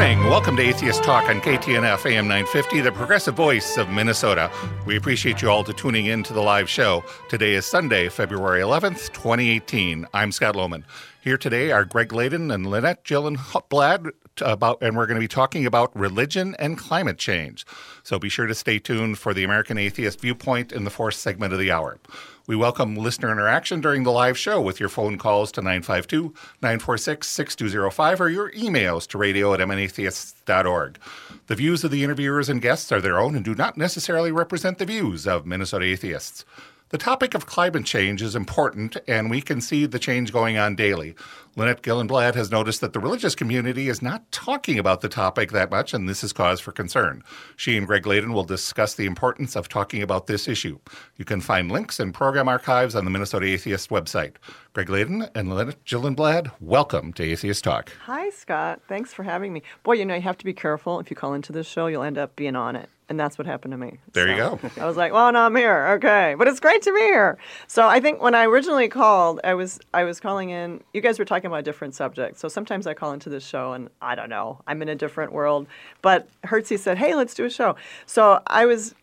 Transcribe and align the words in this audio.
morning. 0.00 0.30
Welcome 0.30 0.56
to 0.56 0.62
Atheist 0.62 1.04
Talk 1.04 1.28
on 1.28 1.42
KTNF 1.42 2.06
AM 2.06 2.26
950, 2.26 2.80
the 2.80 2.90
progressive 2.90 3.34
voice 3.34 3.76
of 3.76 3.90
Minnesota. 3.90 4.50
We 4.86 4.96
appreciate 4.96 5.42
you 5.42 5.50
all 5.50 5.62
to 5.62 5.74
tuning 5.74 6.06
in 6.06 6.22
to 6.22 6.32
the 6.32 6.40
live 6.40 6.70
show. 6.70 7.04
Today 7.28 7.52
is 7.52 7.66
Sunday, 7.66 8.08
February 8.08 8.62
11th, 8.62 9.12
2018. 9.12 10.06
I'm 10.14 10.32
Scott 10.32 10.54
Lohman. 10.54 10.84
Here 11.20 11.36
today 11.36 11.70
are 11.70 11.84
Greg 11.84 12.14
Laden 12.14 12.50
and 12.50 12.66
Lynette 12.66 13.04
Gillenblad 13.04 14.12
about, 14.40 14.82
and 14.82 14.96
we're 14.96 15.06
going 15.06 15.16
to 15.16 15.20
be 15.20 15.28
talking 15.28 15.66
about 15.66 15.94
religion 15.96 16.54
and 16.58 16.78
climate 16.78 17.18
change. 17.18 17.66
So 18.02 18.18
be 18.18 18.28
sure 18.28 18.46
to 18.46 18.54
stay 18.54 18.78
tuned 18.78 19.18
for 19.18 19.34
the 19.34 19.44
American 19.44 19.78
Atheist 19.78 20.20
Viewpoint 20.20 20.72
in 20.72 20.84
the 20.84 20.90
fourth 20.90 21.14
segment 21.14 21.52
of 21.52 21.58
the 21.58 21.70
hour. 21.70 21.98
We 22.46 22.56
welcome 22.56 22.96
listener 22.96 23.30
interaction 23.30 23.80
during 23.80 24.02
the 24.02 24.10
live 24.10 24.36
show 24.36 24.60
with 24.60 24.80
your 24.80 24.88
phone 24.88 25.18
calls 25.18 25.52
to 25.52 25.60
952 25.60 26.34
946 26.60 27.28
6205 27.28 28.20
or 28.20 28.28
your 28.28 28.50
emails 28.52 29.06
to 29.08 29.18
radio 29.18 29.54
at 29.54 29.60
mnatheists.org. 29.60 30.98
The 31.46 31.54
views 31.54 31.84
of 31.84 31.90
the 31.90 32.02
interviewers 32.02 32.48
and 32.48 32.60
guests 32.60 32.90
are 32.90 33.00
their 33.00 33.20
own 33.20 33.36
and 33.36 33.44
do 33.44 33.54
not 33.54 33.76
necessarily 33.76 34.32
represent 34.32 34.78
the 34.78 34.86
views 34.86 35.26
of 35.26 35.46
Minnesota 35.46 35.84
atheists. 35.84 36.44
The 36.90 36.98
topic 36.98 37.34
of 37.34 37.46
climate 37.46 37.84
change 37.84 38.20
is 38.20 38.34
important, 38.34 38.96
and 39.06 39.30
we 39.30 39.40
can 39.40 39.60
see 39.60 39.86
the 39.86 40.00
change 40.00 40.32
going 40.32 40.58
on 40.58 40.74
daily. 40.74 41.14
Lynette 41.56 41.82
Gillenblad 41.82 42.36
has 42.36 42.52
noticed 42.52 42.80
that 42.80 42.92
the 42.92 43.00
religious 43.00 43.34
community 43.34 43.88
is 43.88 44.00
not 44.00 44.30
talking 44.30 44.78
about 44.78 45.00
the 45.00 45.08
topic 45.08 45.50
that 45.50 45.70
much, 45.70 45.92
and 45.92 46.08
this 46.08 46.22
is 46.22 46.32
cause 46.32 46.60
for 46.60 46.70
concern. 46.70 47.24
She 47.56 47.76
and 47.76 47.88
Greg 47.88 48.06
Laden 48.06 48.32
will 48.32 48.44
discuss 48.44 48.94
the 48.94 49.06
importance 49.06 49.56
of 49.56 49.68
talking 49.68 50.00
about 50.00 50.28
this 50.28 50.46
issue. 50.46 50.78
You 51.16 51.24
can 51.24 51.40
find 51.40 51.70
links 51.70 51.98
and 51.98 52.14
program 52.14 52.48
archives 52.48 52.94
on 52.94 53.04
the 53.04 53.10
Minnesota 53.10 53.46
Atheist 53.46 53.90
website. 53.90 54.36
Greg 54.74 54.88
Laden 54.88 55.28
and 55.34 55.52
Lynette 55.52 55.84
Gillenblad, 55.84 56.52
welcome 56.60 57.12
to 57.14 57.24
Atheist 57.24 57.64
Talk. 57.64 57.90
Hi, 58.04 58.30
Scott. 58.30 58.82
Thanks 58.88 59.12
for 59.12 59.24
having 59.24 59.52
me. 59.52 59.64
Boy, 59.82 59.94
you 59.94 60.04
know, 60.04 60.14
you 60.14 60.22
have 60.22 60.38
to 60.38 60.44
be 60.44 60.54
careful. 60.54 61.00
If 61.00 61.10
you 61.10 61.16
call 61.16 61.34
into 61.34 61.50
this 61.50 61.66
show, 61.66 61.88
you'll 61.88 62.04
end 62.04 62.16
up 62.16 62.36
being 62.36 62.54
on 62.54 62.76
it. 62.76 62.88
And 63.10 63.18
that's 63.18 63.36
what 63.36 63.46
happened 63.48 63.72
to 63.72 63.76
me. 63.76 63.98
There 64.12 64.28
so 64.28 64.30
you 64.30 64.36
go. 64.36 64.70
I 64.80 64.86
was 64.86 64.96
like, 64.96 65.12
well, 65.12 65.32
no, 65.32 65.40
I'm 65.40 65.56
here. 65.56 65.88
Okay. 65.96 66.36
But 66.38 66.46
it's 66.46 66.60
great 66.60 66.80
to 66.82 66.92
be 66.92 67.00
here. 67.00 67.38
So 67.66 67.88
I 67.88 67.98
think 67.98 68.22
when 68.22 68.36
I 68.36 68.46
originally 68.46 68.88
called, 68.88 69.40
I 69.42 69.54
was 69.54 69.80
I 69.92 70.04
was 70.04 70.20
calling 70.20 70.50
in 70.50 70.80
you 70.94 71.00
guys 71.00 71.18
were 71.18 71.24
talking 71.24 71.48
about 71.48 71.64
different 71.64 71.96
subjects. 71.96 72.40
So 72.40 72.46
sometimes 72.46 72.86
I 72.86 72.94
call 72.94 73.12
into 73.12 73.28
this 73.28 73.44
show 73.44 73.72
and 73.72 73.90
I 74.00 74.14
don't 74.14 74.30
know, 74.30 74.60
I'm 74.68 74.80
in 74.80 74.88
a 74.88 74.94
different 74.94 75.32
world. 75.32 75.66
But 76.02 76.28
Hertzie 76.44 76.78
said, 76.78 76.98
Hey, 76.98 77.16
let's 77.16 77.34
do 77.34 77.44
a 77.44 77.50
show. 77.50 77.74
So 78.06 78.40
I 78.46 78.64
was 78.64 78.94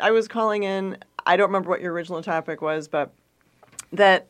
I 0.00 0.12
was 0.12 0.28
calling 0.28 0.62
in, 0.62 0.98
I 1.26 1.36
don't 1.36 1.48
remember 1.48 1.68
what 1.68 1.80
your 1.80 1.92
original 1.92 2.22
topic 2.22 2.62
was, 2.62 2.86
but 2.86 3.10
that 3.92 4.28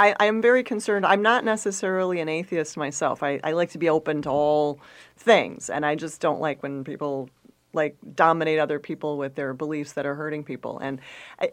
I, 0.00 0.14
am 0.26 0.40
very 0.40 0.64
concerned. 0.64 1.04
I'm 1.04 1.20
not 1.20 1.44
necessarily 1.44 2.20
an 2.20 2.28
atheist 2.28 2.76
myself. 2.78 3.22
I, 3.22 3.38
I 3.44 3.52
like 3.52 3.70
to 3.72 3.78
be 3.78 3.90
open 3.90 4.22
to 4.22 4.30
all 4.30 4.80
things, 5.18 5.68
and 5.68 5.84
I 5.84 5.94
just 5.94 6.22
don't 6.22 6.40
like 6.40 6.62
when 6.62 6.84
people 6.84 7.28
like 7.72 7.96
dominate 8.14 8.58
other 8.58 8.78
people 8.78 9.16
with 9.18 9.34
their 9.34 9.54
beliefs 9.54 9.92
that 9.92 10.06
are 10.06 10.14
hurting 10.14 10.44
people. 10.44 10.78
And 10.78 11.00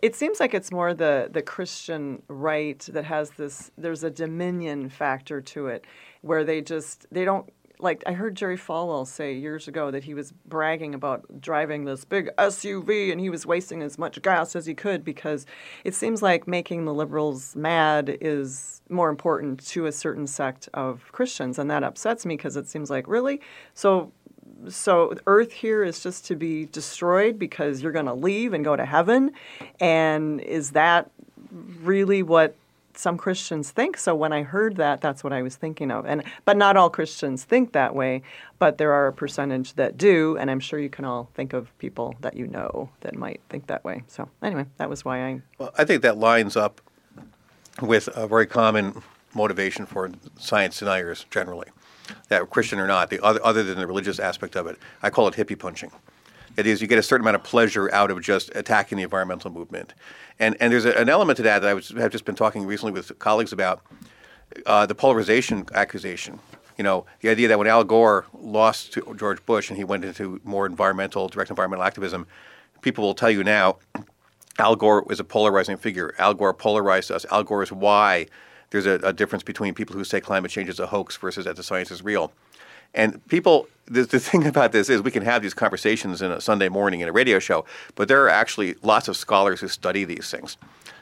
it 0.01 0.15
seems 0.15 0.39
like 0.39 0.53
it's 0.53 0.71
more 0.71 0.93
the 0.93 1.29
the 1.31 1.41
christian 1.41 2.21
right 2.27 2.79
that 2.91 3.05
has 3.05 3.31
this 3.31 3.71
there's 3.77 4.03
a 4.03 4.09
dominion 4.09 4.89
factor 4.89 5.41
to 5.41 5.67
it 5.67 5.85
where 6.21 6.43
they 6.43 6.61
just 6.61 7.05
they 7.11 7.25
don't 7.25 7.49
like 7.79 8.03
I 8.07 8.13
heard 8.13 8.35
Jerry 8.35 8.57
Falwell 8.57 9.05
say 9.05 9.33
years 9.33 9.67
ago 9.67 9.91
that 9.91 10.03
he 10.03 10.13
was 10.13 10.31
bragging 10.31 10.95
about 10.95 11.41
driving 11.41 11.85
this 11.85 12.05
big 12.05 12.29
SUV 12.37 13.11
and 13.11 13.21
he 13.21 13.29
was 13.29 13.45
wasting 13.45 13.81
as 13.81 13.97
much 13.97 14.21
gas 14.21 14.55
as 14.55 14.65
he 14.65 14.73
could 14.73 15.03
because 15.03 15.45
it 15.83 15.93
seems 15.93 16.21
like 16.21 16.47
making 16.47 16.85
the 16.85 16.93
liberals 16.93 17.55
mad 17.55 18.17
is 18.19 18.81
more 18.89 19.09
important 19.09 19.65
to 19.67 19.85
a 19.85 19.91
certain 19.91 20.25
sect 20.25 20.69
of 20.73 21.11
Christians. 21.11 21.59
And 21.59 21.69
that 21.69 21.83
upsets 21.83 22.25
me 22.25 22.35
because 22.35 22.55
it 22.55 22.67
seems 22.67 22.89
like 22.89 23.07
really? 23.07 23.41
So 23.73 24.11
so 24.69 25.15
earth 25.27 25.51
here 25.51 25.83
is 25.83 26.01
just 26.01 26.25
to 26.27 26.35
be 26.35 26.65
destroyed 26.65 27.39
because 27.39 27.81
you're 27.81 27.91
going 27.91 28.05
to 28.05 28.13
leave 28.13 28.53
and 28.53 28.63
go 28.63 28.75
to 28.75 28.85
heaven 28.85 29.31
and 29.79 30.41
is 30.41 30.71
that 30.71 31.09
really 31.81 32.23
what 32.23 32.55
some 32.93 33.17
Christians 33.17 33.69
think. 33.71 33.97
So 33.97 34.15
when 34.15 34.33
I 34.33 34.43
heard 34.43 34.77
that, 34.77 35.01
that's 35.01 35.23
what 35.23 35.31
I 35.31 35.41
was 35.41 35.55
thinking 35.55 35.91
of. 35.91 36.05
And 36.05 36.23
but 36.45 36.57
not 36.57 36.77
all 36.77 36.89
Christians 36.89 37.43
think 37.43 37.73
that 37.73 37.95
way, 37.95 38.23
but 38.59 38.77
there 38.77 38.91
are 38.91 39.07
a 39.07 39.13
percentage 39.13 39.73
that 39.73 39.97
do, 39.97 40.37
and 40.37 40.49
I'm 40.49 40.59
sure 40.59 40.79
you 40.79 40.89
can 40.89 41.05
all 41.05 41.29
think 41.35 41.53
of 41.53 41.75
people 41.77 42.15
that 42.21 42.35
you 42.35 42.47
know 42.47 42.89
that 43.01 43.15
might 43.15 43.41
think 43.49 43.67
that 43.67 43.83
way. 43.83 44.03
So 44.07 44.29
anyway, 44.41 44.65
that 44.77 44.89
was 44.89 45.05
why 45.05 45.25
I. 45.25 45.41
Well, 45.57 45.71
I 45.77 45.85
think 45.85 46.01
that 46.01 46.17
lines 46.17 46.57
up 46.57 46.81
with 47.81 48.09
a 48.15 48.27
very 48.27 48.47
common 48.47 49.03
motivation 49.33 49.85
for 49.85 50.11
science 50.39 50.79
deniers 50.79 51.25
generally 51.29 51.67
that 52.29 52.49
Christian 52.49 52.79
or 52.79 52.87
not, 52.87 53.09
the 53.09 53.23
other, 53.23 53.39
other 53.43 53.63
than 53.63 53.77
the 53.77 53.87
religious 53.87 54.19
aspect 54.19 54.55
of 54.55 54.67
it. 54.67 54.77
I 55.01 55.09
call 55.09 55.27
it 55.27 55.35
hippie 55.35 55.57
punching. 55.57 55.91
It 56.57 56.65
is 56.65 56.81
you 56.81 56.87
get 56.87 56.97
a 56.97 57.03
certain 57.03 57.23
amount 57.23 57.35
of 57.35 57.43
pleasure 57.43 57.93
out 57.93 58.09
of 58.09 58.21
just 58.21 58.53
attacking 58.55 58.97
the 58.97 59.03
environmental 59.03 59.51
movement, 59.51 59.93
and 60.39 60.57
and 60.59 60.73
there's 60.73 60.85
a, 60.85 60.99
an 60.99 61.07
element 61.07 61.37
to 61.37 61.43
that 61.43 61.59
that 61.59 61.69
I 61.69 61.73
was, 61.75 61.89
have 61.89 62.11
just 62.11 62.25
been 62.25 62.35
talking 62.35 62.65
recently 62.65 62.91
with 62.91 63.17
colleagues 63.19 63.53
about 63.53 63.81
uh, 64.65 64.85
the 64.85 64.95
polarization 64.95 65.65
accusation. 65.73 66.39
You 66.77 66.83
know, 66.83 67.05
the 67.21 67.29
idea 67.29 67.47
that 67.47 67.57
when 67.57 67.67
Al 67.67 67.83
Gore 67.83 68.25
lost 68.33 68.93
to 68.93 69.15
George 69.17 69.43
Bush 69.45 69.69
and 69.69 69.77
he 69.77 69.83
went 69.83 70.05
into 70.05 70.39
more 70.43 70.65
environmental, 70.65 71.27
direct 71.27 71.49
environmental 71.49 71.83
activism, 71.83 72.27
people 72.81 73.03
will 73.03 73.15
tell 73.15 73.31
you 73.31 73.43
now 73.43 73.77
Al 74.59 74.75
Gore 74.75 75.03
was 75.03 75.19
a 75.19 75.23
polarizing 75.23 75.77
figure. 75.77 76.13
Al 76.17 76.33
Gore 76.33 76.53
polarized 76.53 77.11
us. 77.11 77.25
Al 77.31 77.43
Gore 77.43 77.63
is 77.63 77.71
why 77.71 78.27
there's 78.69 78.85
a, 78.85 78.99
a, 79.03 79.13
difference 79.13 79.43
between 79.43 79.73
people 79.73 79.95
who 79.95 80.03
say 80.03 80.19
climate 80.19 80.51
change 80.51 80.69
is 80.69 80.79
a 80.79 80.87
hoax 80.87 81.15
versus 81.17 81.45
that 81.45 81.55
the 81.55 81.63
science 81.63 81.91
is 81.91 82.03
real. 82.03 82.31
And 82.93 83.25
people, 83.27 83.67
the, 83.85 84.03
the 84.03 84.19
thing 84.29 84.45
about 84.45 84.71
this 84.71 84.89
is 84.89 85.01
we 85.01 85.11
can 85.11 85.23
have 85.23 85.41
these 85.41 85.53
conversations 85.53 86.21
in 86.21 86.31
a 86.31 86.41
Sunday 86.41 86.69
morning 86.69 86.99
in 87.01 87.09
a 87.09 87.11
radio 87.11 87.39
show, 87.39 87.65
but 87.95 88.07
there 88.07 88.23
are 88.23 88.29
actually 88.29 88.75
lots 88.81 89.07
of 89.07 89.15
scholars 89.17 89.59
who 89.61 89.67
study 89.67 90.03
these 90.03 90.29
things. 90.29 90.57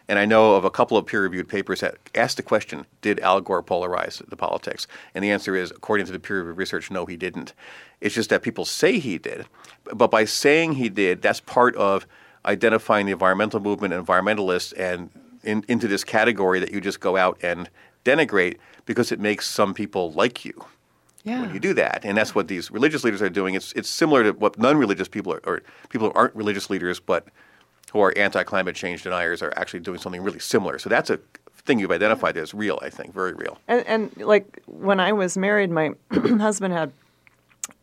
And 0.07 0.19
I 0.19 0.25
know 0.25 0.53
of 0.53 0.65
a 0.65 0.69
couple 0.69 0.97
of 0.97 1.07
peer 1.07 1.23
reviewed 1.23 1.49
papers 1.49 1.79
that 1.79 1.95
asked 2.13 2.37
the 2.37 2.43
question 2.43 2.85
Did 3.01 3.19
Al 3.21 3.41
Gore 3.41 3.63
polarize 3.63 4.27
the 4.29 4.35
politics? 4.35 4.87
And 5.15 5.23
the 5.23 5.31
answer 5.31 5.55
is, 5.55 5.71
according 5.71 6.05
to 6.05 6.11
the 6.11 6.19
peer 6.19 6.39
reviewed 6.39 6.57
research, 6.57 6.91
no, 6.91 7.05
he 7.05 7.17
didn't. 7.17 7.53
It's 8.01 8.13
just 8.13 8.29
that 8.29 8.43
people 8.43 8.65
say 8.65 8.99
he 8.99 9.17
did. 9.17 9.47
But 9.91 10.11
by 10.11 10.25
saying 10.25 10.73
he 10.73 10.89
did, 10.89 11.23
that's 11.23 11.39
part 11.39 11.75
of 11.75 12.05
identifying 12.45 13.07
the 13.07 13.11
environmental 13.13 13.59
movement 13.59 13.93
environmentalists 13.93 14.73
and 14.77 15.09
in, 15.45 15.63
into 15.67 15.88
this 15.88 16.03
category 16.03 16.59
that 16.59 16.72
you 16.72 16.81
just 16.81 17.00
go 17.00 17.17
out 17.17 17.38
and 17.41 17.69
denigrate 18.03 18.57
because 18.85 19.11
it 19.11 19.19
makes 19.19 19.47
some 19.47 19.73
people 19.73 20.11
like 20.11 20.45
you. 20.45 20.66
Yeah. 21.23 21.41
When 21.41 21.53
you 21.56 21.59
do 21.59 21.73
that, 21.73 22.01
and 22.03 22.16
that's 22.16 22.35
what 22.35 22.47
these 22.47 22.69
religious 22.69 23.03
leaders 23.03 23.19
are 23.19 23.29
doing. 23.29 23.56
It's 23.56 23.73
it's 23.73 23.89
similar 23.89 24.23
to 24.25 24.31
what 24.33 24.59
non-religious 24.59 25.07
people 25.07 25.33
are, 25.33 25.41
or 25.44 25.63
people 25.89 26.09
who 26.09 26.13
aren't 26.13 26.35
religious 26.35 26.69
leaders 26.69 27.00
but 27.00 27.25
who 27.91 28.00
are 28.00 28.13
anti-climate 28.16 28.75
change 28.75 29.01
deniers 29.01 29.41
are 29.41 29.51
actually 29.57 29.79
doing 29.79 29.97
something 29.97 30.22
really 30.22 30.38
similar. 30.38 30.78
So 30.78 30.88
that's 30.88 31.09
a 31.09 31.19
thing 31.66 31.79
you've 31.79 31.91
identified 31.91 32.38
as 32.38 32.53
real. 32.53 32.77
I 32.83 32.89
think 32.91 33.12
very 33.12 33.33
real. 33.33 33.57
And, 33.67 33.85
and 33.88 34.17
like 34.17 34.62
when 34.67 35.00
I 35.00 35.13
was 35.13 35.35
married, 35.35 35.72
my 35.72 35.94
husband 36.12 36.73
had 36.73 36.91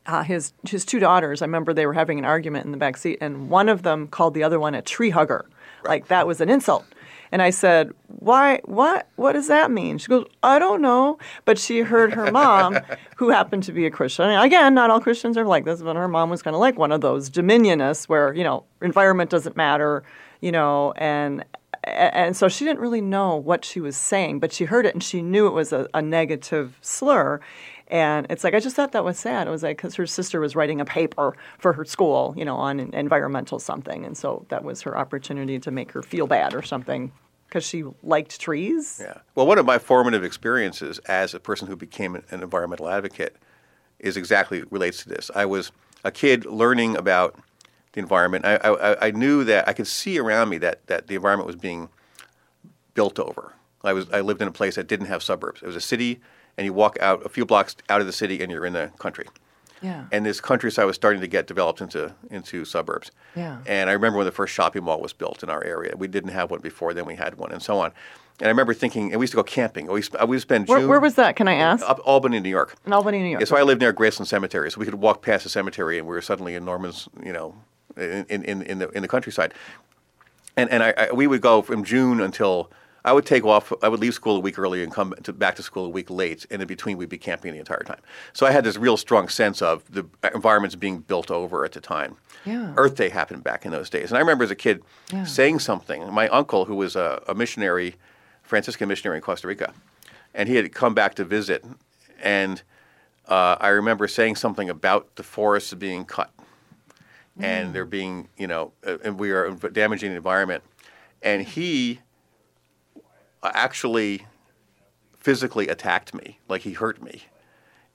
uh, 0.06 0.22
his 0.22 0.52
his 0.68 0.84
two 0.84 1.00
daughters. 1.00 1.42
I 1.42 1.46
remember 1.46 1.74
they 1.74 1.86
were 1.86 1.94
having 1.94 2.18
an 2.18 2.24
argument 2.24 2.64
in 2.64 2.70
the 2.70 2.78
back 2.78 2.96
seat, 2.96 3.18
and 3.20 3.50
one 3.50 3.68
of 3.68 3.82
them 3.82 4.08
called 4.08 4.34
the 4.34 4.42
other 4.44 4.60
one 4.60 4.74
a 4.74 4.82
tree 4.82 5.10
hugger. 5.10 5.46
Right. 5.82 5.90
Like 5.90 6.08
that 6.08 6.26
was 6.26 6.40
an 6.40 6.48
insult. 6.48 6.84
And 7.32 7.42
I 7.42 7.50
said, 7.50 7.90
"Why? 8.08 8.60
What? 8.64 9.08
What 9.16 9.32
does 9.32 9.48
that 9.48 9.70
mean?" 9.70 9.98
She 9.98 10.08
goes, 10.08 10.26
"I 10.42 10.58
don't 10.58 10.82
know." 10.82 11.18
But 11.46 11.58
she 11.58 11.80
heard 11.80 12.12
her 12.12 12.30
mom, 12.30 12.78
who 13.16 13.30
happened 13.30 13.62
to 13.64 13.72
be 13.72 13.86
a 13.86 13.90
Christian. 13.90 14.30
Again, 14.30 14.74
not 14.74 14.90
all 14.90 15.00
Christians 15.00 15.38
are 15.38 15.46
like 15.46 15.64
this, 15.64 15.82
but 15.82 15.96
her 15.96 16.08
mom 16.08 16.28
was 16.28 16.42
kind 16.42 16.54
of 16.54 16.60
like 16.60 16.78
one 16.78 16.92
of 16.92 17.00
those 17.00 17.30
dominionists, 17.30 18.08
where 18.08 18.34
you 18.34 18.44
know, 18.44 18.64
environment 18.82 19.30
doesn't 19.30 19.56
matter, 19.56 20.04
you 20.42 20.52
know, 20.52 20.92
and 20.96 21.44
and 21.84 22.36
so 22.36 22.48
she 22.48 22.64
didn't 22.64 22.80
really 22.80 23.00
know 23.00 23.36
what 23.36 23.64
she 23.64 23.80
was 23.80 23.96
saying, 23.96 24.38
but 24.38 24.52
she 24.52 24.64
heard 24.64 24.86
it 24.86 24.94
and 24.94 25.02
she 25.02 25.20
knew 25.20 25.46
it 25.48 25.52
was 25.52 25.72
a, 25.72 25.88
a 25.94 26.00
negative 26.02 26.78
slur. 26.80 27.40
And 27.88 28.26
it's 28.30 28.44
like, 28.44 28.54
I 28.54 28.60
just 28.60 28.76
thought 28.76 28.92
that 28.92 29.04
was 29.04 29.18
sad. 29.18 29.48
It 29.48 29.50
was 29.50 29.62
like, 29.62 29.78
because 29.78 29.96
her 29.96 30.06
sister 30.06 30.40
was 30.40 30.54
writing 30.54 30.80
a 30.80 30.84
paper 30.84 31.36
for 31.58 31.72
her 31.72 31.84
school, 31.84 32.34
you 32.36 32.44
know, 32.44 32.56
on 32.56 32.78
environmental 32.78 33.58
something. 33.58 34.04
And 34.04 34.16
so 34.16 34.46
that 34.48 34.64
was 34.64 34.82
her 34.82 34.96
opportunity 34.96 35.58
to 35.58 35.70
make 35.70 35.92
her 35.92 36.02
feel 36.02 36.26
bad 36.26 36.54
or 36.54 36.62
something 36.62 37.10
because 37.52 37.66
she 37.66 37.84
liked 38.02 38.40
trees. 38.40 38.98
Yeah. 38.98 39.18
Well, 39.34 39.46
one 39.46 39.58
of 39.58 39.66
my 39.66 39.76
formative 39.76 40.24
experiences 40.24 40.98
as 41.00 41.34
a 41.34 41.40
person 41.40 41.68
who 41.68 41.76
became 41.76 42.14
an 42.14 42.24
environmental 42.30 42.88
advocate 42.88 43.36
is 43.98 44.16
exactly 44.16 44.64
relates 44.70 45.02
to 45.02 45.10
this. 45.10 45.30
I 45.34 45.44
was 45.44 45.70
a 46.02 46.10
kid 46.10 46.46
learning 46.46 46.96
about 46.96 47.38
the 47.92 48.00
environment. 48.00 48.46
I, 48.46 48.56
I, 48.56 49.08
I 49.08 49.10
knew 49.10 49.44
that 49.44 49.68
I 49.68 49.74
could 49.74 49.86
see 49.86 50.18
around 50.18 50.48
me 50.48 50.56
that, 50.58 50.86
that 50.86 51.08
the 51.08 51.14
environment 51.14 51.46
was 51.46 51.56
being 51.56 51.90
built 52.94 53.18
over. 53.18 53.52
I 53.84 53.92
was 53.92 54.06
I 54.10 54.22
lived 54.22 54.40
in 54.40 54.48
a 54.48 54.52
place 54.52 54.76
that 54.76 54.86
didn't 54.86 55.06
have 55.06 55.22
suburbs. 55.22 55.60
It 55.62 55.66
was 55.66 55.76
a 55.76 55.80
city 55.80 56.20
and 56.56 56.64
you 56.64 56.72
walk 56.72 56.96
out 57.02 57.26
a 57.26 57.28
few 57.28 57.44
blocks 57.44 57.76
out 57.90 58.00
of 58.00 58.06
the 58.06 58.14
city 58.14 58.40
and 58.40 58.50
you're 58.50 58.64
in 58.64 58.72
the 58.72 58.92
country. 58.98 59.26
Yeah. 59.82 60.04
And 60.12 60.24
this 60.24 60.40
countryside 60.40 60.86
was 60.86 60.96
starting 60.96 61.20
to 61.20 61.26
get 61.26 61.46
developed 61.46 61.80
into 61.80 62.14
into 62.30 62.64
suburbs. 62.64 63.10
Yeah. 63.34 63.58
And 63.66 63.90
I 63.90 63.92
remember 63.92 64.18
when 64.18 64.26
the 64.26 64.32
first 64.32 64.54
shopping 64.54 64.84
mall 64.84 65.00
was 65.00 65.12
built 65.12 65.42
in 65.42 65.50
our 65.50 65.62
area. 65.64 65.94
We 65.96 66.08
didn't 66.08 66.30
have 66.30 66.50
one 66.50 66.60
before, 66.60 66.94
then 66.94 67.04
we 67.04 67.16
had 67.16 67.36
one, 67.36 67.52
and 67.52 67.62
so 67.62 67.78
on. 67.78 67.92
And 68.38 68.46
I 68.46 68.50
remember 68.50 68.74
thinking, 68.74 69.12
and 69.12 69.20
we 69.20 69.24
used 69.24 69.32
to 69.32 69.36
go 69.36 69.42
camping. 69.42 69.86
We 69.86 69.98
used, 69.98 70.16
uh, 70.16 70.26
we 70.26 70.36
would 70.36 70.42
spend 70.42 70.66
Where, 70.66 70.80
June 70.80 70.88
where 70.88 71.00
was 71.00 71.14
that? 71.16 71.36
Can 71.36 71.48
I 71.48 71.54
ask? 71.54 71.88
up 71.88 72.00
Albany, 72.04 72.40
New 72.40 72.48
York. 72.48 72.76
In 72.86 72.92
Albany, 72.92 73.18
New 73.18 73.28
York. 73.28 73.40
Yeah, 73.40 73.46
so 73.46 73.56
I 73.56 73.62
lived 73.62 73.80
near 73.80 73.92
Graceland 73.92 74.26
Cemetery, 74.26 74.70
so 74.70 74.80
we 74.80 74.86
could 74.86 74.94
walk 74.94 75.22
past 75.22 75.44
the 75.44 75.50
cemetery, 75.50 75.98
and 75.98 76.06
we 76.06 76.14
were 76.14 76.22
suddenly 76.22 76.54
in 76.54 76.64
Norman's, 76.64 77.08
you 77.24 77.32
know, 77.32 77.54
in 77.96 78.24
in, 78.28 78.62
in 78.62 78.78
the 78.78 78.88
in 78.90 79.02
the 79.02 79.08
countryside. 79.08 79.52
And 80.56 80.70
and 80.70 80.82
I, 80.82 80.94
I 80.96 81.12
we 81.12 81.26
would 81.26 81.40
go 81.40 81.62
from 81.62 81.84
June 81.84 82.20
until 82.20 82.70
I 83.04 83.12
would 83.12 83.26
take 83.26 83.44
off. 83.44 83.72
I 83.82 83.88
would 83.88 83.98
leave 84.00 84.14
school 84.14 84.36
a 84.36 84.40
week 84.40 84.58
early 84.58 84.82
and 84.82 84.92
come 84.92 85.12
to, 85.24 85.32
back 85.32 85.56
to 85.56 85.62
school 85.62 85.86
a 85.86 85.88
week 85.88 86.08
late, 86.08 86.46
and 86.50 86.62
in 86.62 86.68
between 86.68 86.96
we'd 86.98 87.08
be 87.08 87.18
camping 87.18 87.52
the 87.52 87.58
entire 87.58 87.82
time. 87.82 88.00
So 88.32 88.46
I 88.46 88.52
had 88.52 88.62
this 88.64 88.76
real 88.76 88.96
strong 88.96 89.28
sense 89.28 89.60
of 89.60 89.82
the 89.92 90.06
environments 90.34 90.76
being 90.76 90.98
built 91.00 91.30
over 91.30 91.64
at 91.64 91.72
the 91.72 91.80
time. 91.80 92.16
Yeah. 92.44 92.72
Earth 92.76 92.94
Day 92.96 93.08
happened 93.08 93.42
back 93.44 93.64
in 93.66 93.72
those 93.72 93.90
days, 93.90 94.10
and 94.10 94.16
I 94.18 94.20
remember 94.20 94.44
as 94.44 94.50
a 94.50 94.56
kid 94.56 94.82
Yeah. 95.12 95.24
saying 95.24 95.58
something. 95.60 96.12
My 96.12 96.28
uncle, 96.28 96.64
who 96.66 96.76
was 96.76 96.94
a, 96.96 97.22
a 97.28 97.34
missionary, 97.34 97.96
Franciscan 98.42 98.88
missionary 98.88 99.18
in 99.18 99.22
Costa 99.22 99.46
Rica, 99.48 99.72
and 100.34 100.48
he 100.48 100.54
had 100.56 100.72
come 100.72 100.94
back 100.94 101.14
to 101.16 101.24
visit, 101.24 101.64
and 102.22 102.62
uh, 103.28 103.56
I 103.60 103.68
remember 103.68 104.06
saying 104.08 104.36
something 104.36 104.68
about 104.70 105.14
the 105.16 105.22
forests 105.22 105.74
being 105.74 106.04
cut, 106.04 106.30
and 107.38 107.74
there 107.74 107.84
being, 107.86 108.28
you 108.36 108.46
know, 108.46 108.72
uh, 108.86 108.98
and 109.04 109.18
we 109.18 109.30
are 109.32 109.50
damaging 109.50 110.10
the 110.10 110.16
environment, 110.16 110.62
and 111.22 111.42
he 111.42 112.00
actually 113.42 114.26
physically 115.18 115.68
attacked 115.68 116.14
me, 116.14 116.38
like 116.48 116.62
he 116.62 116.72
hurt 116.72 117.02
me, 117.02 117.22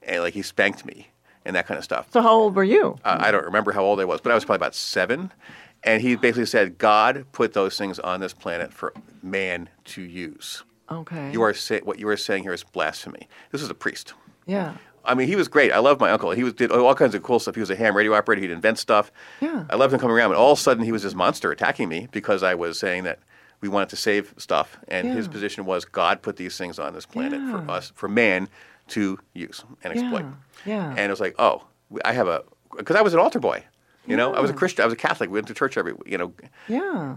and 0.02 0.22
like 0.22 0.34
he 0.34 0.42
spanked 0.42 0.84
me, 0.84 1.08
and 1.44 1.54
that 1.56 1.66
kind 1.66 1.78
of 1.78 1.84
stuff. 1.84 2.08
so 2.12 2.22
how 2.22 2.32
old 2.32 2.54
were 2.54 2.64
you? 2.64 2.96
Uh, 3.04 3.18
I 3.20 3.30
don't 3.30 3.44
remember 3.44 3.72
how 3.72 3.84
old 3.84 4.00
I 4.00 4.04
was, 4.04 4.20
but 4.20 4.32
I 4.32 4.34
was 4.34 4.44
probably 4.44 4.56
about 4.58 4.74
seven. 4.74 5.32
And 5.84 6.02
he 6.02 6.16
basically 6.16 6.46
said, 6.46 6.76
God 6.76 7.24
put 7.30 7.52
those 7.52 7.78
things 7.78 8.00
on 8.00 8.18
this 8.20 8.32
planet 8.32 8.72
for 8.72 8.92
man 9.22 9.68
to 9.86 10.02
use. 10.02 10.64
Okay. 10.90 11.30
You 11.30 11.42
are 11.42 11.54
say, 11.54 11.80
what 11.80 11.98
you 12.00 12.08
are 12.08 12.16
saying 12.16 12.42
here 12.42 12.52
is 12.52 12.64
blasphemy. 12.64 13.28
This 13.52 13.62
is 13.62 13.70
a 13.70 13.74
priest. 13.74 14.14
Yeah. 14.46 14.74
I 15.04 15.14
mean, 15.14 15.28
he 15.28 15.36
was 15.36 15.46
great. 15.46 15.72
I 15.72 15.78
loved 15.78 16.00
my 16.00 16.10
uncle. 16.10 16.32
He 16.32 16.42
was, 16.42 16.52
did 16.54 16.72
all 16.72 16.94
kinds 16.94 17.14
of 17.14 17.22
cool 17.22 17.38
stuff. 17.38 17.54
He 17.54 17.60
was 17.60 17.70
a 17.70 17.76
ham 17.76 17.96
radio 17.96 18.12
operator. 18.14 18.42
He'd 18.42 18.50
invent 18.50 18.78
stuff. 18.78 19.12
Yeah. 19.40 19.64
I 19.70 19.76
loved 19.76 19.94
him 19.94 20.00
coming 20.00 20.16
around. 20.16 20.30
But 20.30 20.38
all 20.38 20.52
of 20.52 20.58
a 20.58 20.60
sudden, 20.60 20.84
he 20.84 20.92
was 20.92 21.04
this 21.04 21.14
monster 21.14 21.52
attacking 21.52 21.88
me 21.88 22.08
because 22.10 22.42
I 22.42 22.54
was 22.54 22.78
saying 22.78 23.04
that 23.04 23.20
we 23.60 23.68
wanted 23.68 23.88
to 23.90 23.96
save 23.96 24.34
stuff. 24.36 24.78
And 24.88 25.08
his 25.08 25.28
position 25.28 25.64
was 25.66 25.84
God 25.84 26.22
put 26.22 26.36
these 26.36 26.56
things 26.56 26.78
on 26.78 26.92
this 26.92 27.06
planet 27.06 27.40
Yeah. 27.40 27.64
for 27.64 27.70
us, 27.70 27.92
for 27.94 28.08
man 28.08 28.48
to 28.88 29.18
use 29.34 29.64
and 29.82 29.92
exploit. 29.92 30.24
Yeah. 30.64 30.90
And 30.90 30.98
it 31.00 31.10
was 31.10 31.20
like, 31.20 31.34
oh, 31.38 31.64
I 32.04 32.12
have 32.12 32.28
a, 32.28 32.42
because 32.76 32.96
I 32.96 33.02
was 33.02 33.14
an 33.14 33.20
altar 33.20 33.40
boy. 33.40 33.64
You 34.06 34.16
know, 34.16 34.32
I 34.34 34.40
was 34.40 34.50
a 34.50 34.54
Christian. 34.54 34.82
I 34.82 34.86
was 34.86 34.94
a 34.94 34.96
Catholic. 34.96 35.28
We 35.28 35.34
went 35.34 35.48
to 35.48 35.54
church 35.54 35.76
every, 35.76 35.92
you 36.06 36.16
know. 36.16 36.32
Yeah. 36.66 37.16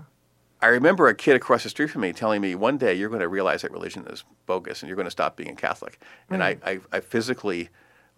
I 0.61 0.67
remember 0.67 1.07
a 1.07 1.15
kid 1.15 1.35
across 1.35 1.63
the 1.63 1.69
street 1.69 1.89
from 1.89 2.01
me 2.01 2.11
telling 2.13 2.41
me, 2.41 2.53
one 2.53 2.77
day 2.77 2.93
you're 2.93 3.09
going 3.09 3.21
to 3.21 3.27
realize 3.29 3.61
that 3.61 3.71
religion 3.71 4.05
is 4.07 4.23
bogus 4.45 4.81
and 4.81 4.89
you're 4.89 4.95
going 4.97 5.05
to 5.07 5.11
stop 5.11 5.35
being 5.37 5.51
a 5.51 5.55
Catholic. 5.55 5.99
And 6.29 6.43
I, 6.43 6.57
I, 6.65 6.79
I 6.91 6.99
physically 6.99 7.69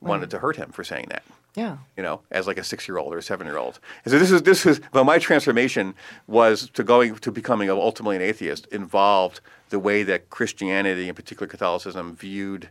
wanted 0.02 0.30
to 0.32 0.40
hurt 0.40 0.56
him 0.58 0.72
for 0.72 0.84
saying 0.84 1.06
that 1.10 1.24
Yeah. 1.56 1.78
you 1.96 2.02
know, 2.04 2.22
as 2.32 2.48
like 2.48 2.58
a 2.58 2.64
six-year-old 2.64 3.14
or 3.14 3.20
a 3.20 3.22
seven-year-old. 3.22 3.80
And 4.06 4.12
so 4.12 4.18
this 4.18 4.32
is 4.32 4.42
this 4.42 4.66
is 4.66 4.82
well, 4.92 5.04
my 5.04 5.20
transformation 5.20 5.94
was 6.26 6.70
to 6.72 6.84
going 6.84 7.16
to 7.16 7.32
becoming 7.32 7.70
ultimately 7.70 8.16
an 8.16 8.22
atheist 8.24 8.66
involved 8.68 9.40
the 9.70 9.80
way 9.80 10.04
that 10.04 10.30
Christianity, 10.30 11.10
in 11.10 11.16
particular 11.16 11.48
Catholicism, 11.48 12.16
viewed 12.16 12.70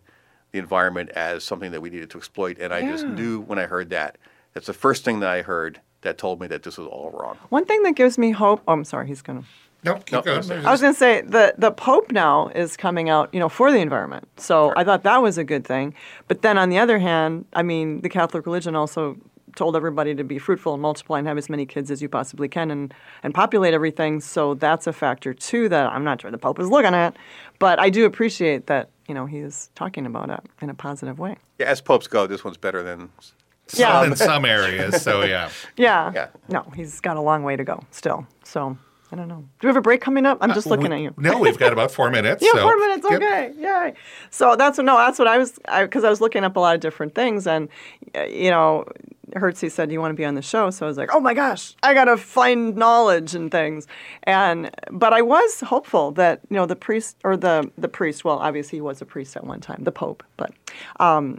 the 0.50 0.58
environment 0.58 1.10
as 1.10 1.44
something 1.44 1.70
that 1.72 1.80
we 1.80 1.90
needed 1.90 2.10
to 2.10 2.18
exploit. 2.18 2.58
And 2.58 2.74
I 2.74 2.82
just 2.82 3.06
knew 3.06 3.40
when 3.40 3.58
I 3.58 3.66
heard 3.66 3.90
that. 3.90 4.18
That's 4.52 4.66
the 4.66 4.74
first 4.74 5.04
thing 5.04 5.20
that 5.20 5.30
I 5.30 5.42
heard 5.42 5.80
that 6.02 6.18
told 6.18 6.40
me 6.40 6.46
that 6.48 6.62
this 6.62 6.76
was 6.76 6.86
all 6.86 7.10
wrong. 7.10 7.38
One 7.48 7.64
thing 7.64 7.82
that 7.84 7.94
gives 7.96 8.18
me 8.18 8.32
hope. 8.32 8.62
Oh, 8.68 8.72
I'm 8.72 8.84
sorry. 8.84 9.06
He's 9.06 9.22
gonna. 9.22 9.44
Nope, 9.84 10.04
keep 10.06 10.12
No, 10.12 10.22
going. 10.22 10.36
I'm 10.38 10.42
sorry. 10.44 10.64
I 10.64 10.70
was 10.70 10.80
going 10.80 10.92
to 10.92 10.98
say 10.98 11.22
the 11.22 11.54
the 11.58 11.72
Pope 11.72 12.12
now 12.12 12.48
is 12.54 12.76
coming 12.76 13.08
out, 13.08 13.30
you 13.32 13.40
know, 13.40 13.48
for 13.48 13.72
the 13.72 13.78
environment. 13.78 14.28
So 14.36 14.72
I 14.76 14.84
thought 14.84 15.02
that 15.02 15.20
was 15.22 15.38
a 15.38 15.44
good 15.44 15.64
thing. 15.64 15.94
But 16.28 16.42
then 16.42 16.56
on 16.58 16.68
the 16.68 16.78
other 16.78 16.98
hand, 16.98 17.46
I 17.52 17.62
mean, 17.62 18.00
the 18.02 18.08
Catholic 18.08 18.46
religion 18.46 18.76
also 18.76 19.16
told 19.56 19.76
everybody 19.76 20.14
to 20.14 20.24
be 20.24 20.38
fruitful 20.38 20.72
and 20.72 20.80
multiply 20.80 21.18
and 21.18 21.28
have 21.28 21.36
as 21.36 21.50
many 21.50 21.66
kids 21.66 21.90
as 21.90 22.00
you 22.00 22.08
possibly 22.08 22.48
can 22.48 22.70
and 22.70 22.94
and 23.22 23.34
populate 23.34 23.74
everything. 23.74 24.20
So 24.20 24.54
that's 24.54 24.86
a 24.86 24.92
factor 24.92 25.34
too 25.34 25.68
that 25.68 25.90
I'm 25.92 26.04
not 26.04 26.20
sure 26.22 26.30
the 26.30 26.38
Pope 26.38 26.58
is 26.60 26.68
looking 26.68 26.94
at. 26.94 27.16
But 27.58 27.78
I 27.80 27.90
do 27.90 28.04
appreciate 28.06 28.66
that, 28.68 28.88
you 29.08 29.14
know, 29.14 29.26
he 29.26 29.38
is 29.38 29.70
talking 29.74 30.06
about 30.06 30.30
it 30.30 30.40
in 30.60 30.70
a 30.70 30.74
positive 30.74 31.18
way. 31.18 31.36
Yeah, 31.58 31.66
as 31.66 31.80
popes 31.80 32.06
go, 32.06 32.26
this 32.26 32.44
one's 32.44 32.56
better 32.56 32.82
than. 32.82 33.10
Some 33.66 33.80
Yeah. 33.80 34.04
in 34.04 34.16
some 34.16 34.44
areas, 34.44 35.02
so 35.02 35.22
yeah. 35.22 35.48
Yeah. 35.76 36.12
Yeah. 36.14 36.26
No, 36.48 36.62
he's 36.74 37.00
got 37.00 37.16
a 37.16 37.20
long 37.20 37.42
way 37.44 37.56
to 37.56 37.64
go 37.64 37.80
still. 37.90 38.26
So 38.44 38.76
I 39.12 39.16
don't 39.16 39.28
know. 39.28 39.44
Do 39.60 39.66
we 39.66 39.68
have 39.68 39.76
a 39.76 39.82
break 39.82 40.00
coming 40.00 40.24
up? 40.24 40.38
I'm 40.40 40.54
just 40.54 40.66
looking 40.66 40.88
We- 40.88 40.96
at 40.96 41.00
you. 41.02 41.14
No, 41.18 41.38
we've 41.38 41.58
got 41.58 41.72
about 41.72 41.90
four 41.90 42.10
minutes. 42.10 42.42
Yeah, 42.46 42.52
so- 42.52 42.62
four 42.62 42.76
minutes. 42.78 43.06
Yep. 43.08 43.22
Okay, 43.22 43.52
yay. 43.58 43.94
So 44.30 44.56
that's 44.56 44.78
no, 44.78 44.96
that's 44.96 45.18
what 45.18 45.28
I 45.28 45.36
was 45.36 45.52
because 45.80 46.02
I, 46.02 46.08
was 46.08 46.20
looking 46.22 46.44
up 46.44 46.56
a 46.56 46.60
lot 46.60 46.74
of 46.74 46.80
different 46.80 47.14
things, 47.14 47.46
and 47.46 47.68
uh, 48.16 48.22
you 48.22 48.50
know, 48.50 48.86
Hertzie 49.36 49.70
said, 49.70 49.90
"Do 49.90 49.92
you 49.92 50.00
want 50.00 50.12
to 50.12 50.16
be 50.16 50.24
on 50.24 50.34
the 50.34 50.40
show?" 50.42 50.70
So 50.70 50.86
I 50.86 50.88
was 50.88 50.96
like, 50.96 51.10
"Oh 51.12 51.20
my 51.20 51.34
gosh, 51.34 51.74
I 51.82 51.92
gotta 51.92 52.16
find 52.16 52.74
knowledge 52.74 53.34
and 53.34 53.50
things." 53.50 53.86
And 54.22 54.70
but 54.90 55.12
I 55.12 55.20
was 55.20 55.60
hopeful 55.60 56.12
that 56.12 56.40
you 56.48 56.56
know 56.56 56.64
the 56.64 56.76
priest 56.76 57.18
or 57.22 57.36
the 57.36 57.70
the 57.76 57.88
priest. 57.88 58.24
Well, 58.24 58.38
obviously 58.38 58.78
he 58.78 58.82
was 58.82 59.02
a 59.02 59.06
priest 59.06 59.36
at 59.36 59.44
one 59.44 59.60
time, 59.60 59.84
the 59.84 59.92
Pope, 59.92 60.22
but 60.38 60.52
um, 61.00 61.38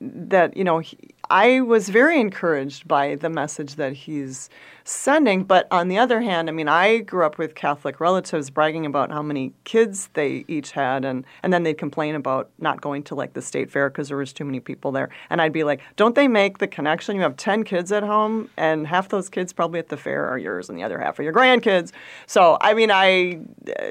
that 0.00 0.56
you 0.56 0.64
know 0.64 0.80
he, 0.80 0.98
I 1.32 1.62
was 1.62 1.88
very 1.88 2.20
encouraged 2.20 2.86
by 2.86 3.14
the 3.14 3.30
message 3.30 3.76
that 3.76 3.94
he's 3.94 4.50
sending. 4.84 5.44
But 5.44 5.66
on 5.70 5.88
the 5.88 5.96
other 5.96 6.20
hand, 6.20 6.50
I 6.50 6.52
mean, 6.52 6.68
I 6.68 6.98
grew 6.98 7.24
up 7.24 7.38
with 7.38 7.54
Catholic 7.54 8.00
relatives 8.00 8.50
bragging 8.50 8.84
about 8.84 9.10
how 9.10 9.22
many 9.22 9.54
kids 9.64 10.10
they 10.12 10.44
each 10.46 10.72
had, 10.72 11.06
and 11.06 11.24
and 11.42 11.50
then 11.50 11.62
they'd 11.62 11.78
complain 11.78 12.16
about 12.16 12.50
not 12.58 12.82
going 12.82 13.02
to 13.04 13.14
like 13.14 13.32
the 13.32 13.40
state 13.40 13.70
fair 13.70 13.88
because 13.88 14.08
there 14.08 14.18
was 14.18 14.34
too 14.34 14.44
many 14.44 14.60
people 14.60 14.92
there. 14.92 15.08
And 15.30 15.40
I'd 15.40 15.54
be 15.54 15.64
like, 15.64 15.80
don't 15.96 16.14
they 16.14 16.28
make 16.28 16.58
the 16.58 16.68
connection? 16.68 17.16
You 17.16 17.22
have 17.22 17.38
ten 17.38 17.64
kids 17.64 17.92
at 17.92 18.02
home, 18.02 18.50
and 18.58 18.86
half 18.86 19.08
those 19.08 19.30
kids 19.30 19.54
probably 19.54 19.78
at 19.78 19.88
the 19.88 19.96
fair 19.96 20.28
are 20.28 20.36
yours, 20.36 20.68
and 20.68 20.78
the 20.78 20.82
other 20.82 20.98
half 20.98 21.18
are 21.18 21.22
your 21.22 21.32
grandkids. 21.32 21.92
So 22.26 22.58
I 22.60 22.74
mean, 22.74 22.90
I, 22.90 23.40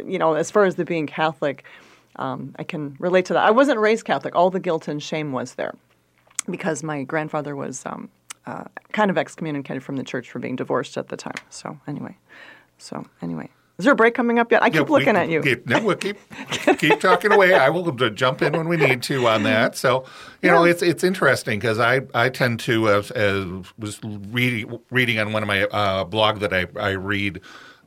you 0.05 0.19
know, 0.19 0.35
as 0.35 0.51
far 0.51 0.65
as 0.65 0.75
the 0.75 0.85
being 0.85 1.07
Catholic. 1.07 1.63
Um, 2.17 2.53
I 2.59 2.65
can 2.65 2.97
relate 2.99 3.25
to 3.27 3.33
that. 3.33 3.47
I 3.47 3.51
wasn't 3.51 3.79
raised 3.79 4.03
Catholic. 4.03 4.35
All 4.35 4.49
the 4.49 4.59
guilt 4.59 4.89
and 4.89 5.01
shame 5.01 5.31
was 5.31 5.53
there 5.53 5.73
because 6.49 6.83
my 6.83 7.03
grandfather 7.03 7.55
was 7.55 7.85
um, 7.85 8.09
uh, 8.45 8.65
kind 8.91 9.11
of 9.11 9.17
excommunicated 9.17 9.83
from 9.83 9.97
the 9.97 10.03
church 10.03 10.29
for 10.29 10.39
being 10.39 10.55
divorced 10.55 10.97
at 10.97 11.09
the 11.09 11.17
time. 11.17 11.35
So 11.49 11.77
anyway, 11.87 12.17
so 12.77 13.05
anyway, 13.21 13.49
is 13.77 13.85
there 13.85 13.93
a 13.93 13.95
break 13.95 14.13
coming 14.13 14.37
up 14.39 14.51
yet? 14.51 14.61
I 14.61 14.69
keep 14.69 14.89
we- 14.89 14.99
looking 14.99 15.15
at 15.15 15.29
you. 15.29 15.41
keep- 15.41 15.65
no, 15.67 15.83
we'll 15.83 15.95
keep 15.95 16.17
keep 16.77 16.99
talking 16.99 17.31
away. 17.31 17.53
I 17.53 17.69
will 17.69 17.91
jump 17.91 18.41
in 18.41 18.53
when 18.53 18.67
we 18.67 18.77
need 18.77 19.01
to 19.03 19.27
on 19.27 19.43
that. 19.43 19.75
So 19.75 20.05
you 20.41 20.49
know, 20.51 20.63
it's 20.65 20.81
it's 20.81 21.03
interesting 21.03 21.59
because 21.59 21.79
I 21.79 22.01
I 22.13 22.29
tend 22.29 22.59
to 22.61 22.89
uh, 22.89 23.03
uh, 23.15 23.63
was 23.77 23.99
reading 24.03 24.79
reading 24.89 25.19
on 25.19 25.33
one 25.33 25.43
of 25.43 25.47
my 25.47 25.63
uh, 25.65 26.03
blog 26.03 26.39
that 26.39 26.53
I 26.53 26.67
I 26.79 26.91
read. 26.91 27.41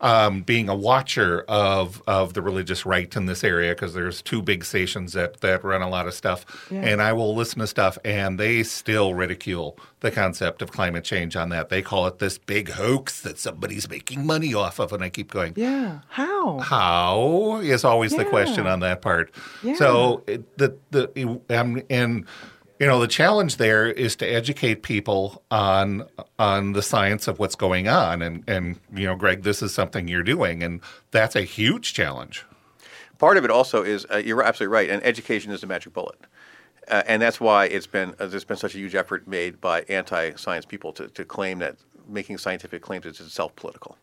Um, 0.05 0.43
being 0.43 0.69
a 0.69 0.75
watcher 0.75 1.47
of 1.49 2.03
of 2.07 2.35
the 2.35 2.43
religious 2.43 2.85
right 2.85 3.17
in 3.17 3.25
this 3.25 3.43
area 3.43 3.75
because 3.75 3.95
there's 3.95 4.21
two 4.21 4.43
big 4.43 4.63
stations 4.63 5.15
that 5.15 5.41
that 5.41 5.65
run 5.65 5.81
a 5.81 5.89
lot 5.89 6.07
of 6.07 6.13
stuff, 6.13 6.45
Yeah. 6.71 6.83
and 6.83 7.01
I 7.01 7.15
will 7.15 7.35
listen 7.35 7.61
to 7.61 7.67
stuff, 7.67 7.97
and 8.05 8.39
they 8.39 8.65
still 8.65 9.15
ridicule 9.15 9.79
the 10.01 10.11
concept 10.11 10.61
of 10.61 10.71
climate 10.71 11.05
change 11.05 11.37
on 11.37 11.49
that. 11.49 11.71
They 11.71 11.81
call 11.81 12.07
it 12.07 12.19
this 12.19 12.37
big 12.37 12.69
hoax 12.73 13.23
that 13.23 13.39
somebody's 13.39 13.89
making 13.89 14.27
money 14.27 14.53
off 14.53 14.79
of, 14.79 14.93
and 14.93 15.03
I 15.03 15.09
keep 15.09 15.31
going, 15.31 15.55
Yeah. 15.57 16.01
How? 16.11 16.59
how 16.59 17.61
is 17.65 17.83
always 17.83 18.15
the 18.15 18.27
question 18.27 18.67
on 18.67 18.81
that 18.81 19.01
part. 19.01 19.33
Yeah. 19.63 19.77
So 19.77 20.23
it, 20.27 20.59
the 20.59 20.77
the 20.91 21.41
and 21.89 22.27
you 22.79 22.87
know 22.87 23.01
the 23.01 23.09
challenge 23.09 23.57
there 23.57 23.91
is 23.91 24.17
to 24.17 24.27
educate 24.27 24.83
people 24.83 25.43
on 25.51 26.07
on 26.39 26.73
the 26.73 26.83
science 26.83 27.29
of 27.29 27.39
what's 27.39 27.55
going 27.55 27.89
on 27.89 28.23
and 28.23 28.45
and 28.49 28.81
you 28.95 29.07
know 29.07 29.15
Greg 29.15 29.43
this 29.43 29.63
is 29.63 29.73
something 29.73 30.09
you're 30.09 30.23
doing 30.23 30.63
and 30.63 30.81
that's 31.11 31.37
a 31.37 31.43
huge 31.43 31.95
challenge. 31.95 32.45
Part 33.19 33.37
of 33.37 33.45
it 33.45 33.51
also 33.51 33.83
is 33.85 34.07
uh, 34.13 34.17
you're 34.17 34.43
absolutely 34.43 34.75
right, 34.75 34.91
and 34.91 35.03
education 35.05 35.53
is 35.53 35.61
the 35.61 35.67
magic 35.69 35.93
bullet, 35.93 36.19
uh, 36.89 37.05
and 37.07 37.23
that's 37.23 37.41
why 37.41 37.67
it's 37.67 37.87
been 37.87 38.15
uh, 38.19 38.27
there's 38.27 38.45
been 38.45 38.57
such 38.57 38.75
a 38.75 38.79
huge 38.79 38.95
effort 38.95 39.29
made 39.29 39.61
by 39.61 39.83
anti-science 39.83 40.67
people 40.67 40.93
to, 40.95 41.09
to 41.09 41.25
claim 41.25 41.61
that 41.61 41.77
making 42.09 42.39
scientific 42.39 42.83
claims 42.83 43.07
is 43.07 43.21
itself 43.21 43.55
political. 43.57 43.97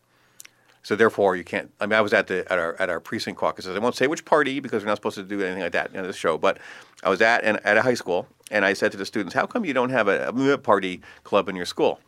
So 0.84 0.96
therefore, 0.96 1.36
you 1.36 1.44
can't. 1.44 1.70
I 1.80 1.86
mean, 1.86 1.96
I 1.96 2.00
was 2.00 2.12
at 2.12 2.26
the 2.26 2.50
at 2.52 2.58
our 2.58 2.74
at 2.80 2.90
our 2.90 2.98
precinct 2.98 3.38
caucuses. 3.38 3.76
I 3.76 3.78
won't 3.78 3.94
say 3.94 4.08
which 4.08 4.24
party 4.24 4.58
because 4.60 4.82
we're 4.82 4.88
not 4.88 4.96
supposed 4.98 5.14
to 5.16 5.22
do 5.22 5.40
anything 5.40 5.62
like 5.62 5.72
that 5.72 5.94
in 5.94 6.02
this 6.02 6.16
show. 6.16 6.36
But 6.38 6.58
I 7.04 7.08
was 7.08 7.20
at 7.22 7.44
and 7.44 7.64
at 7.64 7.76
a 7.76 7.82
high 7.82 7.94
school, 7.94 8.26
and 8.50 8.64
I 8.64 8.72
said 8.72 8.90
to 8.92 8.98
the 8.98 9.06
students, 9.06 9.32
"How 9.34 9.46
come 9.46 9.64
you 9.64 9.72
don't 9.74 9.90
have 9.90 10.08
a, 10.08 10.28
a 10.28 10.58
party 10.58 11.00
club 11.22 11.48
in 11.48 11.54
your 11.54 11.66
school?" 11.66 12.00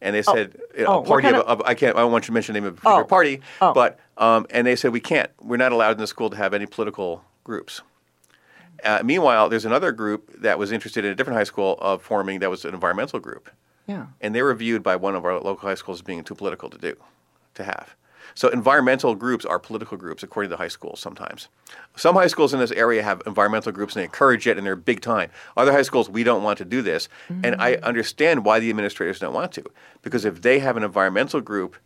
And 0.00 0.14
they 0.14 0.22
said, 0.22 0.58
you 0.76 0.84
know, 0.84 0.94
Oh, 0.94 1.02
"A 1.02 1.06
party 1.06 1.28
of, 1.28 1.34
of- 1.36 1.62
I 1.66 1.74
can't. 1.74 1.96
I 1.96 2.00
don't 2.00 2.12
want 2.12 2.24
you 2.24 2.28
to 2.28 2.32
mention 2.32 2.54
the 2.54 2.60
name 2.60 2.66
of 2.68 2.74
a 2.74 2.76
particular 2.76 3.02
Oh. 3.02 3.06
party, 3.06 3.40
Oh. 3.60 3.72
but 3.74 3.98
um, 4.16 4.46
and 4.50 4.66
they 4.66 4.76
said 4.76 4.92
we 4.92 5.00
can't. 5.00 5.30
We're 5.40 5.56
not 5.58 5.72
allowed 5.72 5.92
in 5.92 5.98
the 5.98 6.06
school 6.06 6.30
to 6.30 6.36
have 6.36 6.54
any 6.54 6.66
political 6.66 7.24
groups." 7.44 7.82
Uh, 8.84 9.00
meanwhile, 9.04 9.48
there's 9.50 9.64
another 9.64 9.92
group 9.92 10.30
that 10.40 10.58
was 10.58 10.72
interested 10.72 11.04
in 11.04 11.12
a 11.12 11.14
different 11.14 11.36
high 11.38 11.44
school 11.44 11.76
of 11.80 12.02
forming 12.02 12.40
that 12.40 12.50
was 12.50 12.64
an 12.64 12.74
environmental 12.74 13.18
group, 13.20 13.48
Yeah. 13.86 14.06
and 14.20 14.34
they 14.34 14.42
were 14.42 14.54
viewed 14.54 14.82
by 14.82 14.96
one 14.96 15.14
of 15.14 15.24
our 15.24 15.34
local 15.34 15.68
high 15.68 15.74
schools 15.74 15.98
as 15.98 16.02
being 16.02 16.24
too 16.24 16.34
political 16.34 16.68
to 16.70 16.78
do, 16.78 16.96
to 17.54 17.64
have. 17.64 17.94
So 18.34 18.48
environmental 18.48 19.14
groups 19.14 19.44
are 19.44 19.58
political 19.58 19.96
groups 19.96 20.22
according 20.22 20.50
to 20.50 20.56
the 20.56 20.62
high 20.62 20.68
schools 20.68 21.00
sometimes. 21.00 21.48
Some 21.96 22.16
high 22.16 22.26
schools 22.26 22.52
in 22.52 22.60
this 22.60 22.72
area 22.72 23.02
have 23.02 23.22
environmental 23.26 23.72
groups 23.72 23.94
and 23.94 24.00
they 24.00 24.04
encourage 24.04 24.46
it 24.46 24.58
and 24.58 24.66
they're 24.66 24.76
big 24.76 25.00
time. 25.00 25.30
Other 25.56 25.72
high 25.72 25.82
schools, 25.82 26.10
we 26.10 26.24
don't 26.24 26.42
want 26.42 26.58
to 26.58 26.64
do 26.64 26.82
this. 26.82 27.08
And 27.44 27.56
I 27.60 27.76
mm. 27.76 27.82
understand 27.82 28.44
why 28.44 28.60
the 28.60 28.70
administrators 28.70 29.20
don't 29.20 29.34
want 29.34 29.52
to. 29.52 29.64
Because 30.02 30.24
if 30.24 30.42
they 30.42 30.58
have 30.58 30.76
an 30.76 30.82
environmental 30.82 31.40
group, 31.40 31.76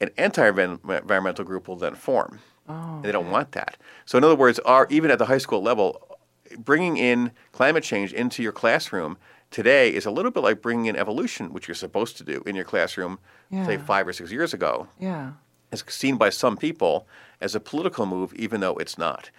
an 0.00 0.10
anti-environmental 0.16 1.44
group 1.44 1.68
will 1.68 1.76
then 1.76 1.94
form. 1.94 2.40
and 2.68 3.04
they 3.04 3.12
don't 3.12 3.30
want 3.30 3.52
that. 3.52 3.76
So 4.04 4.18
in 4.18 4.24
other 4.24 4.36
words, 4.36 4.58
our, 4.60 4.86
even 4.90 5.10
at 5.10 5.18
the 5.18 5.26
high 5.26 5.38
school 5.38 5.62
level, 5.62 6.18
bringing 6.58 6.96
in 6.96 7.32
climate 7.52 7.84
change 7.84 8.12
into 8.12 8.42
your 8.42 8.52
classroom 8.52 9.16
today 9.50 9.88
is 9.94 10.04
a 10.06 10.10
little 10.10 10.30
bit 10.30 10.42
like 10.42 10.60
bringing 10.60 10.86
in 10.86 10.96
evolution, 10.96 11.52
which 11.52 11.68
you're 11.68 11.74
supposed 11.74 12.16
to 12.18 12.24
do 12.24 12.42
in 12.46 12.54
your 12.54 12.64
classroom, 12.64 13.18
say 13.64 13.78
five 13.78 14.06
or 14.06 14.12
six 14.12 14.30
years 14.30 14.52
ago 14.52 14.86
Yeah. 14.98 15.32
Is 15.72 15.84
seen 15.88 16.16
by 16.16 16.30
some 16.30 16.56
people 16.56 17.06
as 17.40 17.54
a 17.54 17.60
political 17.60 18.06
move, 18.06 18.32
even 18.34 18.60
though 18.60 18.76
it's 18.76 18.98
not. 18.98 19.30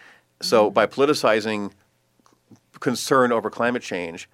So 0.41 0.69
by 0.69 0.85
politicizing 0.85 1.71
concern 2.79 3.31
over 3.31 3.49
climate 3.49 3.81
change, 3.81 4.29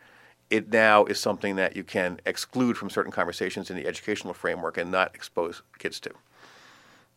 it 0.49 0.71
now 0.71 1.05
is 1.05 1.19
something 1.19 1.55
that 1.55 1.75
you 1.75 1.83
can 1.83 2.19
exclude 2.25 2.77
from 2.77 2.89
certain 2.89 3.11
conversations 3.11 3.69
in 3.69 3.75
the 3.75 3.87
educational 3.87 4.33
framework 4.33 4.77
and 4.77 4.91
not 4.91 5.15
expose 5.15 5.63
kids 5.79 5.99
to. 6.01 6.11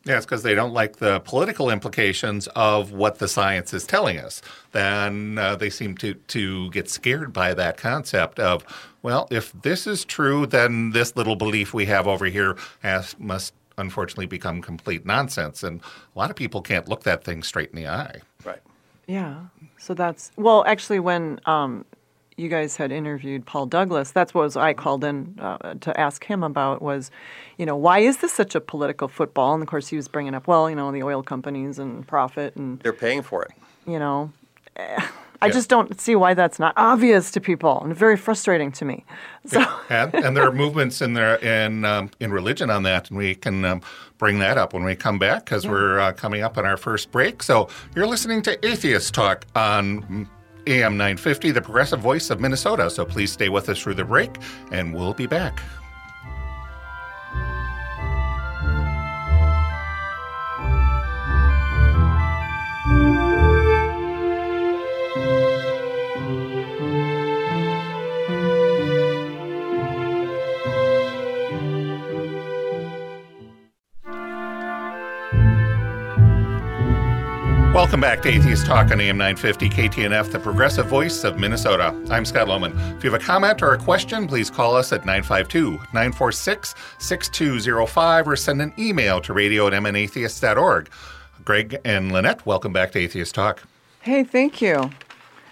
Yes, 0.04 0.24
because 0.24 0.42
they 0.42 0.54
don't 0.54 0.72
like 0.72 0.96
the 0.96 1.20
political 1.20 1.70
implications 1.70 2.46
of 2.54 2.92
what 2.92 3.18
the 3.18 3.28
science 3.28 3.74
is 3.74 3.84
telling 3.84 4.18
us. 4.18 4.40
Then 4.72 5.36
uh, 5.36 5.56
they 5.56 5.70
seem 5.70 5.96
to, 5.98 6.14
to 6.14 6.70
get 6.70 6.88
scared 6.88 7.32
by 7.32 7.52
that 7.54 7.76
concept 7.76 8.38
of, 8.38 8.64
well, 9.02 9.28
if 9.30 9.52
this 9.52 9.86
is 9.86 10.04
true, 10.04 10.46
then 10.46 10.90
this 10.90 11.16
little 11.16 11.36
belief 11.36 11.74
we 11.74 11.86
have 11.86 12.06
over 12.06 12.26
here 12.26 12.56
has, 12.80 13.18
must 13.18 13.52
unfortunately 13.78 14.26
become 14.26 14.60
complete 14.60 15.06
nonsense. 15.06 15.62
And 15.62 15.80
a 16.14 16.18
lot 16.18 16.30
of 16.30 16.36
people 16.36 16.60
can't 16.62 16.88
look 16.88 17.04
that 17.04 17.24
thing 17.24 17.42
straight 17.42 17.70
in 17.70 17.76
the 17.76 17.88
eye. 17.88 18.20
Right. 18.44 18.60
Yeah. 19.06 19.36
So 19.78 19.94
that's 19.94 20.32
well, 20.36 20.64
actually, 20.66 21.00
when 21.00 21.40
um, 21.46 21.84
you 22.36 22.48
guys 22.48 22.76
had 22.76 22.92
interviewed 22.92 23.46
Paul 23.46 23.66
Douglas, 23.66 24.10
that's 24.10 24.34
what 24.34 24.42
was 24.42 24.56
I 24.56 24.74
called 24.74 25.02
in 25.02 25.36
uh, 25.40 25.74
to 25.80 25.98
ask 25.98 26.24
him 26.24 26.42
about 26.42 26.82
was, 26.82 27.10
you 27.56 27.66
know, 27.66 27.76
why 27.76 28.00
is 28.00 28.18
this 28.18 28.32
such 28.32 28.54
a 28.54 28.60
political 28.60 29.08
football? 29.08 29.54
And 29.54 29.62
of 29.62 29.68
course, 29.68 29.88
he 29.88 29.96
was 29.96 30.08
bringing 30.08 30.34
up, 30.34 30.46
well, 30.46 30.68
you 30.68 30.76
know, 30.76 30.92
the 30.92 31.02
oil 31.02 31.22
companies 31.22 31.78
and 31.78 32.06
profit, 32.06 32.54
and 32.56 32.80
They're 32.80 32.92
paying 32.92 33.22
for 33.22 33.42
it. 33.44 33.52
you 33.86 33.98
know, 33.98 34.30
I 35.40 35.46
Yeah. 35.46 35.52
just 35.52 35.68
don't 35.68 36.00
see 36.00 36.16
why 36.16 36.34
that's 36.34 36.58
not 36.58 36.74
obvious 36.76 37.30
to 37.32 37.40
people, 37.40 37.80
and 37.82 37.94
very 37.94 38.16
frustrating 38.16 38.72
to 38.72 38.84
me. 38.84 39.04
So. 39.46 39.64
and, 39.88 40.12
and 40.14 40.36
there 40.36 40.46
are 40.46 40.52
movements 40.52 41.00
in 41.00 41.12
there 41.14 41.36
in 41.36 41.84
um, 41.84 42.10
in 42.20 42.32
religion 42.32 42.70
on 42.70 42.82
that, 42.82 43.08
and 43.10 43.18
we 43.18 43.34
can 43.34 43.64
um, 43.64 43.80
bring 44.18 44.40
that 44.40 44.58
up 44.58 44.72
when 44.74 44.84
we 44.84 44.96
come 44.96 45.18
back 45.18 45.44
because 45.44 45.66
we're 45.66 46.00
uh, 46.00 46.12
coming 46.12 46.42
up 46.42 46.58
on 46.58 46.66
our 46.66 46.76
first 46.76 47.10
break. 47.12 47.42
So 47.42 47.68
you're 47.94 48.06
listening 48.08 48.42
to 48.42 48.66
Atheist 48.66 49.14
Talk 49.14 49.46
on 49.54 50.28
AM 50.66 50.96
950, 50.96 51.52
the 51.52 51.62
progressive 51.62 52.00
voice 52.00 52.30
of 52.30 52.40
Minnesota. 52.40 52.90
So 52.90 53.04
please 53.04 53.32
stay 53.32 53.48
with 53.48 53.68
us 53.68 53.78
through 53.80 53.94
the 53.94 54.04
break, 54.04 54.36
and 54.72 54.92
we'll 54.94 55.14
be 55.14 55.26
back. 55.26 55.60
Welcome 77.88 78.02
back 78.02 78.20
to 78.24 78.28
Atheist 78.28 78.66
Talk 78.66 78.90
on 78.90 79.00
AM 79.00 79.16
950 79.16 79.70
KTNF, 79.70 80.30
the 80.30 80.38
progressive 80.38 80.88
voice 80.88 81.24
of 81.24 81.38
Minnesota. 81.38 81.98
I'm 82.10 82.26
Scott 82.26 82.46
Lohman. 82.46 82.74
If 82.98 83.02
you 83.02 83.10
have 83.10 83.18
a 83.18 83.24
comment 83.24 83.62
or 83.62 83.72
a 83.72 83.78
question, 83.78 84.28
please 84.28 84.50
call 84.50 84.76
us 84.76 84.92
at 84.92 85.06
952 85.06 85.70
946 85.70 86.74
6205 86.98 88.28
or 88.28 88.36
send 88.36 88.60
an 88.60 88.74
email 88.78 89.22
to 89.22 89.32
radio 89.32 89.68
at 89.68 89.72
mnatheist.org. 89.72 90.90
Greg 91.46 91.80
and 91.86 92.12
Lynette, 92.12 92.44
welcome 92.44 92.74
back 92.74 92.92
to 92.92 92.98
Atheist 92.98 93.34
Talk. 93.34 93.62
Hey, 94.00 94.22
thank 94.22 94.60
you. 94.60 94.90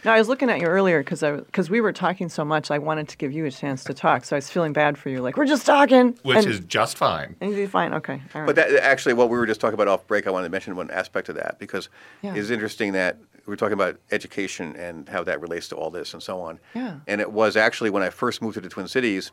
Now, 0.06 0.12
I 0.14 0.18
was 0.18 0.28
looking 0.28 0.48
at 0.50 0.60
you 0.60 0.68
earlier 0.68 1.00
because 1.02 1.20
because 1.46 1.68
we 1.68 1.80
were 1.80 1.92
talking 1.92 2.28
so 2.28 2.44
much. 2.44 2.70
I 2.70 2.78
wanted 2.78 3.08
to 3.08 3.16
give 3.16 3.32
you 3.32 3.44
a 3.44 3.50
chance 3.50 3.82
to 3.82 3.92
talk, 3.92 4.24
so 4.24 4.36
I 4.36 4.38
was 4.38 4.48
feeling 4.48 4.72
bad 4.72 4.96
for 4.96 5.08
you. 5.08 5.20
Like 5.20 5.36
we're 5.36 5.46
just 5.46 5.66
talking, 5.66 6.16
Which 6.22 6.36
and, 6.36 6.46
is 6.46 6.60
just 6.60 6.96
fine. 6.96 7.34
and 7.40 7.50
you'd 7.50 7.56
be 7.56 7.66
fine. 7.66 7.92
Okay, 7.92 8.22
all 8.32 8.42
right. 8.42 8.46
But 8.46 8.54
that, 8.54 8.70
actually, 8.84 9.14
what 9.14 9.30
we 9.30 9.36
were 9.36 9.46
just 9.46 9.60
talking 9.60 9.74
about 9.74 9.88
off 9.88 10.06
break, 10.06 10.28
I 10.28 10.30
wanted 10.30 10.46
to 10.46 10.52
mention 10.52 10.76
one 10.76 10.92
aspect 10.92 11.28
of 11.28 11.34
that 11.34 11.58
because 11.58 11.88
Yeah. 12.22 12.36
it's 12.36 12.50
interesting 12.50 12.92
that 12.92 13.18
we 13.46 13.50
were 13.50 13.56
talking 13.56 13.72
about 13.72 13.96
education 14.12 14.76
and 14.76 15.08
how 15.08 15.24
that 15.24 15.40
relates 15.40 15.68
to 15.70 15.74
all 15.76 15.90
this 15.90 16.14
and 16.14 16.22
so 16.22 16.40
on. 16.40 16.60
Yeah. 16.72 17.00
And 17.08 17.20
it 17.20 17.32
was 17.32 17.56
actually 17.56 17.90
when 17.90 18.04
I 18.04 18.10
first 18.10 18.40
moved 18.40 18.54
to 18.54 18.60
the 18.60 18.68
Twin 18.68 18.86
Cities, 18.86 19.32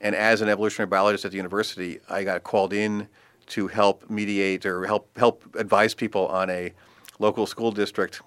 and 0.00 0.16
as 0.16 0.40
an 0.40 0.48
evolutionary 0.48 0.88
biologist 0.88 1.24
at 1.24 1.30
the 1.30 1.36
university, 1.36 2.00
I 2.08 2.24
got 2.24 2.42
called 2.42 2.72
in 2.72 3.06
to 3.46 3.68
help 3.68 4.10
mediate 4.10 4.66
or 4.66 4.86
help 4.86 5.16
help 5.16 5.44
advise 5.54 5.94
people 5.94 6.26
on 6.26 6.50
a 6.50 6.72
local 7.20 7.46
school 7.46 7.70
district 7.70 8.22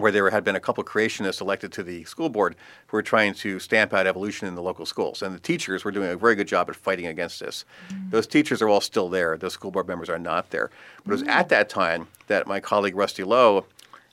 where 0.00 0.12
there 0.12 0.28
had 0.30 0.44
been 0.44 0.56
a 0.56 0.60
couple 0.60 0.82
creationists 0.84 1.40
elected 1.40 1.72
to 1.72 1.82
the 1.82 2.04
school 2.04 2.28
board 2.28 2.56
who 2.88 2.96
were 2.96 3.02
trying 3.02 3.34
to 3.34 3.58
stamp 3.58 3.92
out 3.92 4.06
evolution 4.06 4.48
in 4.48 4.54
the 4.54 4.62
local 4.62 4.86
schools. 4.86 5.22
And 5.22 5.34
the 5.34 5.38
teachers 5.40 5.84
were 5.84 5.90
doing 5.90 6.10
a 6.10 6.16
very 6.16 6.34
good 6.34 6.48
job 6.48 6.68
at 6.70 6.76
fighting 6.76 7.06
against 7.06 7.40
this. 7.40 7.64
Those 8.10 8.26
teachers 8.26 8.62
are 8.62 8.68
all 8.68 8.80
still 8.80 9.08
there. 9.08 9.36
Those 9.36 9.52
school 9.54 9.70
board 9.70 9.88
members 9.88 10.08
are 10.08 10.18
not 10.18 10.50
there. 10.50 10.70
But 11.04 11.12
it 11.12 11.20
was 11.20 11.22
at 11.24 11.48
that 11.50 11.68
time 11.68 12.08
that 12.28 12.46
my 12.46 12.60
colleague 12.60 12.96
Rusty 12.96 13.24
Lowe 13.24 13.66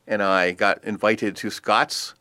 and 0.08 0.22
I 0.22 0.52
got 0.52 0.84
invited 0.84 1.36
to 1.38 1.50
Scott's 1.50 2.14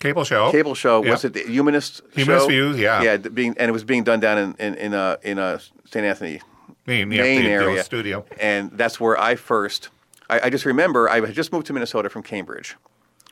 Cable 0.00 0.24
show. 0.24 0.50
cable 0.50 0.74
show. 0.74 1.04
Yeah. 1.04 1.10
Was 1.12 1.24
it 1.24 1.32
the 1.32 1.44
Humanist 1.44 1.96
show? 1.98 2.04
Humanist 2.24 2.44
show? 2.44 2.48
Views, 2.48 2.78
yeah. 2.78 3.02
Yeah, 3.02 3.16
being, 3.18 3.54
and 3.56 3.68
it 3.68 3.72
was 3.72 3.84
being 3.84 4.02
done 4.02 4.18
down 4.20 4.36
in, 4.38 4.54
in, 4.58 4.74
in, 4.74 4.94
uh, 4.94 5.16
in 5.22 5.38
uh, 5.38 5.58
St. 5.84 6.04
Anthony, 6.04 6.40
Main, 6.86 7.10
yeah, 7.12 7.22
Main 7.22 7.36
the- 7.42 7.48
the 7.48 7.50
area. 7.50 7.84
studio. 7.84 8.24
And 8.40 8.72
that's 8.72 8.98
where 8.98 9.18
I 9.20 9.36
first, 9.36 9.90
I, 10.32 10.46
I 10.46 10.50
just 10.50 10.64
remember 10.64 11.10
I 11.10 11.20
had 11.20 11.34
just 11.34 11.52
moved 11.52 11.66
to 11.66 11.72
Minnesota 11.74 12.08
from 12.08 12.22
Cambridge, 12.22 12.76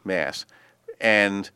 Mass. 0.04 0.45
And, 1.00 1.49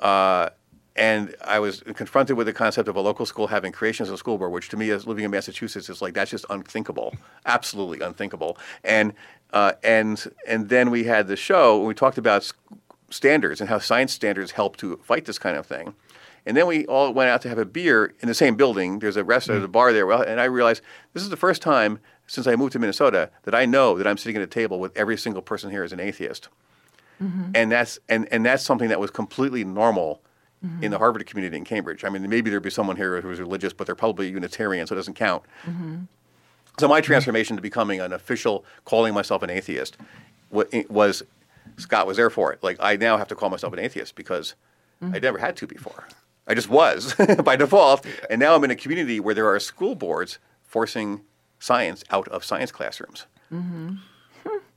uh, 0.00 0.48
and 0.96 1.34
I 1.44 1.58
was 1.58 1.82
confronted 1.94 2.36
with 2.36 2.46
the 2.46 2.54
concept 2.54 2.88
of 2.88 2.96
a 2.96 3.00
local 3.00 3.26
school 3.26 3.48
having 3.48 3.70
creations 3.70 4.08
of 4.08 4.14
a 4.14 4.18
school 4.18 4.38
board, 4.38 4.50
which 4.50 4.70
to 4.70 4.76
me, 4.78 4.90
as 4.90 5.06
living 5.06 5.24
in 5.24 5.30
Massachusetts, 5.30 5.90
is 5.90 6.00
like 6.00 6.14
that's 6.14 6.30
just 6.30 6.46
unthinkable, 6.48 7.14
absolutely 7.44 8.00
unthinkable. 8.04 8.56
And 8.82 9.12
uh, 9.52 9.72
and 9.84 10.26
and 10.46 10.70
then 10.70 10.90
we 10.90 11.04
had 11.04 11.28
the 11.28 11.36
show. 11.36 11.78
And 11.78 11.86
we 11.86 11.94
talked 11.94 12.18
about 12.18 12.50
standards 13.10 13.60
and 13.60 13.68
how 13.70 13.78
science 13.78 14.12
standards 14.12 14.52
help 14.52 14.76
to 14.78 14.96
fight 15.04 15.26
this 15.26 15.38
kind 15.38 15.56
of 15.56 15.66
thing. 15.66 15.94
And 16.46 16.56
then 16.56 16.66
we 16.66 16.86
all 16.86 17.12
went 17.12 17.28
out 17.28 17.42
to 17.42 17.48
have 17.48 17.58
a 17.58 17.66
beer 17.66 18.14
in 18.20 18.26
the 18.26 18.34
same 18.34 18.56
building. 18.56 19.00
There's 19.00 19.18
a 19.18 19.24
restaurant, 19.24 19.58
there's 19.58 19.66
a 19.66 19.68
bar 19.68 19.92
there. 19.92 20.06
Well, 20.06 20.22
and 20.22 20.40
I 20.40 20.44
realized 20.44 20.82
this 21.12 21.22
is 21.22 21.28
the 21.28 21.36
first 21.36 21.60
time 21.62 22.00
since 22.28 22.46
I 22.46 22.54
moved 22.54 22.72
to 22.74 22.78
Minnesota 22.78 23.30
that 23.42 23.54
I 23.54 23.66
know 23.66 23.98
that 23.98 24.06
I'm 24.06 24.18
sitting 24.18 24.36
at 24.36 24.42
a 24.42 24.46
table 24.46 24.78
with 24.78 24.96
every 24.96 25.16
single 25.16 25.42
person 25.42 25.70
here 25.70 25.82
is 25.82 25.92
an 25.92 25.98
atheist. 25.98 26.48
Mm-hmm. 27.20 27.50
And 27.54 27.72
that's 27.72 27.98
and, 28.08 28.28
and 28.30 28.46
that's 28.46 28.62
something 28.62 28.90
that 28.90 29.00
was 29.00 29.10
completely 29.10 29.64
normal 29.64 30.22
mm-hmm. 30.64 30.84
in 30.84 30.90
the 30.92 30.98
Harvard 30.98 31.26
community 31.26 31.56
in 31.56 31.64
Cambridge. 31.64 32.04
I 32.04 32.10
mean, 32.10 32.28
maybe 32.28 32.50
there'd 32.50 32.62
be 32.62 32.70
someone 32.70 32.96
here 32.96 33.20
who 33.20 33.28
was 33.28 33.40
religious, 33.40 33.72
but 33.72 33.86
they're 33.86 33.96
probably 33.96 34.28
Unitarian, 34.28 34.86
so 34.86 34.94
it 34.94 34.96
doesn't 34.96 35.14
count. 35.14 35.42
Mm-hmm. 35.64 36.02
So 36.78 36.86
my 36.86 37.00
transformation 37.00 37.56
to 37.56 37.62
becoming 37.62 38.00
an 38.00 38.12
official, 38.12 38.64
calling 38.84 39.12
myself 39.12 39.42
an 39.42 39.50
atheist, 39.50 39.96
was 40.50 41.24
Scott 41.76 42.06
was 42.06 42.18
there 42.18 42.30
for 42.30 42.52
it. 42.52 42.62
Like 42.62 42.76
I 42.78 42.94
now 42.96 43.16
have 43.16 43.26
to 43.28 43.34
call 43.34 43.50
myself 43.50 43.72
an 43.72 43.80
atheist 43.80 44.14
because 44.14 44.54
I 45.02 45.18
never 45.18 45.38
had 45.38 45.56
to 45.56 45.66
before. 45.66 46.06
I 46.46 46.54
just 46.54 46.68
was 46.68 47.14
by 47.44 47.56
default, 47.56 48.06
and 48.30 48.38
now 48.38 48.54
I'm 48.54 48.62
in 48.64 48.70
a 48.70 48.76
community 48.76 49.18
where 49.18 49.34
there 49.34 49.48
are 49.48 49.58
school 49.58 49.94
boards 49.94 50.38
forcing 50.62 51.22
science 51.58 52.04
out 52.10 52.28
of 52.28 52.44
science 52.44 52.70
classrooms. 52.72 53.26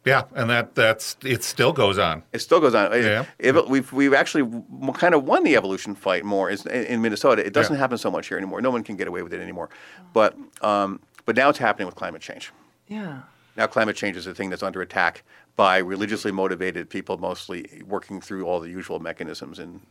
Yeah, 0.03 0.23
and 0.33 0.49
that 0.49 0.73
that's 0.73 1.15
it 1.23 1.43
still 1.43 1.73
goes 1.73 1.99
on. 1.99 2.23
It 2.33 2.39
still 2.39 2.59
goes 2.59 2.73
on. 2.73 2.91
Yeah. 2.91 3.25
It- 3.37 3.69
we've 3.69 3.93
we've 3.93 4.15
actually 4.15 4.51
kind 4.95 5.13
of 5.13 5.25
won 5.25 5.43
the 5.43 5.55
evolution 5.55 5.93
fight 5.93 6.25
more 6.25 6.49
is- 6.49 6.65
in, 6.65 6.85
in 6.85 7.01
Minnesota. 7.03 7.45
It 7.45 7.53
doesn't 7.53 7.75
Yeah. 7.75 7.79
happen 7.81 7.99
so 7.99 8.09
much 8.09 8.27
here 8.27 8.35
anymore. 8.37 8.61
No 8.61 8.71
one 8.71 8.83
can 8.83 8.95
get 8.95 9.07
away 9.07 9.21
with 9.21 9.31
it 9.31 9.39
anymore. 9.39 9.69
But 10.11 10.35
um, 10.63 11.01
but 11.27 11.35
now 11.35 11.49
it's 11.49 11.59
happening 11.59 11.85
with 11.85 11.93
climate 11.95 12.21
change. 12.21 12.51
yeah. 12.87 13.21
Now 13.55 13.67
climate 13.67 13.95
change 13.95 14.17
is 14.17 14.25
a 14.25 14.33
thing 14.33 14.49
that's 14.49 14.63
under 14.63 14.81
attack 14.81 15.23
by 15.55 15.77
religiously 15.77 16.31
motivated 16.31 16.89
people, 16.89 17.17
mostly 17.19 17.83
working 17.85 18.21
through 18.21 18.45
all 18.47 18.59
the 18.59 18.69
usual 18.69 18.99
mechanisms 18.99 19.59
in 19.59 19.81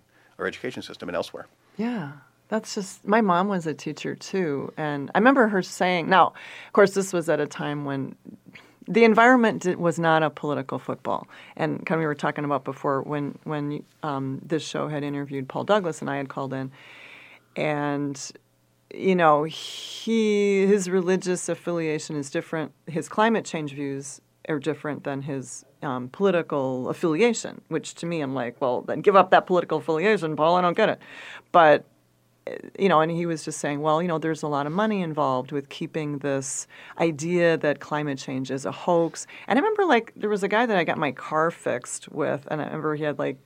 our 0.40 0.47
education 0.47 0.82
system 0.82 1.09
and 1.09 1.14
elsewhere. 1.14 1.47
Yeah. 1.76 2.12
That's 2.50 2.75
just 2.75 3.07
my 3.07 3.21
mom 3.21 3.49
was 3.49 3.66
a 3.66 3.75
teacher 3.75 4.14
too 4.14 4.73
and 4.76 5.11
I 5.14 5.19
remember 5.19 5.49
her 5.49 5.62
saying 5.62 6.09
now 6.09 6.26
of 6.66 6.73
course 6.73 6.92
this 6.95 7.12
was 7.12 7.28
at 7.28 7.40
a 7.40 7.47
time 7.47 7.85
when 7.85 8.16
the 8.90 9.04
environment 9.04 9.62
did, 9.62 9.78
was 9.78 9.99
not 9.99 10.23
a 10.23 10.30
political 10.30 10.78
football. 10.78 11.28
And 11.57 11.87
kind 11.87 11.99
of 11.99 12.00
we 12.00 12.07
were 12.07 12.14
talking 12.14 12.45
about 12.45 12.64
before 12.64 13.02
when 13.02 13.38
when 13.45 13.85
um, 14.02 14.40
this 14.45 14.66
show 14.66 14.88
had 14.88 15.04
interviewed 15.04 15.49
Paul 15.49 15.64
Douglas 15.64 16.00
and 16.00 16.11
I 16.11 16.16
had 16.16 16.28
called 16.28 16.52
in, 16.52 16.73
and 17.57 18.21
you 18.92 19.14
know 19.14 19.45
he 19.45 20.66
his 20.66 20.90
religious 20.90 21.49
affiliation 21.49 22.16
is 22.16 22.30
different. 22.30 22.73
His 22.87 23.09
climate 23.09 23.45
change 23.45 23.75
views 23.75 24.21
are 24.49 24.59
different 24.59 25.04
than 25.04 25.23
his 25.23 25.64
um, 25.83 26.09
political 26.09 26.88
affiliation. 26.88 27.61
Which 27.69 27.95
to 27.97 28.07
me, 28.07 28.21
I'm 28.21 28.35
like, 28.35 28.61
well, 28.61 28.83
then 28.83 29.02
give 29.02 29.14
up 29.14 29.30
that 29.30 29.47
political 29.47 29.78
affiliation, 29.78 30.35
Paul. 30.35 30.57
I 30.57 30.62
don't 30.62 30.76
get 30.76 30.88
it. 30.88 30.99
But 31.52 31.85
you 32.78 32.88
know, 32.88 33.00
and 33.00 33.11
he 33.11 33.26
was 33.26 33.45
just 33.45 33.59
saying, 33.59 33.80
well, 33.80 34.00
you 34.02 34.09
know, 34.09 34.19
there's 34.19 34.42
a 34.42 34.49
lot 34.49 34.66
of 34.66 34.73
money 34.73 35.02
involved 35.02 35.52
with 35.52 35.69
keeping 35.69 36.19
this 36.19 36.66
idea 36.99 37.57
that 37.59 37.80
climate 37.80 38.19
change 38.19 38.50
is 38.50 38.64
a 38.64 38.73
hoax. 38.73 39.26
And 39.47 39.59
I 39.59 39.62
remember, 39.62 39.85
like, 39.85 40.12
there 40.16 40.30
was 40.30 40.42
a 40.42 40.49
guy 40.49 40.66
that 40.66 40.76
I 40.76 40.85
got 40.85 40.99
my 40.99 41.12
car 41.12 41.50
fixed 41.50 42.11
with, 42.11 42.47
and 42.50 42.61
I 42.61 42.64
remember 42.64 42.95
he 42.95 43.04
had, 43.04 43.19
like, 43.19 43.38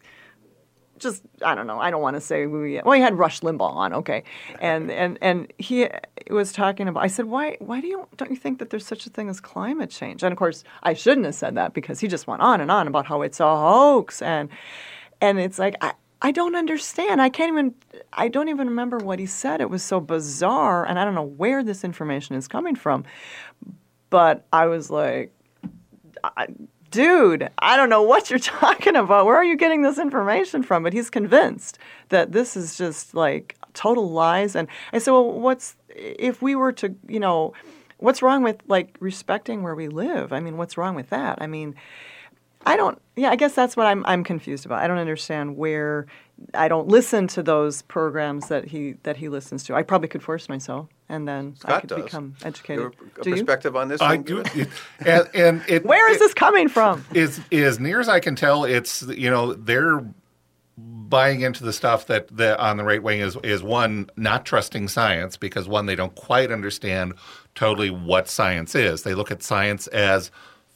just 0.99 1.23
I 1.43 1.55
don't 1.55 1.67
know. 1.67 1.79
I 1.79 1.91
don't 1.91 2.03
want 2.03 2.15
to 2.17 2.21
say 2.21 2.43
he. 2.43 2.81
Well, 2.85 2.93
he 2.93 3.01
had 3.01 3.19
Rush 3.19 3.41
Limbaugh 3.41 3.75
on, 3.75 3.93
okay, 3.95 4.23
and 4.61 4.91
and 4.91 5.19
and 5.21 5.53
he 5.59 5.89
was 6.31 6.53
talking 6.53 6.89
about. 6.89 7.03
I 7.03 7.09
said, 7.09 7.27
why 7.27 7.57
why 7.61 7.81
do 7.81 7.87
you 7.87 8.07
don't 8.17 8.31
you 8.31 8.37
think 8.37 8.59
that 8.59 8.71
there's 8.71 8.87
such 8.87 9.07
a 9.07 9.11
thing 9.11 9.29
as 9.29 9.41
climate 9.41 9.91
change? 9.91 10.23
And 10.23 10.33
of 10.33 10.39
course, 10.39 10.65
I 10.83 10.95
shouldn't 10.95 11.27
have 11.27 11.35
said 11.35 11.57
that 11.57 11.75
because 11.75 12.01
he 12.01 12.09
just 12.09 12.27
went 12.27 12.43
on 12.43 12.61
and 12.61 12.71
on 12.71 12.87
about 12.87 13.07
how 13.07 13.23
it's 13.23 13.41
a 13.41 13.57
hoax 13.57 14.23
and 14.23 14.49
and 15.21 15.39
it's 15.39 15.59
like 15.59 15.75
I, 15.81 15.95
I 16.25 16.31
don't 16.31 16.57
understand. 16.57 17.21
I 17.21 17.29
can't 17.29 17.53
even, 17.53 17.75
I 18.15 18.29
don't 18.29 18.49
even 18.49 18.67
remember 18.67 18.97
what 18.97 19.19
he 19.19 19.27
said. 19.27 19.61
It 19.61 19.69
was 19.69 19.83
so 19.83 20.01
bizarre, 20.01 20.83
and 20.87 20.99
I 20.99 21.05
don't 21.05 21.15
know 21.15 21.23
where 21.23 21.63
this 21.63 21.85
information 21.85 22.35
is 22.35 22.49
coming 22.49 22.77
from. 22.77 23.05
But 24.09 24.47
I 24.51 24.65
was 24.65 24.89
like, 24.89 25.35
dude, 26.91 27.51
I 27.59 27.77
don't 27.77 27.91
know 27.91 28.01
what 28.01 28.31
you're 28.31 28.39
talking 28.63 28.97
about. 28.97 29.27
Where 29.27 29.37
are 29.37 29.45
you 29.45 29.55
getting 29.55 29.83
this 29.83 29.99
information 29.99 30.63
from? 30.63 30.83
But 30.83 30.95
he's 30.95 31.11
convinced 31.11 31.79
that 32.09 32.33
this 32.33 32.57
is 32.57 32.79
just 32.79 33.13
like 33.15 33.59
total 33.75 34.11
lies. 34.11 34.57
And 34.57 34.67
I 34.95 35.01
said, 35.01 35.11
well, 35.11 35.31
what's, 35.31 35.77
if 35.91 36.41
we 36.41 36.55
were 36.55 36.73
to, 36.73 36.95
you 37.07 37.21
know, 37.21 37.53
what's 37.99 38.23
wrong 38.23 38.43
with 38.43 38.63
like 38.67 38.97
respecting 38.99 39.63
where 39.63 39.75
we 39.75 39.89
live? 39.89 40.33
I 40.33 40.41
mean, 40.41 40.57
what's 40.57 40.79
wrong 40.79 40.95
with 40.95 41.11
that? 41.11 41.43
I 41.43 41.47
mean, 41.47 41.75
I 42.67 42.77
don't. 42.77 43.01
Yeah, 43.17 43.31
I 43.31 43.37
guess 43.37 43.55
that's 43.55 43.77
what 43.77 43.87
I'm. 43.87 44.05
I'm 44.07 44.25
confused 44.25 44.67
about. 44.67 44.83
I 44.83 44.87
don't 44.89 44.99
understand 44.99 45.57
where. 45.57 46.07
I 46.53 46.67
don't 46.67 46.89
listen 46.89 47.29
to 47.29 47.43
those 47.43 47.83
programs 47.83 48.49
that 48.49 48.65
he 48.65 48.95
that 49.05 49.17
he 49.17 49.29
listens 49.29 49.63
to. 49.65 49.75
I 49.75 49.83
probably 49.83 50.09
could 50.09 50.23
force 50.23 50.49
myself, 50.49 50.89
and 51.09 51.29
then 51.29 51.55
Scott 51.57 51.73
I 51.77 51.81
could 51.81 51.89
does. 51.91 52.05
become 52.05 52.35
educated. 52.45 52.87
a 53.19 53.23
do 53.23 53.31
you? 53.31 53.37
perspective 53.37 53.77
on 53.77 53.89
this? 53.89 54.01
I 54.01 54.17
thing? 54.17 54.23
do, 54.23 54.43
and, 55.07 55.29
and 55.35 55.63
it, 55.69 55.85
Where 55.85 56.11
is 56.11 56.17
it- 56.17 56.21
this 56.21 56.35
coming 56.35 56.69
from? 56.69 57.05
Is 57.15 57.41
as 57.53 57.79
near 57.79 58.01
as 58.01 58.09
I 58.09 58.19
can 58.21 58.35
tell, 58.35 58.65
it's 58.65 59.03
you 59.03 59.31
know 59.31 59.53
they're 59.55 60.05
buying 60.77 61.43
into 61.43 61.63
the 61.63 61.73
stuff 61.73 62.07
that 62.07 62.35
the 62.37 62.61
on 62.61 62.79
the 62.79 62.85
right 62.85 63.03
wing 63.03 63.21
is 63.21 63.37
is 63.45 63.63
one 63.63 64.11
not 64.17 64.45
trusting 64.45 64.89
science 64.89 65.37
because 65.37 65.69
one 65.69 65.87
they 65.87 65.95
don't 65.95 66.15
quite 66.17 66.51
understand 66.51 67.15
totally 67.55 67.91
what 67.91 68.29
science 68.29 68.75
is. 68.75 69.03
They 69.05 69.15
look 69.15 69.31
at 69.31 69.43
science 69.43 69.87
as 69.89 70.33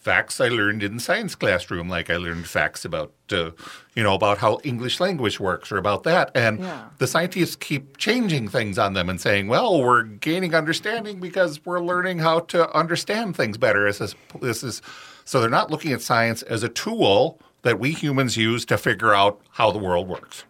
facts 0.09 0.41
I 0.41 0.49
learned 0.49 0.83
in 0.83 0.99
science 0.99 1.35
classroom, 1.35 1.87
like 1.91 2.09
I 2.09 2.17
learned 2.17 2.47
facts 2.47 2.83
about 2.87 3.13
uh, 3.31 3.51
you 3.95 4.03
know 4.03 4.15
about 4.15 4.39
how 4.39 4.59
English 4.65 5.01
language 5.01 5.39
works 5.39 5.71
or 5.71 5.77
about 5.77 6.03
that, 6.05 6.31
and 6.35 6.61
Yeah. 6.61 6.85
the 6.97 7.07
scientists 7.07 7.57
keep 7.57 7.99
changing 7.99 8.49
things 8.49 8.79
on 8.79 8.95
them 8.95 9.11
and 9.11 9.21
saying, 9.21 9.49
"Well, 9.49 9.83
we're 9.83 10.05
gaining 10.05 10.55
understanding 10.55 11.21
because 11.21 11.61
we're 11.67 11.81
learning 11.81 12.21
how 12.21 12.41
to 12.55 12.61
understand 12.75 13.37
things 13.37 13.59
better." 13.59 13.85
This 13.85 14.01
is 14.01 14.15
this 14.41 14.63
is 14.63 14.81
so 15.27 15.41
they're 15.41 15.51
not 15.61 15.71
looking 15.71 15.93
at 15.93 16.01
science 16.01 16.41
as 16.55 16.63
a 16.63 16.71
tool 16.71 17.39
that 17.63 17.79
we 17.79 17.91
humans 17.93 18.35
use 18.39 18.65
to 18.65 18.79
figure 18.79 19.13
out 19.13 19.39
how 19.51 19.71
the 19.71 19.79
world 19.79 20.09
works. 20.09 20.45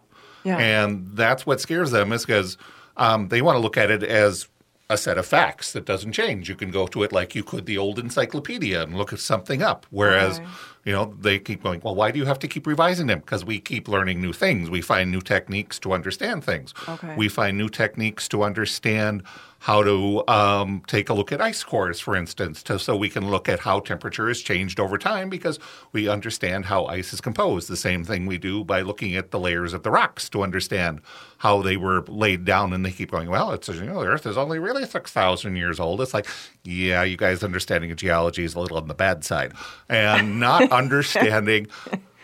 Yeah. 0.44 0.58
And 0.58 1.08
that's 1.14 1.44
what 1.46 1.60
scares 1.60 1.90
them 1.90 2.12
is 2.12 2.24
because 2.24 2.56
um, 2.96 3.26
they 3.28 3.42
want 3.42 3.56
to 3.56 3.60
look 3.60 3.76
at 3.76 3.90
it 3.90 4.02
as 4.04 4.46
a 4.90 4.96
set 4.96 5.18
of 5.18 5.26
facts 5.26 5.72
that 5.72 5.84
doesn't 5.84 6.12
change. 6.12 6.48
You 6.48 6.54
can 6.54 6.70
go 6.70 6.86
to 6.86 7.02
it 7.02 7.12
like 7.12 7.34
you 7.34 7.42
could 7.44 7.66
the 7.66 7.76
old 7.76 7.98
encyclopedia 7.98 8.82
and 8.82 8.96
look 8.96 9.12
at 9.12 9.18
something 9.20 9.62
up. 9.62 9.84
Whereas, 9.90 10.38
Okay. 10.38 10.48
you 10.86 10.92
know, 10.92 11.14
they 11.20 11.38
keep 11.38 11.62
going, 11.62 11.80
well, 11.84 11.94
why 11.94 12.10
do 12.10 12.18
you 12.18 12.24
have 12.24 12.38
to 12.38 12.48
keep 12.48 12.66
revising 12.66 13.06
them? 13.06 13.18
Because 13.20 13.44
we 13.44 13.60
keep 13.60 13.86
learning 13.86 14.22
new 14.22 14.32
things. 14.32 14.70
We 14.70 14.80
find 14.80 15.10
new 15.10 15.20
techniques 15.20 15.78
to 15.80 15.92
understand 15.92 16.42
things. 16.42 16.72
Okay. 16.88 17.14
We 17.16 17.28
find 17.28 17.58
new 17.58 17.68
techniques 17.68 18.28
to 18.28 18.42
understand 18.42 19.22
how 19.60 19.82
to 19.82 20.26
um, 20.28 20.82
take 20.86 21.08
a 21.08 21.14
look 21.14 21.32
at 21.32 21.40
ice 21.40 21.64
cores, 21.64 21.98
for 21.98 22.14
instance, 22.14 22.62
to, 22.62 22.78
so 22.78 22.96
we 22.96 23.08
can 23.08 23.28
look 23.28 23.48
at 23.48 23.60
how 23.60 23.80
temperature 23.80 24.28
has 24.28 24.40
changed 24.40 24.78
over 24.78 24.96
time 24.96 25.28
because 25.28 25.58
we 25.92 26.08
understand 26.08 26.66
how 26.66 26.86
ice 26.86 27.12
is 27.12 27.20
composed. 27.20 27.68
The 27.68 27.76
same 27.76 28.04
thing 28.04 28.26
we 28.26 28.38
do 28.38 28.62
by 28.64 28.82
looking 28.82 29.16
at 29.16 29.30
the 29.30 29.40
layers 29.40 29.72
of 29.72 29.82
the 29.82 29.90
rocks 29.90 30.28
to 30.30 30.42
understand 30.42 31.00
how 31.38 31.60
they 31.62 31.76
were 31.76 32.02
laid 32.02 32.44
down. 32.44 32.72
And 32.72 32.84
they 32.84 32.92
keep 32.92 33.10
going, 33.10 33.28
well, 33.30 33.50
it's 33.52 33.68
you 33.68 33.84
know, 33.84 34.00
the 34.00 34.06
Earth 34.08 34.26
is 34.26 34.36
only 34.36 34.58
really 34.58 34.86
six 34.86 35.10
thousand 35.10 35.56
years 35.56 35.80
old. 35.80 36.00
It's 36.00 36.14
like, 36.14 36.26
yeah, 36.62 37.02
you 37.02 37.16
guys' 37.16 37.42
understanding 37.42 37.90
of 37.90 37.96
geology 37.96 38.44
is 38.44 38.54
a 38.54 38.60
little 38.60 38.76
on 38.76 38.88
the 38.88 38.94
bad 38.94 39.24
side, 39.24 39.52
and 39.88 40.38
not 40.38 40.70
understanding 40.72 41.66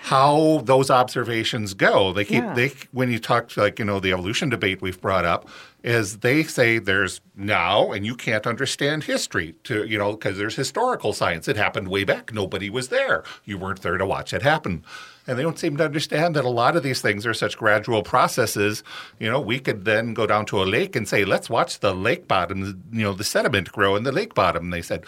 how 0.05 0.61
those 0.67 0.91
observations 0.91 1.73
go. 1.73 2.13
They 2.13 2.27
keep 2.27 2.43
Yeah. 2.43 2.53
they 2.53 2.73
when 2.93 3.11
you 3.11 3.19
talk 3.19 3.49
to 3.51 3.61
like 3.63 3.79
you 3.79 3.87
know 3.87 4.01
the 4.01 4.13
evolution 4.13 4.51
debate 4.51 4.83
we've 4.83 5.01
brought 5.01 5.25
up 5.25 5.49
is 5.83 6.19
they 6.19 6.43
say 6.43 6.79
there's 6.79 7.23
now 7.35 7.91
and 7.91 8.05
you 8.05 8.15
can't 8.15 8.47
understand 8.47 9.05
history 9.05 9.55
to 9.65 9.87
you 9.87 9.97
know 9.97 10.13
because 10.13 10.37
there's 10.37 10.57
historical 10.57 11.15
science. 11.15 11.49
It 11.49 11.57
happened 11.57 11.89
way 11.89 12.05
back. 12.05 12.35
Nobody 12.35 12.69
was 12.69 12.89
there. 12.89 13.25
You 13.47 13.57
weren't 13.57 13.81
there 13.81 13.97
to 13.97 14.05
watch 14.05 14.35
it 14.35 14.43
happen. 14.43 14.85
And 15.27 15.39
they 15.39 15.43
don't 15.43 15.59
seem 15.59 15.79
to 15.79 15.87
understand 15.87 16.37
that 16.37 16.45
a 16.45 16.51
lot 16.51 16.77
of 16.77 16.83
these 16.83 17.01
things 17.01 17.25
are 17.25 17.33
such 17.33 17.57
gradual 17.57 18.03
processes. 18.03 18.83
You 19.19 19.31
know 19.31 19.41
we 19.41 19.59
could 19.59 19.87
then 19.87 20.13
go 20.13 20.27
down 20.27 20.45
to 20.47 20.63
a 20.63 20.65
lake 20.65 20.95
and 20.97 21.09
say 21.09 21.25
let's 21.25 21.49
watch 21.49 21.81
the 21.81 21.95
lake 21.95 22.29
bottom 22.29 22.83
you 22.93 23.05
know 23.05 23.15
the 23.15 23.25
sediment 23.25 23.73
grow 23.73 23.97
in 23.97 24.03
the 24.03 24.13
lake 24.13 24.35
bottom 24.35 24.65
and 24.65 24.73
they 24.75 24.83
said 24.83 25.05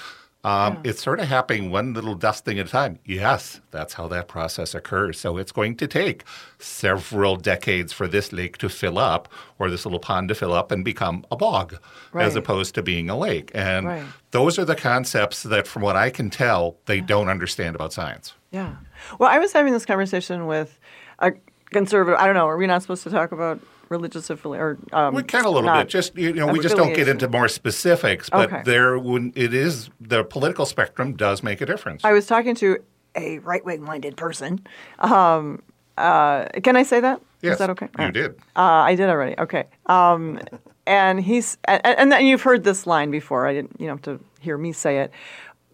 um, 0.47 0.79
It's 0.85 1.03
sort 1.03 1.19
of 1.21 1.27
happening 1.29 1.71
one 1.71 1.93
little 1.93 2.15
dust 2.15 2.45
thing 2.45 2.59
at 2.59 2.67
a 2.67 2.71
time. 2.71 2.99
Yes, 3.05 3.61
that's 3.71 3.95
how 3.95 4.07
that 4.09 4.29
process 4.29 4.75
occurs. 4.75 5.19
So 5.19 5.37
it's 5.39 5.53
going 5.53 5.77
to 5.79 5.87
take 5.87 6.25
several 6.59 7.37
decades 7.37 7.93
for 7.93 8.07
this 8.09 8.33
lake 8.33 8.57
to 8.59 8.69
fill 8.69 8.99
up 8.99 9.29
or 9.59 9.71
this 9.71 9.85
little 9.85 9.99
pond 9.99 10.29
to 10.29 10.35
fill 10.35 10.53
up 10.53 10.71
and 10.73 10.85
become 10.85 11.25
a 11.31 11.37
bog 11.37 11.77
as 12.15 12.37
opposed 12.37 12.75
to 12.77 12.83
being 12.83 13.11
a 13.11 13.17
lake. 13.17 13.51
And 13.55 13.87
Right. 13.87 14.05
those 14.31 14.59
are 14.59 14.65
the 14.65 14.77
concepts 14.77 15.43
that, 15.43 15.67
from 15.67 15.83
what 15.83 15.97
I 15.97 16.11
can 16.11 16.31
tell, 16.31 16.77
they 16.87 17.01
don't 17.01 17.29
understand 17.29 17.75
about 17.75 17.93
science. 17.93 18.35
Yeah. 18.53 18.77
Well, 19.19 19.29
I 19.29 19.39
was 19.39 19.53
having 19.53 19.73
this 19.73 19.85
conversation 19.85 20.47
with 20.47 20.79
a 21.19 21.33
conservative. 21.71 22.19
I 22.21 22.27
don't 22.27 22.35
know. 22.35 22.47
Are 22.47 22.57
we 22.57 22.67
not 22.67 22.83
supposed 22.83 23.03
to 23.05 23.11
talk 23.11 23.33
about 23.33 23.59
religious 23.88 24.31
affiliation? 24.31 24.88
Or 24.92 24.99
um, 24.99 25.14
We 25.14 25.22
can 25.22 25.44
a 25.44 25.51
little 25.51 25.72
bit. 25.72 25.88
Just 25.88 26.16
you 26.16 26.33
know, 26.33 26.46
we 26.49 26.61
just 26.61 26.77
don't 26.77 26.94
get 26.94 27.09
into 27.09 27.29
more 27.29 27.49
specifics. 27.49 28.31
But 28.31 28.53
Okay. 28.53 28.62
there, 28.64 28.99
when 28.99 29.33
it 29.37 29.53
is 29.55 29.90
the 30.01 30.25
political 30.25 30.66
spectrum 30.66 31.14
does 31.14 31.42
make 31.42 31.61
a 31.61 31.66
difference. 31.66 32.05
I 32.05 32.12
was 32.12 32.27
talking 32.27 32.55
to 32.57 32.79
a 33.14 33.38
right 33.38 33.64
wing 33.64 33.83
minded 33.83 34.16
person. 34.16 34.66
Um, 34.99 35.62
uh, 35.96 36.46
can 36.62 36.77
I 36.77 36.83
say 36.83 37.01
that? 37.01 37.18
Is 37.42 37.51
yes, 37.51 37.59
that 37.59 37.70
okay? 37.70 37.88
You 37.99 38.05
right. 38.05 38.14
did. 38.14 38.33
Uh, 38.55 38.61
I 38.61 38.94
did 38.94 39.09
already. 39.09 39.38
Okay. 39.38 39.64
Um, 39.87 40.40
and 40.87 41.20
he's 41.20 41.59
and, 41.64 41.81
and 41.85 42.12
then 42.12 42.27
you've 42.27 42.42
heard 42.42 42.64
this 42.64 42.87
line 42.87 43.11
before. 43.11 43.46
I 43.46 43.53
didn't. 43.55 43.81
You 43.81 43.87
don't 43.88 44.05
have 44.05 44.18
to 44.18 44.25
hear 44.40 44.59
me 44.59 44.72
say 44.72 44.99
it. 45.01 45.11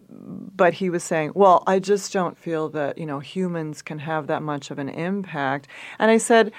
But 0.09 0.75
he 0.75 0.91
was 0.91 1.03
saying, 1.03 1.33
"Well, 1.35 1.63
I 1.67 1.79
just 1.79 2.13
don't 2.13 2.37
feel 2.37 2.69
that 2.71 2.99
you 2.99 3.07
know 3.07 3.19
humans 3.21 3.81
can 3.83 3.99
have 4.01 4.27
that 4.27 4.43
much 4.43 4.71
of 4.71 4.79
an 4.79 4.89
impact." 4.89 5.69
And 5.99 6.11
I 6.11 6.19
said. 6.19 6.53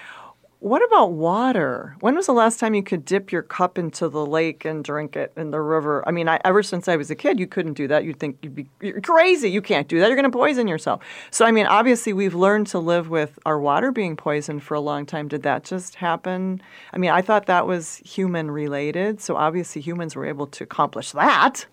What 0.63 0.82
about 0.82 1.12
water? 1.12 1.97
When 1.99 2.15
was 2.15 2.28
the 2.28 2.32
last 2.32 2.58
time 2.58 2.73
you 2.73 2.84
could 2.84 3.04
dip 3.04 3.34
your 3.34 3.41
cup 3.41 3.78
into 3.78 4.08
the 4.08 4.26
lake 4.26 4.63
and 4.63 4.82
drink 4.82 5.17
it 5.17 5.34
in 5.36 5.52
the 5.52 5.60
river? 5.60 6.08
I 6.08 6.12
mean, 6.12 6.30
I, 6.30 6.39
ever 6.45 6.63
since 6.63 6.88
I 6.88 6.95
was 6.95 7.12
a 7.12 7.15
kid, 7.15 7.38
you 7.38 7.47
couldn't 7.47 7.73
do 7.73 7.86
that. 7.89 8.06
You'd 8.06 8.17
think 8.17 8.38
you'd 8.41 8.56
be 8.56 8.69
you're 8.80 9.02
crazy. 9.02 9.52
You 9.52 9.62
can't 9.62 9.89
do 9.89 9.99
that. 9.99 10.08
You're 10.08 10.15
going 10.15 10.32
to 10.32 10.38
poison 10.38 10.69
yourself. 10.69 11.02
So, 11.32 11.43
I 11.43 11.52
mean, 11.52 11.65
obviously, 11.65 12.13
we've 12.13 12.34
learned 12.34 12.67
to 12.67 12.80
live 12.80 13.10
with 13.10 13.38
our 13.45 13.60
water 13.60 13.91
being 13.91 14.15
poisoned 14.15 14.63
for 14.63 14.76
a 14.76 14.80
long 14.80 15.06
time. 15.06 15.28
Did 15.28 15.43
that 15.43 15.65
just 15.65 15.95
happen? 15.95 16.62
I 16.93 16.97
mean, 16.97 17.12
I 17.12 17.21
thought 17.21 17.45
that 17.47 17.67
was 17.67 17.97
human 17.97 18.49
related. 18.49 19.19
So, 19.19 19.36
obviously, 19.36 19.82
humans 19.82 20.15
were 20.15 20.26
able 20.26 20.47
to 20.47 20.63
accomplish 20.63 21.12
that. 21.12 21.65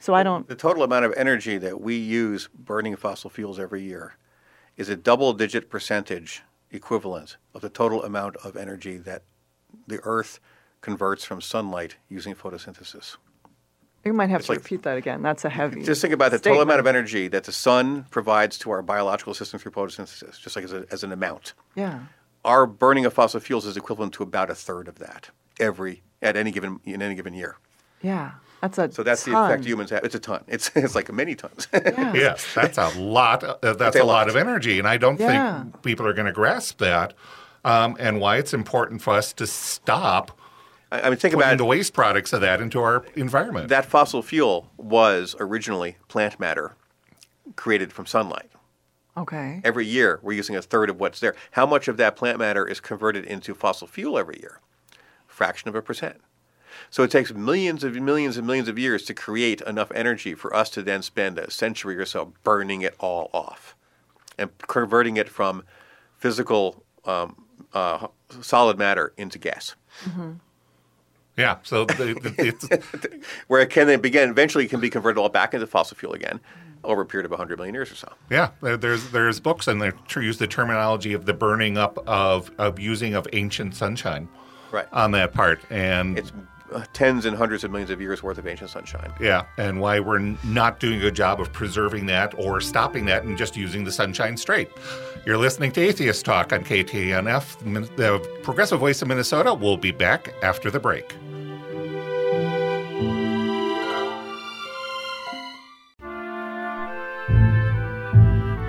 So, 0.00 0.14
I 0.14 0.24
don't. 0.24 0.48
The 0.48 0.56
total 0.56 0.82
amount 0.82 1.04
of 1.04 1.14
energy 1.16 1.58
that 1.58 1.80
we 1.80 1.94
use 1.94 2.48
burning 2.48 2.96
fossil 2.96 3.30
fuels 3.30 3.60
every 3.60 3.82
year 3.82 4.16
is 4.76 4.88
a 4.88 4.96
double 4.96 5.32
digit 5.32 5.70
percentage 5.70 6.42
equivalent 6.72 7.36
of 7.54 7.60
the 7.60 7.68
total 7.68 8.02
amount 8.04 8.36
of 8.44 8.56
energy 8.56 8.96
that 8.98 9.22
the 9.86 10.00
Earth 10.04 10.40
converts 10.80 11.24
from 11.24 11.40
sunlight 11.40 11.96
using 12.08 12.34
photosynthesis. 12.34 13.16
You 14.04 14.12
might 14.12 14.30
have 14.30 14.40
It's 14.40 14.46
to 14.46 14.52
like- 14.54 14.58
repeat 14.64 14.82
that 14.82 14.96
again. 14.96 15.22
That's 15.22 15.44
a 15.44 15.48
heavy. 15.50 15.82
Just 15.84 16.02
think 16.02 16.12
about 16.12 16.32
the 16.32 16.38
total 16.38 16.62
amount 16.62 16.80
of 16.80 16.86
energy 16.88 17.28
that 17.28 17.44
the 17.44 17.52
sun 17.52 18.04
provides 18.10 18.58
to 18.58 18.70
our 18.72 18.82
biological 18.82 19.32
system 19.32 19.60
through 19.60 19.72
photosynthesis, 19.72 20.40
just 20.40 20.56
like 20.56 20.64
as, 20.64 20.72
a, 20.72 20.84
as 20.90 21.04
an 21.04 21.12
amount. 21.12 21.54
Yeah. 21.76 22.00
Our 22.44 22.66
burning 22.66 23.04
of 23.06 23.12
fossil 23.12 23.38
fuels 23.38 23.64
is 23.64 23.76
equivalent 23.76 24.12
to 24.14 24.24
about 24.24 24.50
a 24.50 24.56
third 24.56 24.88
of 24.88 24.98
that 24.98 25.30
every 25.60 26.02
at 26.20 26.36
any 26.36 26.50
given 26.50 26.80
in 26.84 27.00
any 27.00 27.14
given 27.14 27.34
year. 27.34 27.56
Yeah. 28.02 28.32
That's 28.62 28.78
a 28.78 28.90
So 28.92 29.02
that's 29.02 29.24
the 29.24 29.36
effect 29.38 29.64
humans 29.64 29.90
have. 29.90 30.04
It's 30.04 30.14
a 30.14 30.18
ton. 30.20 30.44
It's 30.46 30.70
it's 30.76 30.94
like 30.94 31.12
many 31.12 31.34
tons. 31.34 31.68
Yeah. 31.74 32.12
Yes, 32.14 32.46
that's 32.54 32.78
a 32.78 32.88
lot. 32.98 33.42
Uh, 33.44 33.74
that's 33.74 33.96
a 33.96 34.02
a 34.02 34.04
lot 34.04 34.06
lot. 34.06 34.28
of 34.28 34.36
energy, 34.36 34.78
and 34.78 34.86
I 34.88 34.96
don't 34.96 35.18
Yeah. 35.20 35.62
think 35.64 35.82
people 35.82 36.06
are 36.06 36.12
going 36.14 36.26
to 36.26 36.32
grasp 36.32 36.78
that, 36.78 37.12
um, 37.64 37.96
and 37.98 38.20
why 38.20 38.36
it's 38.38 38.54
important 38.54 39.02
for 39.02 39.12
us 39.14 39.32
to 39.34 39.46
stop 39.46 40.38
I, 40.92 41.00
I 41.02 41.08
mean, 41.10 41.18
think 41.18 41.34
about 41.34 41.58
the 41.58 41.64
waste 41.64 41.92
products 41.92 42.32
of 42.32 42.40
that 42.42 42.60
into 42.60 42.80
our 42.80 43.04
environment. 43.16 43.68
that 43.68 43.84
fossil 43.86 44.22
fuel 44.22 44.70
was 44.76 45.34
originally 45.40 45.96
plant 46.08 46.38
matter 46.38 46.76
created 47.56 47.92
from 47.92 48.06
sunlight. 48.06 48.50
Okay. 49.16 49.60
Every 49.64 49.84
year, 49.86 50.20
we're 50.22 50.32
using 50.34 50.54
a 50.56 50.62
third 50.62 50.88
of 50.88 50.98
what's 51.00 51.18
there. 51.20 51.34
How 51.52 51.66
much 51.66 51.88
of 51.88 51.96
that 51.98 52.14
plant 52.16 52.38
matter 52.38 52.66
is 52.66 52.78
converted 52.80 53.24
into 53.26 53.54
fossil 53.54 53.86
fuel 53.86 54.16
every 54.18 54.38
year? 54.40 54.60
Fraction 55.26 55.68
of 55.68 55.74
a 55.74 55.82
percent. 55.82 56.20
So 56.90 57.02
it 57.02 57.10
takes 57.10 57.32
millions 57.32 57.84
of 57.84 57.94
millions 57.94 58.36
and 58.36 58.46
millions 58.46 58.68
of 58.68 58.78
years 58.78 59.02
to 59.04 59.14
create 59.14 59.60
enough 59.62 59.90
energy 59.94 60.34
for 60.34 60.54
us 60.54 60.70
to 60.70 60.82
then 60.82 61.02
spend 61.02 61.38
a 61.38 61.50
century 61.50 61.96
or 61.96 62.06
so 62.06 62.32
burning 62.44 62.82
it 62.82 62.94
all 62.98 63.30
off 63.32 63.74
and 64.38 64.50
converting 64.58 65.16
it 65.16 65.28
from 65.28 65.64
physical 66.18 66.82
um, 67.04 67.44
uh, 67.74 68.06
solid 68.40 68.78
matter 68.78 69.12
into 69.16 69.38
gas. 69.38 69.74
yeah, 71.36 71.56
so 71.62 71.84
the, 71.86 71.94
the, 72.14 72.34
it's, 72.38 72.68
Where 73.48 73.60
it 73.62 73.70
can 73.70 73.86
then 73.86 74.00
begin, 74.00 74.28
eventually, 74.30 74.64
it 74.66 74.68
can 74.68 74.80
be 74.80 74.90
converted 74.90 75.18
all 75.18 75.28
back 75.28 75.54
into 75.54 75.66
fossil 75.66 75.96
fuel 75.96 76.12
again 76.12 76.40
over 76.84 77.02
a 77.02 77.06
period 77.06 77.24
of 77.24 77.30
100 77.30 77.56
million 77.58 77.74
years 77.74 77.90
or 77.92 77.94
so. 77.94 78.12
yeah, 78.28 78.50
there's 78.60 79.08
there's 79.10 79.38
books 79.38 79.68
and 79.68 79.80
they 79.80 79.92
use 80.16 80.38
the 80.38 80.48
terminology 80.48 81.12
of 81.12 81.26
the 81.26 81.32
burning 81.32 81.78
up 81.78 81.96
of 82.08 82.50
of 82.58 82.78
using 82.80 83.14
of 83.14 83.26
ancient 83.32 83.74
sunshine 83.74 84.28
Right. 84.72 84.88
on 84.92 85.10
that 85.12 85.32
part, 85.34 85.60
and 85.70 86.18
It's 86.18 86.32
Uh, 86.72 86.84
tens 86.92 87.24
and 87.26 87.36
hundreds 87.36 87.64
of 87.64 87.70
millions 87.70 87.90
of 87.90 88.00
years 88.00 88.22
worth 88.22 88.38
of 88.38 88.46
ancient 88.46 88.70
sunshine. 88.70 89.12
Yeah, 89.20 89.44
and 89.58 89.80
why 89.80 90.00
we're 90.00 90.18
not 90.44 90.80
doing 90.80 90.98
a 90.98 91.00
good 91.00 91.14
job 91.14 91.40
of 91.40 91.52
preserving 91.52 92.06
that 92.06 92.34
or 92.38 92.60
stopping 92.60 93.04
that 93.06 93.24
and 93.24 93.36
just 93.36 93.56
using 93.56 93.84
the 93.84 93.92
sunshine 93.92 94.36
straight. 94.36 94.70
You're 95.26 95.38
listening 95.38 95.72
to 95.72 95.80
Atheist 95.80 96.24
Talk 96.24 96.52
on 96.52 96.64
KTNF, 96.64 97.58
the 97.74 97.80
the 97.96 98.40
progressive 98.42 98.80
voice 98.80 99.02
of 99.02 99.08
Minnesota. 99.08 99.54
We'll 99.54 99.76
be 99.76 99.92
back 99.92 100.34
after 100.42 100.70
the 100.70 100.80
break. 100.80 101.14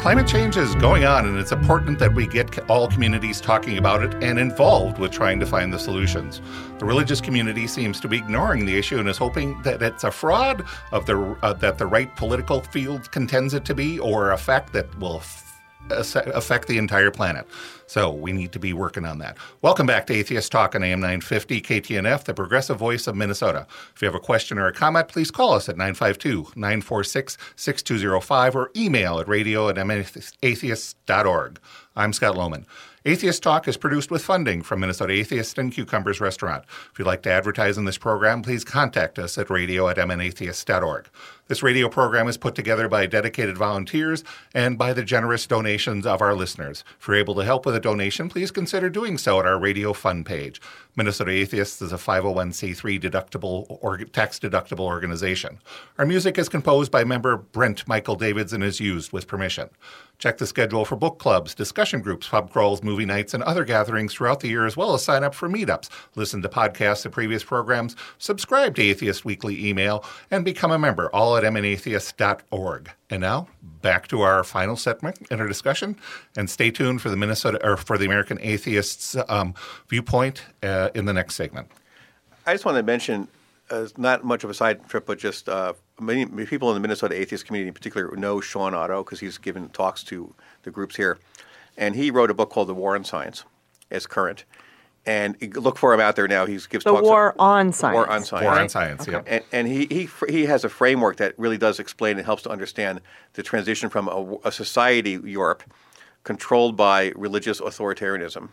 Climate 0.04 0.28
change 0.28 0.58
is 0.58 0.76
going 0.76 1.06
on, 1.06 1.26
and 1.26 1.40
it's 1.40 1.54
important 1.54 1.98
that 2.00 2.14
we 2.14 2.28
get 2.28 2.60
all 2.70 2.90
communities 2.90 3.40
talking 3.40 3.78
about 3.78 4.04
it 4.04 4.22
and 4.22 4.38
involved 4.38 4.98
with 4.98 5.14
trying 5.14 5.40
to 5.40 5.46
find 5.46 5.72
the 5.72 5.80
solutions. 5.80 6.42
The 6.78 6.84
religious 6.84 7.22
community 7.22 7.68
seems 7.68 8.02
to 8.02 8.10
be 8.10 8.18
ignoring 8.18 8.66
the 8.66 8.78
issue 8.78 9.00
and 9.00 9.08
is 9.08 9.18
hoping 9.18 9.62
that 9.62 9.82
it's 9.82 10.04
a 10.04 10.12
fraud 10.12 10.66
of 10.92 11.06
the 11.06 11.38
uh, 11.42 11.54
that 11.54 11.78
the 11.78 11.86
right 11.86 12.14
political 12.18 12.60
field 12.60 13.10
contends 13.14 13.54
it 13.54 13.64
to 13.64 13.74
be, 13.74 13.98
or 13.98 14.32
a 14.32 14.38
fact 14.38 14.74
that 14.74 14.94
will 15.00 15.20
f- 15.20 15.62
affect 15.90 16.68
the 16.68 16.78
entire 16.78 17.10
planet. 17.10 17.48
So 17.88 18.12
we 18.12 18.32
need 18.32 18.52
to 18.54 18.60
be 18.60 18.74
working 18.74 19.06
on 19.06 19.20
that. 19.20 19.38
Welcome 19.62 19.86
back 19.86 20.08
to 20.08 20.14
Atheist 20.14 20.52
Talk 20.52 20.76
on 20.76 20.84
AM 20.84 21.00
950 21.00 21.62
KTNF, 21.62 22.24
the 22.24 22.34
progressive 22.34 22.78
voice 22.78 23.08
of 23.08 23.16
Minnesota. 23.16 23.68
If 23.96 24.02
you 24.02 24.06
have 24.06 24.16
a 24.16 24.20
question 24.20 24.58
or 24.58 24.68
a 24.68 24.74
comment, 24.74 25.08
please 25.08 25.32
call 25.32 25.54
us 25.54 25.70
at 25.70 25.78
952 25.78 26.54
946 26.56 27.38
6205 27.56 28.56
or 28.56 28.72
email 28.76 29.20
at 29.20 29.28
radio 29.28 29.70
at 29.70 29.78
atheist.org. 30.42 31.60
I'm 31.96 32.14
Scott 32.14 32.36
Lohman. 32.36 32.66
Atheist 33.06 33.44
Talk 33.44 33.68
is 33.68 33.76
produced 33.76 34.10
with 34.12 34.24
funding 34.24 34.62
from 34.62 34.80
Minnesota 34.80 35.12
Atheist 35.12 35.58
and 35.58 35.74
Cucumbers 35.74 36.22
Restaurant. 36.22 36.64
If 36.90 36.98
you'd 36.98 37.06
like 37.06 37.22
to 37.24 37.32
advertise 37.32 37.78
in 37.78 37.84
this 37.84 37.98
program, 37.98 38.42
please 38.42 38.64
contact 38.64 39.20
us 39.20 39.38
at 39.38 39.50
radio 39.50 39.90
at 39.90 39.98
mnatheist.org. 39.98 41.10
This 41.50 41.62
radio 41.62 41.90
program 41.90 42.30
is 42.30 42.38
put 42.38 42.56
together 42.56 42.88
by 42.88 43.06
dedicated 43.06 43.58
volunteers 43.58 44.24
and 44.54 44.78
by 44.78 44.94
the 44.94 45.04
generous 45.04 45.46
donations 45.46 46.06
of 46.06 46.22
our 46.22 46.34
listeners. 46.34 46.86
If 46.98 47.08
you're 47.10 47.18
able 47.18 47.36
to 47.36 47.44
help 47.44 47.66
with 47.66 47.76
a 47.76 47.82
donation, 47.84 48.30
please 48.30 48.50
consider 48.50 48.90
doing 48.90 49.20
so 49.20 49.40
at 49.40 49.46
our 49.46 49.60
Radio 49.60 49.94
Fund 49.94 50.26
page. 50.26 50.60
Minnesota 50.96 51.30
Atheists 51.30 51.82
is 51.82 51.94
a 51.94 51.98
501c3 51.98 53.00
deductible 53.00 53.66
or 53.82 54.00
tax 54.00 54.40
deductible 54.40 54.80
organization. 54.80 55.60
Our 56.00 56.06
music 56.08 56.40
is 56.40 56.50
composed 56.50 56.92
by 56.92 57.04
member 57.04 57.38
Brent 57.38 57.88
Michael 57.88 58.16
Davids 58.16 58.54
and 58.54 58.64
is 58.64 58.80
used 58.80 59.12
with 59.14 59.28
permission. 59.28 59.70
Check 60.24 60.38
the 60.38 60.48
schedule 60.48 60.86
for 60.86 60.96
book 60.96 61.20
clubs, 61.20 61.54
discussion 61.54 62.00
groups, 62.00 62.30
pub 62.30 62.50
crawls, 62.50 62.82
movie 62.82 63.04
nights, 63.04 63.34
and 63.34 63.44
other 63.44 63.66
gatherings 63.66 64.14
throughout 64.14 64.40
the 64.40 64.48
year, 64.48 64.66
as 64.66 64.78
well 64.78 64.94
as 64.94 65.04
sign 65.04 65.22
up 65.22 65.36
for 65.36 65.50
meetups, 65.50 65.90
listen 66.16 66.42
to 66.44 66.48
podcasts 66.48 67.06
of 67.06 67.12
previous 67.12 67.44
programs, 67.44 67.98
subscribe 68.20 68.74
to 68.76 68.84
Atheist 68.84 69.26
Weekly 69.26 69.68
email, 69.68 70.06
and 70.32 70.46
become 70.46 70.72
a 70.72 70.80
member, 70.80 71.10
all 71.14 71.36
at 71.36 71.44
mnatheist.org. 71.44 72.90
And 73.10 73.20
now, 73.20 73.50
back 73.82 74.08
to 74.08 74.22
our 74.22 74.46
final 74.46 74.78
segment 74.78 75.28
in 75.30 75.42
our 75.42 75.48
discussion, 75.50 75.98
and 76.38 76.50
stay 76.50 76.72
tuned 76.72 77.02
for 77.02 77.10
the 77.10 77.18
Minnesota 77.18 77.60
or 77.62 77.76
for 77.76 77.98
the 77.98 78.06
American 78.06 78.40
Atheists 78.40 79.18
um, 79.28 79.54
viewpoint 79.90 80.42
uh, 80.64 80.88
in 80.96 81.04
the 81.04 81.12
next 81.12 81.36
segment. 81.36 81.68
I 82.46 82.54
just 82.54 82.64
want 82.64 82.78
to 82.78 82.84
mention, 82.84 83.28
uh, 83.70 83.88
not 83.98 84.24
much 84.24 84.46
of 84.46 84.50
a 84.50 84.54
side 84.54 84.88
trip, 84.88 85.06
but 85.06 85.20
just 85.20 85.50
uh, 85.50 85.74
many, 86.00 86.26
many 86.26 86.46
people 86.46 86.70
in 86.70 86.76
the 86.76 86.80
Minnesota 86.80 87.16
atheist 87.16 87.46
community 87.46 87.68
in 87.68 87.74
particular 87.74 88.16
know 88.16 88.42
Shawn 88.42 88.74
Otto 88.74 89.04
because 89.04 89.20
he's 89.20 89.38
given 89.38 89.70
talks 89.70 90.04
to 90.06 90.34
the 90.64 90.72
groups 90.72 90.96
here. 90.96 91.18
And 91.78 91.96
he 91.96 92.12
wrote 92.12 92.30
a 92.30 92.34
book 92.34 92.50
called 92.50 92.70
The 92.70 92.74
War 92.74 92.96
on 92.96 93.04
Science 93.04 93.46
as 93.90 94.06
current. 94.06 94.46
And 95.06 95.36
look 95.58 95.78
for 95.78 95.94
him 95.94 96.00
out 96.00 96.16
there 96.16 96.28
now. 96.28 96.46
He 96.46 96.54
gives 96.54 96.86
The 96.86 96.92
talks. 96.92 97.04
war 97.04 97.36
on 97.38 97.68
The 97.68 97.74
science. 97.74 97.96
War 97.96 98.10
on 98.10 98.24
Science. 98.24 98.46
War 98.46 98.60
on 98.60 98.70
Science, 98.70 99.08
yeah. 99.08 99.22
And, 99.28 99.44
and 99.52 99.68
he, 99.68 99.86
he, 99.88 100.10
he 100.30 100.46
has 100.46 100.64
a 100.64 100.70
framework 100.70 101.18
that 101.18 101.38
really 101.38 101.58
does 101.58 101.80
explain 101.80 102.18
and 102.18 102.26
helps 102.26 102.44
to 102.44 102.50
understand 102.50 103.02
the 103.34 103.44
transition 103.44 103.90
from 103.90 104.08
a, 104.08 104.38
a 104.46 104.52
society, 104.52 105.20
Europe, 105.24 105.64
controlled 106.24 106.78
by 106.78 107.12
religious 107.16 107.60
authoritarianism 107.60 108.50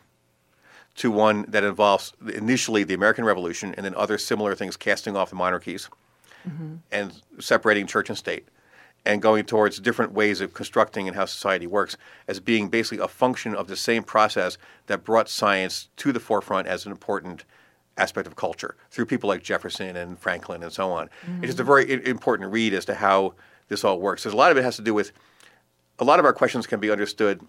to 0.97 1.11
one 1.11 1.45
that 1.47 1.63
involves 1.63 2.15
initially 2.35 2.83
the 2.83 2.95
American 2.95 3.25
Revolution 3.25 3.73
and 3.77 3.87
then 3.87 3.95
other 3.95 4.19
similar 4.19 4.57
things, 4.57 4.77
casting 4.77 5.17
off 5.17 5.31
the 5.31 5.37
monarchies 5.37 5.89
Mm-hmm. 6.49 6.77
and 6.91 7.21
separating 7.39 7.87
church 7.87 8.09
and 8.09 8.17
state, 8.17 8.49
and 9.05 9.21
going 9.21 9.45
towards 9.45 9.79
different 9.79 10.13
ways 10.13 10.41
of 10.41 10.55
constructing 10.55 11.07
and 11.07 11.17
how 11.17 11.27
society 11.27 11.67
works 11.67 11.97
as 12.27 12.41
being 12.41 12.69
basically 12.69 13.05
a 13.05 13.09
function 13.09 13.55
of 13.55 13.69
the 13.69 13.77
same 13.77 14.03
process 14.03 14.57
that 14.87 15.05
brought 15.05 15.29
science 15.29 15.89
to 15.97 16.13
the 16.13 16.21
forefront 16.21 16.67
as 16.67 16.87
an 16.87 16.93
important 16.93 17.45
aspect 17.97 18.27
of 18.27 18.37
culture 18.37 18.77
through 18.91 19.07
people 19.07 19.29
like 19.29 19.43
Jefferson 19.43 19.97
and 19.97 20.19
Franklin 20.19 20.63
and 20.63 20.73
so 20.73 20.91
on. 20.91 21.11
It's 21.39 21.47
just 21.47 21.61
a 21.61 21.63
mm-hmm. 21.63 21.73
very 21.73 22.07
important 22.07 22.51
read 22.51 22.73
as 22.73 22.85
to 22.87 22.95
how 22.95 23.35
this 23.69 23.85
all 23.85 24.01
works. 24.01 24.23
There's 24.23 24.35
a 24.35 24.37
lot 24.37 24.51
of 24.51 24.57
it 24.57 24.65
has 24.65 24.77
to 24.77 24.83
do 24.83 24.95
with 24.95 25.13
a 25.99 26.05
lot 26.05 26.19
of 26.19 26.25
our 26.25 26.33
questions 26.33 26.67
can 26.67 26.81
be 26.81 26.91
understood 26.91 27.43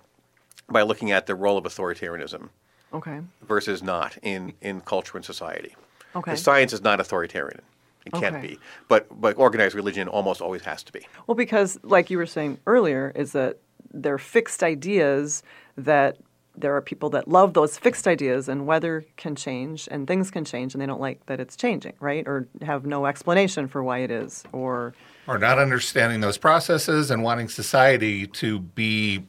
by 0.69 0.82
looking 0.82 1.12
at 1.12 1.25
the 1.25 1.36
role 1.36 1.58
of 1.58 1.63
authoritarianism 1.63 2.49
Okay. 2.93 3.21
versus 3.41 3.82
not 3.82 4.17
in, 4.21 4.54
in 4.62 4.82
culture 4.82 5.17
and 5.17 5.25
society. 5.25 5.75
Okay. 6.15 6.32
The 6.32 6.38
science 6.38 6.73
is 6.73 6.82
not 6.82 6.99
authoritarian. 6.99 7.62
It 8.06 8.14
can't 8.14 8.36
Okay. 8.36 8.48
be. 8.48 8.60
But 8.88 9.08
but 9.22 9.38
organized 9.38 9.76
religion 9.76 10.08
almost 10.08 10.42
always 10.42 10.64
has 10.64 10.84
to 10.84 10.92
be. 10.92 11.08
Well, 11.28 11.36
because 11.36 11.80
like 11.84 12.10
you 12.10 12.18
were 12.18 12.26
saying 12.26 12.58
earlier, 12.66 13.12
is 13.16 13.32
that 13.34 13.58
there 13.94 14.14
are 14.14 14.18
fixed 14.20 14.64
ideas 14.64 15.44
that 15.78 16.18
there 16.58 16.76
are 16.76 16.82
people 16.82 17.10
that 17.10 17.28
love 17.30 17.54
those 17.54 17.78
fixed 17.78 18.08
ideas 18.08 18.50
and 18.50 18.66
weather 18.68 19.06
can 19.16 19.36
change 19.36 19.88
and 19.90 20.06
things 20.08 20.30
can 20.30 20.44
change 20.44 20.74
and 20.74 20.82
they 20.82 20.86
don't 20.86 21.00
like 21.00 21.26
that 21.28 21.40
it's 21.40 21.56
changing, 21.56 21.94
right? 22.02 22.28
Or 22.28 22.48
have 22.62 22.86
no 22.86 23.06
explanation 23.06 23.68
for 23.70 23.82
why 23.84 24.00
it 24.00 24.12
is 24.12 24.44
or 24.52 24.94
Or 25.28 25.38
not 25.38 25.60
understanding 25.60 26.20
those 26.20 26.38
processes 26.38 27.10
and 27.10 27.24
wanting 27.24 27.48
society 27.48 28.28
to 28.28 28.60
be 28.60 29.24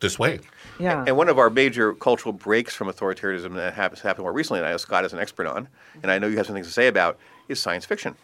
this 0.00 0.18
way. 0.18 0.40
yeah. 0.78 1.04
And 1.06 1.14
one 1.18 1.28
of 1.28 1.38
our 1.38 1.50
major 1.50 1.92
cultural 1.92 2.32
breaks 2.32 2.74
from 2.74 2.88
authoritarianism 2.88 3.54
that 3.56 3.74
happens 3.74 4.00
happened 4.00 4.22
more 4.24 4.32
recently, 4.32 4.60
and 4.60 4.66
I 4.66 4.70
know 4.70 4.78
Scott 4.78 5.04
is 5.04 5.12
an 5.12 5.18
expert 5.18 5.46
on, 5.46 5.68
and 6.02 6.10
I 6.10 6.18
know 6.18 6.26
you 6.26 6.38
have 6.38 6.46
some 6.46 6.54
things 6.54 6.66
to 6.68 6.72
say 6.72 6.86
about, 6.86 7.18
is 7.50 7.60
science 7.60 7.84
fiction. 7.84 8.14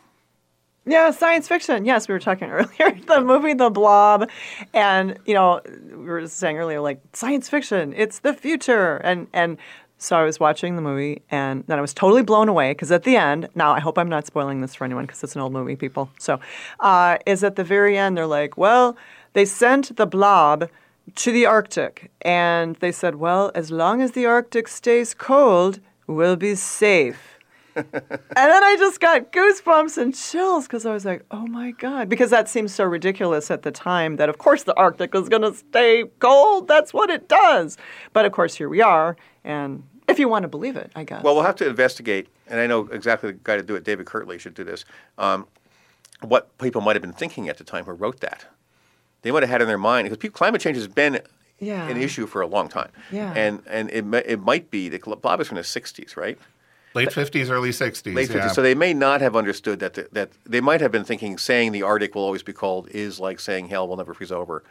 Yeah, 0.88 1.10
science 1.10 1.48
fiction. 1.48 1.84
Yes, 1.84 2.06
we 2.06 2.12
were 2.12 2.20
talking 2.20 2.48
earlier. 2.50 2.96
the 3.06 3.20
movie 3.20 3.54
The 3.54 3.70
Blob, 3.70 4.30
and 4.72 5.18
you 5.26 5.34
know, 5.34 5.60
we 5.90 6.04
were 6.04 6.26
saying 6.28 6.56
earlier, 6.56 6.80
like 6.80 7.00
science 7.12 7.48
fiction. 7.48 7.92
It's 7.96 8.20
the 8.20 8.32
future, 8.32 8.96
and 8.98 9.26
and 9.32 9.58
so 9.98 10.16
I 10.16 10.24
was 10.24 10.38
watching 10.38 10.76
the 10.76 10.82
movie, 10.82 11.22
and 11.30 11.64
then 11.66 11.78
I 11.78 11.80
was 11.80 11.94
totally 11.94 12.22
blown 12.22 12.48
away 12.48 12.72
because 12.72 12.92
at 12.92 13.02
the 13.02 13.16
end, 13.16 13.48
now 13.54 13.72
I 13.72 13.80
hope 13.80 13.98
I'm 13.98 14.08
not 14.08 14.26
spoiling 14.26 14.60
this 14.60 14.74
for 14.74 14.84
anyone 14.84 15.06
because 15.06 15.24
it's 15.24 15.34
an 15.34 15.40
old 15.40 15.52
movie, 15.52 15.74
people. 15.74 16.10
So, 16.18 16.38
uh, 16.80 17.18
is 17.26 17.42
at 17.42 17.56
the 17.56 17.64
very 17.64 17.96
end, 17.96 18.16
they're 18.16 18.26
like, 18.26 18.56
well, 18.56 18.96
they 19.32 19.44
sent 19.44 19.96
the 19.96 20.06
Blob 20.06 20.68
to 21.14 21.32
the 21.32 21.46
Arctic, 21.46 22.10
and 22.22 22.76
they 22.76 22.92
said, 22.92 23.16
well, 23.16 23.50
as 23.54 23.70
long 23.70 24.02
as 24.02 24.12
the 24.12 24.26
Arctic 24.26 24.68
stays 24.68 25.14
cold, 25.14 25.80
we'll 26.06 26.36
be 26.36 26.54
safe. 26.54 27.35
And 27.76 27.84
then 28.34 28.64
I 28.64 28.76
just 28.78 29.00
got 29.00 29.32
goosebumps 29.32 29.98
and 29.98 30.14
chills 30.14 30.66
because 30.66 30.86
I 30.86 30.92
was 30.92 31.04
like, 31.04 31.24
oh 31.30 31.46
my 31.46 31.72
God. 31.72 32.08
Because 32.08 32.30
that 32.30 32.48
seems 32.48 32.74
so 32.74 32.84
ridiculous 32.84 33.50
at 33.50 33.62
the 33.62 33.70
time 33.70 34.16
that, 34.16 34.28
of 34.28 34.38
course, 34.38 34.62
the 34.64 34.74
Arctic 34.76 35.14
is 35.14 35.28
going 35.28 35.42
to 35.42 35.54
stay 35.54 36.04
cold. 36.18 36.68
That's 36.68 36.92
what 36.94 37.10
it 37.10 37.28
does. 37.28 37.76
But 38.12 38.24
of 38.24 38.32
course, 38.32 38.54
here 38.54 38.68
we 38.68 38.80
are. 38.82 39.16
And 39.44 39.82
If 40.08 40.18
you 40.18 40.28
want 40.28 40.42
to 40.44 40.48
believe 40.48 40.76
it, 40.76 40.90
I 40.94 41.04
guess. 41.04 41.22
Well, 41.22 41.34
we'll 41.34 41.44
have 41.44 41.56
to 41.56 41.68
investigate, 41.68 42.28
and 42.46 42.60
I 42.60 42.66
know 42.66 42.88
exactly 42.92 43.32
the 43.32 43.38
guy 43.42 43.56
to 43.56 43.62
do 43.62 43.74
it. 43.74 43.84
David 43.84 44.06
Kirtley 44.06 44.38
should 44.38 44.54
do 44.54 44.64
this. 44.64 44.84
Um, 45.18 45.46
what 46.22 46.56
people 46.58 46.80
might 46.80 46.96
have 46.96 47.02
been 47.02 47.12
thinking 47.12 47.48
at 47.48 47.58
the 47.58 47.64
time 47.64 47.84
who 47.84 47.92
wrote 47.92 48.20
that. 48.20 48.46
They 49.22 49.30
might 49.32 49.42
have 49.42 49.50
had 49.50 49.62
in 49.62 49.68
their 49.68 49.78
mind 49.78 50.06
because 50.06 50.18
people, 50.18 50.36
climate 50.36 50.60
change 50.60 50.76
has 50.76 50.88
been 50.88 51.20
Yeah. 51.58 51.88
an 51.88 51.96
issue 51.96 52.26
for 52.26 52.40
a 52.42 52.46
long 52.46 52.68
time. 52.68 52.90
Yeah. 53.10 53.32
And 53.34 53.62
and 53.66 53.90
it 53.90 54.04
it 54.26 54.40
might 54.40 54.70
be 54.70 54.88
the 54.88 54.98
Blob 54.98 55.40
is 55.40 55.48
from 55.48 55.56
the 55.56 55.62
'60s, 55.64 56.16
right? 56.16 56.38
Late 56.96 57.10
50s, 57.10 57.50
early 57.50 57.70
60s. 57.70 58.14
Late 58.14 58.30
yeah. 58.30 58.48
50s. 58.48 58.54
So 58.54 58.62
they 58.62 58.74
may 58.74 58.94
not 58.94 59.20
have 59.20 59.36
understood 59.36 59.80
that 59.80 59.94
the, 59.94 60.08
that 60.12 60.30
they 60.44 60.62
might 60.62 60.80
have 60.80 60.90
been 60.90 61.04
thinking 61.04 61.36
saying 61.36 61.72
the 61.72 61.82
Arctic 61.82 62.14
will 62.14 62.22
always 62.22 62.42
be 62.42 62.54
cold 62.54 62.88
is 62.88 63.20
like 63.20 63.38
saying 63.38 63.68
hell 63.68 63.86
will 63.86 63.98
never 63.98 64.14
freeze 64.14 64.32
over, 64.32 64.64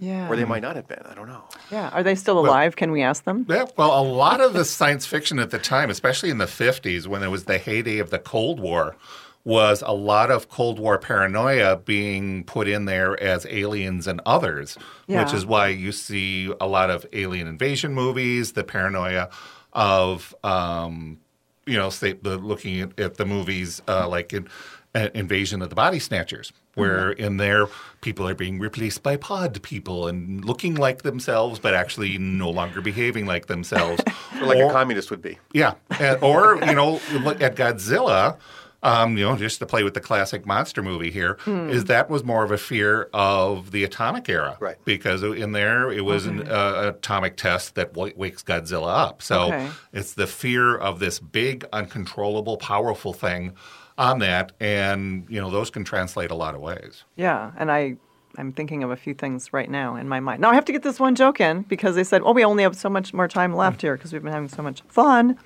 yeah. 0.00 0.28
or 0.28 0.34
they 0.34 0.44
might 0.44 0.62
not 0.62 0.74
have 0.74 0.88
been. 0.88 1.02
I 1.08 1.14
don't 1.14 1.28
know. 1.28 1.44
Yeah. 1.70 1.90
Are 1.90 2.02
they 2.02 2.16
still 2.16 2.38
alive? 2.38 2.74
Can 2.74 2.90
we 2.90 3.02
ask 3.02 3.24
them? 3.24 3.46
Yeah, 3.48 3.66
well, 3.76 3.98
a 3.98 4.02
lot 4.02 4.40
of 4.40 4.54
the 4.54 4.64
science 4.64 5.06
fiction 5.06 5.38
at 5.38 5.50
the 5.50 5.58
time, 5.58 5.88
especially 5.88 6.30
in 6.30 6.38
the 6.38 6.46
50s 6.46 7.06
when 7.06 7.22
it 7.22 7.28
was 7.28 7.44
the 7.44 7.58
heyday 7.58 7.98
of 7.98 8.10
the 8.10 8.18
Cold 8.18 8.58
War, 8.58 8.96
was 9.44 9.80
a 9.86 9.92
lot 9.92 10.32
of 10.32 10.48
Cold 10.48 10.80
War 10.80 10.98
paranoia 10.98 11.76
being 11.76 12.42
put 12.42 12.66
in 12.66 12.86
there 12.86 13.18
as 13.22 13.46
aliens 13.46 14.08
and 14.08 14.20
others, 14.26 14.76
yeah. 15.06 15.22
which 15.22 15.32
is 15.32 15.46
why 15.46 15.68
you 15.68 15.92
see 15.92 16.52
a 16.60 16.66
lot 16.66 16.90
of 16.90 17.06
alien 17.12 17.46
invasion 17.46 17.94
movies, 17.94 18.54
the 18.54 18.64
paranoia 18.64 19.30
of, 19.72 20.34
um, 20.42 21.20
you 21.66 21.76
know, 21.76 21.90
say, 21.90 22.12
the, 22.12 22.38
looking 22.38 22.80
at, 22.80 22.98
at 22.98 23.16
the 23.16 23.24
movies 23.24 23.82
uh, 23.88 24.08
like 24.08 24.32
in, 24.32 24.48
uh, 24.94 25.08
Invasion 25.14 25.60
of 25.62 25.68
the 25.68 25.74
Body 25.74 25.98
Snatchers, 25.98 26.52
where 26.74 27.10
in 27.10 27.36
there 27.36 27.66
people 28.00 28.26
are 28.26 28.34
being 28.34 28.58
replaced 28.58 29.02
by 29.02 29.16
pod 29.16 29.60
people 29.62 30.06
and 30.08 30.44
looking 30.44 30.74
like 30.74 31.02
themselves, 31.02 31.58
but 31.58 31.74
actually 31.74 32.16
no 32.18 32.48
longer 32.50 32.80
behaving 32.80 33.26
like 33.26 33.46
themselves. 33.46 34.02
Or 34.36 34.44
like 34.48 34.58
Or- 34.58 34.68
a 34.68 34.72
communist 34.72 35.10
would 35.10 35.22
be. 35.22 35.38
yeah, 35.54 35.74
And- 35.98 36.22
or 36.22 36.56
you 36.66 36.74
know, 36.74 37.00
look 37.22 37.40
at 37.40 37.56
Godzilla. 37.56 38.36
Um, 38.82 39.16
you 39.16 39.24
know, 39.24 39.36
just 39.36 39.58
to 39.60 39.66
play 39.66 39.82
with 39.82 39.94
the 39.94 40.00
classic 40.00 40.46
monster 40.46 40.82
movie 40.82 41.10
here, 41.10 41.38
is 41.46 41.82
Hmm. 41.82 41.86
that 41.86 42.10
was 42.10 42.22
more 42.24 42.44
of 42.44 42.50
a 42.52 42.58
fear 42.58 43.08
of 43.12 43.70
the 43.72 43.82
atomic 43.84 44.28
era, 44.28 44.56
Right. 44.60 44.76
Because 44.84 45.22
in 45.22 45.52
there 45.52 45.90
it 45.90 46.04
was 46.04 46.26
an 46.26 46.46
uh, 46.46 46.92
atomic 46.94 47.36
test 47.36 47.74
that 47.74 47.94
w- 47.94 48.12
wakes 48.16 48.42
Godzilla 48.42 49.08
up. 49.08 49.22
So 49.22 49.44
Okay. 49.48 49.70
it's 49.92 50.12
the 50.14 50.26
fear 50.26 50.76
of 50.76 50.98
this 51.00 51.18
big, 51.18 51.64
uncontrollable, 51.72 52.58
powerful 52.58 53.12
thing 53.12 53.52
on 53.98 54.18
that, 54.18 54.52
and 54.60 55.24
you 55.28 55.40
know 55.40 55.50
those 55.50 55.70
can 55.70 55.82
translate 55.82 56.30
a 56.30 56.34
lot 56.34 56.54
of 56.54 56.60
ways. 56.60 57.04
Yeah, 57.16 57.52
and 57.56 57.72
I 57.72 57.96
I'm 58.38 58.52
thinking 58.52 58.82
of 58.82 58.90
a 58.90 58.96
few 58.96 59.14
things 59.14 59.54
right 59.54 59.70
now 59.70 59.96
in 59.96 60.06
my 60.10 60.20
mind. 60.20 60.42
Now 60.42 60.50
I 60.50 60.54
have 60.54 60.66
to 60.66 60.72
get 60.72 60.82
this 60.82 61.00
one 61.00 61.14
joke 61.14 61.40
in 61.40 61.62
because 61.62 61.94
they 61.94 62.04
said, 62.04 62.20
"Oh, 62.22 62.32
we 62.32 62.44
only 62.44 62.62
have 62.64 62.76
so 62.76 62.90
much 62.90 63.14
more 63.14 63.26
time 63.26 63.56
left 63.56 63.80
here 63.80 63.96
because 63.96 64.12
we've 64.12 64.22
been 64.22 64.32
having 64.34 64.50
so 64.50 64.62
much 64.62 64.82
fun." 64.88 65.38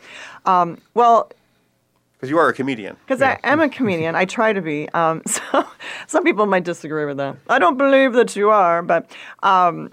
Um, 0.44 0.78
well, 0.94 1.30
Because 2.20 2.28
you 2.28 2.36
are 2.38 2.50
a 2.50 2.52
comedian. 2.52 2.98
because 3.06 3.22
I 3.22 3.38
am 3.44 3.60
a 3.60 3.68
comedian, 3.78 4.14
I 4.14 4.26
try 4.26 4.52
to 4.52 4.60
be. 4.60 4.90
Um, 4.90 5.22
so 5.26 5.64
some 6.06 6.22
people 6.22 6.44
might 6.44 6.64
disagree 6.64 7.06
with 7.06 7.16
that. 7.16 7.36
I 7.48 7.58
don't 7.58 7.78
believe 7.78 8.12
that 8.12 8.36
you 8.36 8.50
are, 8.50 8.82
but 8.82 9.10
um, 9.42 9.90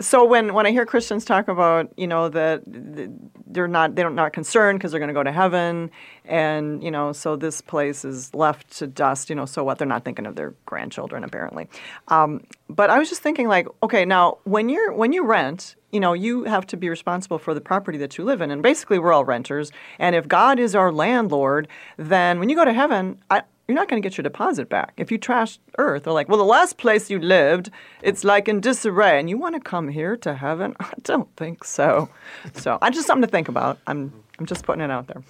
so 0.00 0.24
when 0.24 0.54
when 0.54 0.66
I 0.66 0.70
hear 0.70 0.86
Christians 0.86 1.24
talk 1.24 1.48
about 1.48 1.92
you 1.96 2.06
know 2.06 2.28
that 2.28 2.62
they're 2.66 3.68
not 3.68 3.94
they're 3.94 4.10
not 4.10 4.32
concerned 4.32 4.78
because 4.78 4.90
they're 4.90 5.00
going 5.00 5.08
to 5.08 5.14
go 5.14 5.22
to 5.22 5.32
heaven, 5.32 5.90
and 6.24 6.82
you 6.82 6.90
know 6.90 7.12
so 7.12 7.36
this 7.36 7.60
place 7.60 8.04
is 8.04 8.34
left 8.34 8.78
to 8.78 8.86
dust. 8.86 9.30
You 9.30 9.36
know 9.36 9.46
so 9.46 9.64
what? 9.64 9.78
They're 9.78 9.86
not 9.86 10.04
thinking 10.04 10.26
of 10.26 10.36
their 10.36 10.54
grandchildren 10.66 11.24
apparently. 11.24 11.68
Um, 12.08 12.44
but 12.68 12.90
I 12.90 12.98
was 12.98 13.08
just 13.08 13.22
thinking 13.22 13.48
like, 13.48 13.66
okay, 13.82 14.04
now 14.04 14.38
when 14.44 14.68
you're 14.68 14.92
when 14.92 15.12
you 15.12 15.24
rent, 15.24 15.76
you 15.90 16.00
know 16.00 16.12
you 16.12 16.44
have 16.44 16.66
to 16.68 16.76
be 16.76 16.88
responsible 16.88 17.38
for 17.38 17.54
the 17.54 17.60
property 17.60 17.98
that 17.98 18.18
you 18.18 18.24
live 18.24 18.40
in, 18.40 18.50
and 18.50 18.62
basically 18.62 18.98
we're 18.98 19.12
all 19.12 19.24
renters. 19.24 19.72
And 19.98 20.14
if 20.14 20.28
God 20.28 20.58
is 20.58 20.74
our 20.74 20.92
landlord, 20.92 21.68
then 21.96 22.38
when 22.38 22.48
you 22.48 22.56
go 22.56 22.64
to 22.64 22.72
heaven, 22.72 23.18
I, 23.30 23.42
you're 23.70 23.78
not 23.78 23.88
going 23.88 24.02
to 24.02 24.06
get 24.06 24.18
your 24.18 24.24
deposit 24.24 24.68
back. 24.68 24.94
If 24.96 25.12
you 25.12 25.18
trash 25.18 25.60
Earth, 25.78 26.02
they're 26.02 26.12
like, 26.12 26.28
well, 26.28 26.38
the 26.38 26.44
last 26.44 26.76
place 26.76 27.08
you 27.08 27.20
lived, 27.20 27.70
it's 28.02 28.24
like 28.24 28.48
in 28.48 28.60
disarray, 28.60 29.20
and 29.20 29.30
you 29.30 29.38
want 29.38 29.54
to 29.54 29.60
come 29.60 29.88
here 29.88 30.16
to 30.16 30.34
heaven? 30.34 30.74
I 30.80 30.92
don't 31.02 31.28
think 31.36 31.62
so. 31.62 32.08
So, 32.54 32.78
I 32.82 32.90
just 32.90 33.06
something 33.06 33.26
to 33.26 33.30
think 33.30 33.48
about. 33.48 33.78
I'm, 33.86 34.12
I'm 34.40 34.46
just 34.46 34.64
putting 34.64 34.82
it 34.82 34.90
out 34.90 35.06
there. 35.06 35.22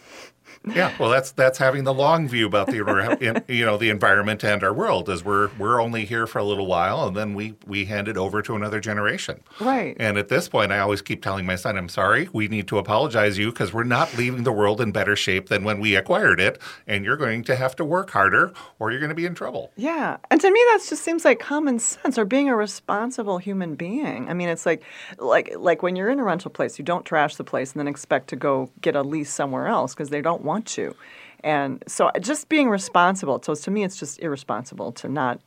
Yeah, 0.75 0.95
well, 0.99 1.11
that's 1.11 1.33
that's 1.33 1.59
having 1.59 1.85
the 1.85 1.95
long 1.95 2.29
view 2.29 2.47
about 2.47 2.67
the 2.67 2.77
you 3.49 3.65
know 3.65 3.77
the 3.77 3.91
environment 3.91 4.45
and 4.45 4.63
our 4.63 4.73
world. 4.73 5.09
Is 5.09 5.25
we're 5.25 5.51
we're 5.59 5.81
only 5.81 6.05
here 6.05 6.27
for 6.27 6.39
a 6.39 6.45
little 6.45 6.67
while, 6.67 7.07
and 7.07 7.17
then 7.17 7.35
we 7.35 7.55
we 7.67 7.87
hand 7.87 8.09
it 8.09 8.17
over 8.17 8.43
to 8.43 8.55
another 8.55 8.81
generation. 8.81 9.41
Right. 9.61 9.97
And 9.99 10.19
at 10.19 10.29
this 10.29 10.49
point, 10.49 10.73
I 10.73 10.79
always 10.79 11.03
keep 11.03 11.23
telling 11.23 11.47
my 11.47 11.57
son, 11.57 11.77
"I'm 11.77 11.89
sorry. 11.89 12.29
We 12.33 12.49
need 12.49 12.69
to 12.69 12.79
apologize 12.79 13.39
you 13.39 13.51
because 13.51 13.73
we're 13.73 13.85
not 13.85 14.17
leaving 14.17 14.45
the 14.45 14.53
world 14.53 14.81
in 14.81 14.93
better 14.93 15.17
shape 15.17 15.49
than 15.49 15.65
when 15.65 15.81
we 15.81 15.97
acquired 15.97 16.41
it, 16.41 16.61
and 16.87 17.05
you're 17.05 17.17
going 17.17 17.45
to 17.45 17.57
have 17.57 17.75
to 17.77 17.85
work 17.85 18.11
harder, 18.11 18.53
or 18.79 18.91
you're 18.91 19.01
going 19.01 19.11
to 19.11 19.15
be 19.15 19.27
in 19.27 19.35
trouble." 19.35 19.73
Yeah. 19.77 20.19
And 20.31 20.41
to 20.41 20.51
me 20.51 20.61
that 20.73 20.85
just 20.89 21.03
seems 21.03 21.25
like 21.25 21.39
common 21.39 21.79
sense 21.79 22.19
or 22.19 22.25
being 22.25 22.49
a 22.49 22.57
responsible 22.57 23.39
human 23.39 23.75
being. 23.75 24.29
I 24.29 24.35
mean, 24.35 24.49
it's 24.49 24.67
like 24.67 24.83
like 25.19 25.53
like 25.57 25.83
when 25.83 25.97
you're 25.97 26.11
in 26.11 26.21
a 26.21 26.25
rental 26.25 26.51
place, 26.51 26.79
you 26.79 26.85
don't 26.85 27.05
trash 27.05 27.37
the 27.37 27.45
place 27.45 27.73
and 27.73 27.81
then 27.81 27.89
expect 27.89 28.29
to 28.29 28.37
go 28.37 28.71
get 28.81 28.97
a 28.97 29.03
lease 29.03 29.33
somewhere 29.33 29.67
else 29.67 29.95
because 29.95 30.11
they 30.11 30.21
don't 30.21 30.40
want 30.43 30.67
to. 30.69 30.95
And 31.43 31.83
so 31.87 32.07
uh, 32.09 32.19
just 32.19 32.49
being 32.49 32.69
responsible. 32.69 33.41
So 33.43 33.55
to 33.55 33.71
me 33.71 33.85
it's 33.85 33.97
just 33.97 34.21
irresponsible 34.21 34.93
to 34.93 35.09
not 35.09 35.41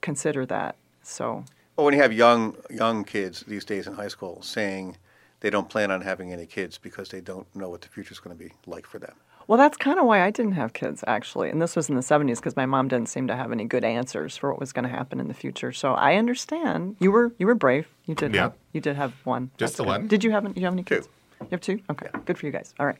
consider 0.00 0.46
that. 0.46 0.76
So 1.02 1.44
Well, 1.76 1.84
when 1.86 1.94
you 1.94 2.02
have 2.02 2.12
young 2.12 2.56
young 2.70 3.04
kids 3.04 3.44
these 3.46 3.64
days 3.64 3.86
in 3.86 3.94
high 3.94 4.08
school 4.08 4.42
saying 4.42 4.96
they 5.40 5.50
don't 5.50 5.68
plan 5.68 5.90
on 5.90 6.02
having 6.02 6.32
any 6.32 6.46
kids 6.46 6.78
because 6.78 7.08
they 7.08 7.20
don't 7.20 7.46
know 7.54 7.68
what 7.68 7.80
the 7.80 7.88
future 7.88 8.12
is 8.12 8.20
going 8.20 8.36
to 8.36 8.44
be 8.44 8.52
like 8.66 8.86
for 8.86 8.98
them. 8.98 9.14
Well, 9.48 9.58
that's 9.58 9.76
kind 9.76 9.98
of 9.98 10.06
why 10.06 10.22
I 10.22 10.30
didn't 10.30 10.52
have 10.52 10.72
kids, 10.72 11.02
actually. 11.08 11.50
And 11.50 11.60
this 11.60 11.74
was 11.74 11.88
in 11.88 11.96
the 11.96 12.00
70s 12.00 12.36
because 12.36 12.54
my 12.54 12.64
mom 12.64 12.86
didn't 12.86 13.08
seem 13.08 13.26
to 13.26 13.34
have 13.34 13.50
any 13.50 13.64
good 13.64 13.82
answers 13.82 14.36
for 14.36 14.50
what 14.50 14.60
was 14.60 14.72
going 14.72 14.84
to 14.84 14.88
happen 14.88 15.18
in 15.18 15.26
the 15.26 15.34
future. 15.34 15.72
So 15.72 15.94
I 15.94 16.14
understand. 16.14 16.94
You 17.00 17.10
were 17.10 17.32
you 17.38 17.46
were 17.46 17.56
brave. 17.56 17.88
You 18.06 18.14
did 18.14 18.32
Yeah. 18.32 18.42
have 18.42 18.52
you 18.72 18.80
did 18.80 18.94
have 18.94 19.12
one. 19.24 19.50
Just 19.58 19.58
That's 19.58 19.76
the 19.78 19.82
good. 19.82 19.88
one. 20.02 20.06
Did 20.06 20.22
you 20.22 20.30
have 20.30 20.44
any, 20.44 20.54
you 20.60 20.64
have 20.64 20.72
any 20.74 20.84
kids? 20.84 21.06
Two. 21.06 21.12
You 21.40 21.48
have 21.50 21.60
two? 21.60 21.80
Okay. 21.90 22.06
Good 22.24 22.38
for 22.38 22.46
you 22.46 22.52
guys. 22.52 22.72
All 22.78 22.86
right. 22.86 22.98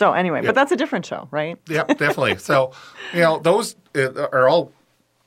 So 0.00 0.14
anyway, 0.14 0.40
Yeah. 0.40 0.48
but 0.48 0.54
that's 0.54 0.72
a 0.72 0.76
different 0.76 1.04
show, 1.04 1.28
right? 1.30 1.58
Yep, 1.68 1.88
definitely. 1.98 2.38
so, 2.38 2.72
you 3.12 3.20
know, 3.20 3.38
those 3.38 3.76
are 3.94 4.48
all 4.48 4.72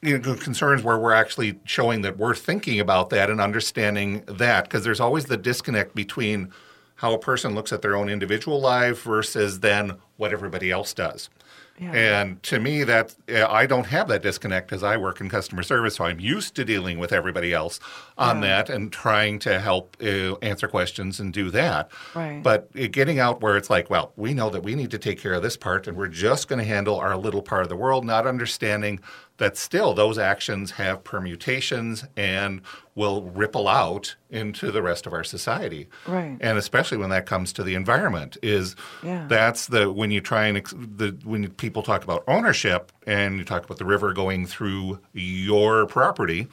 you 0.01 0.17
know, 0.17 0.33
concerns 0.33 0.81
where 0.81 0.97
we're 0.97 1.13
actually 1.13 1.59
showing 1.63 2.01
that 2.01 2.17
we're 2.17 2.33
thinking 2.33 2.79
about 2.79 3.11
that 3.11 3.29
and 3.29 3.39
understanding 3.39 4.23
that 4.25 4.63
because 4.63 4.83
there's 4.83 4.99
always 4.99 5.25
the 5.25 5.37
disconnect 5.37 5.93
between 5.93 6.51
how 6.95 7.13
a 7.13 7.19
person 7.19 7.53
looks 7.53 7.71
at 7.71 7.83
their 7.83 7.95
own 7.95 8.09
individual 8.09 8.59
life 8.59 9.03
versus 9.03 9.59
then 9.59 9.93
what 10.17 10.33
everybody 10.33 10.71
else 10.71 10.91
does. 10.91 11.29
Yeah. 11.79 11.91
And 11.91 12.43
to 12.43 12.59
me, 12.59 12.83
that 12.83 13.15
uh, 13.27 13.47
I 13.47 13.65
don't 13.65 13.87
have 13.87 14.07
that 14.09 14.21
disconnect 14.21 14.69
because 14.69 14.83
I 14.83 14.95
work 14.95 15.19
in 15.19 15.27
customer 15.27 15.63
service, 15.63 15.95
so 15.95 16.05
I'm 16.05 16.19
used 16.19 16.55
to 16.55 16.63
dealing 16.63 16.99
with 16.99 17.11
everybody 17.11 17.51
else 17.51 17.79
on 18.15 18.41
Yeah. 18.43 18.47
that 18.63 18.69
and 18.69 18.91
trying 18.93 19.39
to 19.39 19.59
help 19.59 19.97
uh, 20.01 20.35
answer 20.43 20.67
questions 20.67 21.19
and 21.19 21.33
do 21.33 21.49
that. 21.49 21.89
Right. 22.13 22.43
But 22.43 22.69
it 22.75 22.91
getting 22.91 23.17
out 23.19 23.41
where 23.41 23.57
it's 23.57 23.71
like, 23.71 23.89
well, 23.89 24.13
we 24.15 24.35
know 24.35 24.51
that 24.51 24.61
we 24.61 24.75
need 24.75 24.91
to 24.91 24.99
take 24.99 25.19
care 25.19 25.33
of 25.33 25.41
this 25.41 25.57
part, 25.57 25.87
and 25.87 25.97
we're 25.97 26.07
just 26.07 26.47
going 26.47 26.59
to 26.59 26.65
handle 26.65 26.99
our 26.99 27.17
little 27.17 27.41
part 27.41 27.63
of 27.63 27.69
the 27.69 27.75
world, 27.75 28.05
not 28.05 28.27
understanding 28.27 28.99
that 29.37 29.57
still 29.57 29.93
those 29.93 30.17
actions 30.17 30.71
have 30.71 31.03
permutations 31.03 32.05
and 32.15 32.61
will 32.95 33.23
ripple 33.23 33.67
out 33.67 34.15
into 34.29 34.71
the 34.71 34.81
rest 34.81 35.07
of 35.07 35.13
our 35.13 35.23
society. 35.23 35.87
Right. 36.07 36.37
And 36.39 36.57
especially 36.57 36.97
when 36.97 37.09
that 37.09 37.25
comes 37.25 37.51
to 37.53 37.63
the 37.63 37.73
environment, 37.75 38.37
is 38.43 38.75
Yeah. 39.01 39.25
that's 39.27 39.67
the 39.67 39.91
when 39.91 40.11
you 40.11 40.21
try 40.21 40.45
and 40.45 40.57
ex- 40.57 40.73
the 40.77 41.17
when 41.23 41.49
people 41.51 41.81
talk 41.81 42.03
about 42.03 42.23
ownership 42.27 42.91
and 43.07 43.37
you 43.39 43.43
talk 43.43 43.65
about 43.65 43.77
the 43.79 43.85
river 43.85 44.13
going 44.13 44.45
through 44.45 44.99
your 45.13 45.87
property, 45.87 46.47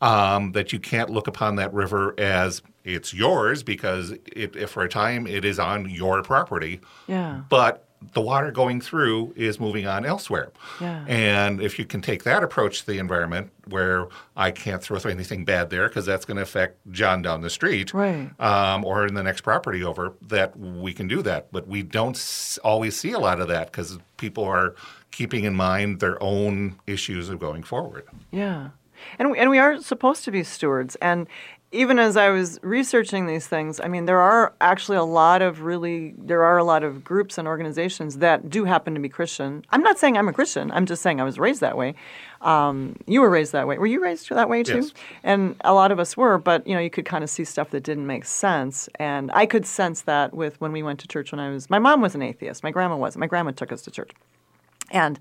um, 0.00 0.52
that 0.52 0.72
you 0.72 0.80
can't 0.80 1.10
look 1.10 1.26
upon 1.28 1.56
that 1.56 1.72
river 1.72 2.14
as 2.18 2.62
it's 2.84 3.12
yours 3.14 3.62
because 3.62 4.10
it, 4.34 4.56
if 4.56 4.70
for 4.70 4.82
a 4.82 4.88
time 4.88 5.26
it 5.26 5.44
is 5.44 5.58
on 5.58 5.88
your 5.88 6.22
property, 6.22 6.80
Yeah. 7.06 7.42
but 7.48 7.86
the 8.14 8.20
water 8.20 8.50
going 8.50 8.80
through 8.80 9.32
is 9.36 9.58
moving 9.60 9.86
on 9.86 10.04
elsewhere. 10.04 10.50
Yeah. 10.80 11.04
And 11.08 11.60
if 11.60 11.78
you 11.78 11.84
can 11.84 12.00
take 12.00 12.24
that 12.24 12.42
approach 12.42 12.80
to 12.80 12.86
the 12.86 12.98
environment, 12.98 13.50
where 13.68 14.08
I 14.36 14.50
can't 14.50 14.82
throw 14.82 14.98
anything 14.98 15.44
bad 15.44 15.70
there 15.70 15.88
because 15.88 16.04
that's 16.06 16.24
going 16.24 16.36
to 16.36 16.42
affect 16.42 16.76
John 16.90 17.22
down 17.22 17.40
the 17.40 17.50
street, 17.50 17.94
Right. 17.94 18.30
um, 18.40 18.84
or 18.84 19.06
in 19.06 19.14
the 19.14 19.22
next 19.22 19.42
property 19.42 19.82
over, 19.84 20.14
that 20.22 20.58
we 20.58 20.92
can 20.92 21.08
do 21.08 21.22
that. 21.22 21.48
But 21.52 21.68
we 21.68 21.82
don't 21.82 22.16
s- 22.16 22.58
always 22.64 22.96
see 22.98 23.12
a 23.12 23.18
lot 23.18 23.40
of 23.40 23.48
that 23.48 23.70
because 23.72 23.98
people 24.16 24.44
are 24.44 24.74
keeping 25.10 25.44
in 25.44 25.54
mind 25.54 26.00
their 26.00 26.22
own 26.22 26.76
issues 26.86 27.28
of 27.28 27.38
going 27.38 27.62
forward. 27.62 28.04
Yeah. 28.30 28.70
And 29.18 29.30
we, 29.32 29.38
and 29.38 29.50
we 29.50 29.58
are 29.58 29.80
supposed 29.80 30.24
to 30.24 30.30
be 30.30 30.42
stewards. 30.44 30.96
And 30.96 31.26
even 31.72 31.98
as 31.98 32.18
I 32.18 32.28
was 32.28 32.58
researching 32.62 33.26
these 33.26 33.46
things, 33.46 33.80
I 33.80 33.88
mean, 33.88 34.04
there 34.04 34.20
are 34.20 34.52
actually 34.60 34.98
a 34.98 35.04
lot 35.04 35.40
of 35.40 35.62
really, 35.62 36.14
there 36.18 36.44
are 36.44 36.58
a 36.58 36.64
lot 36.64 36.84
of 36.84 37.02
groups 37.02 37.38
and 37.38 37.48
organizations 37.48 38.18
that 38.18 38.50
do 38.50 38.64
happen 38.64 38.92
to 38.94 39.00
be 39.00 39.08
Christian. 39.08 39.64
I'm 39.70 39.82
not 39.82 39.98
saying 39.98 40.18
I'm 40.18 40.28
a 40.28 40.34
Christian. 40.34 40.70
I'm 40.70 40.84
just 40.84 41.00
saying 41.00 41.18
I 41.18 41.24
was 41.24 41.38
raised 41.38 41.62
that 41.62 41.78
way. 41.78 41.94
Um, 42.42 42.96
you 43.06 43.22
were 43.22 43.30
raised 43.30 43.52
that 43.52 43.66
way. 43.66 43.78
Were 43.78 43.86
you 43.86 44.02
raised 44.02 44.28
that 44.28 44.50
way 44.50 44.62
too? 44.62 44.82
Yes. 44.82 44.92
And 45.22 45.56
a 45.64 45.72
lot 45.72 45.92
of 45.92 45.98
us 45.98 46.14
were, 46.14 46.36
but 46.36 46.66
you 46.66 46.74
know, 46.74 46.80
you 46.80 46.90
could 46.90 47.06
kind 47.06 47.24
of 47.24 47.30
see 47.30 47.44
stuff 47.44 47.70
that 47.70 47.82
didn't 47.82 48.06
make 48.06 48.26
sense. 48.26 48.90
And 48.96 49.30
I 49.32 49.46
could 49.46 49.64
sense 49.64 50.02
that 50.02 50.34
with 50.34 50.60
when 50.60 50.72
we 50.72 50.82
went 50.82 51.00
to 51.00 51.08
church 51.08 51.32
when 51.32 51.40
I 51.40 51.48
was. 51.48 51.70
My 51.70 51.78
mom 51.78 52.02
was 52.02 52.14
an 52.14 52.20
atheist. 52.20 52.62
My 52.62 52.70
grandma 52.70 52.96
wasn't. 52.96 53.20
My 53.20 53.28
grandma 53.28 53.52
took 53.52 53.72
us 53.72 53.80
to 53.82 53.90
church. 53.90 54.10
And, 54.90 55.18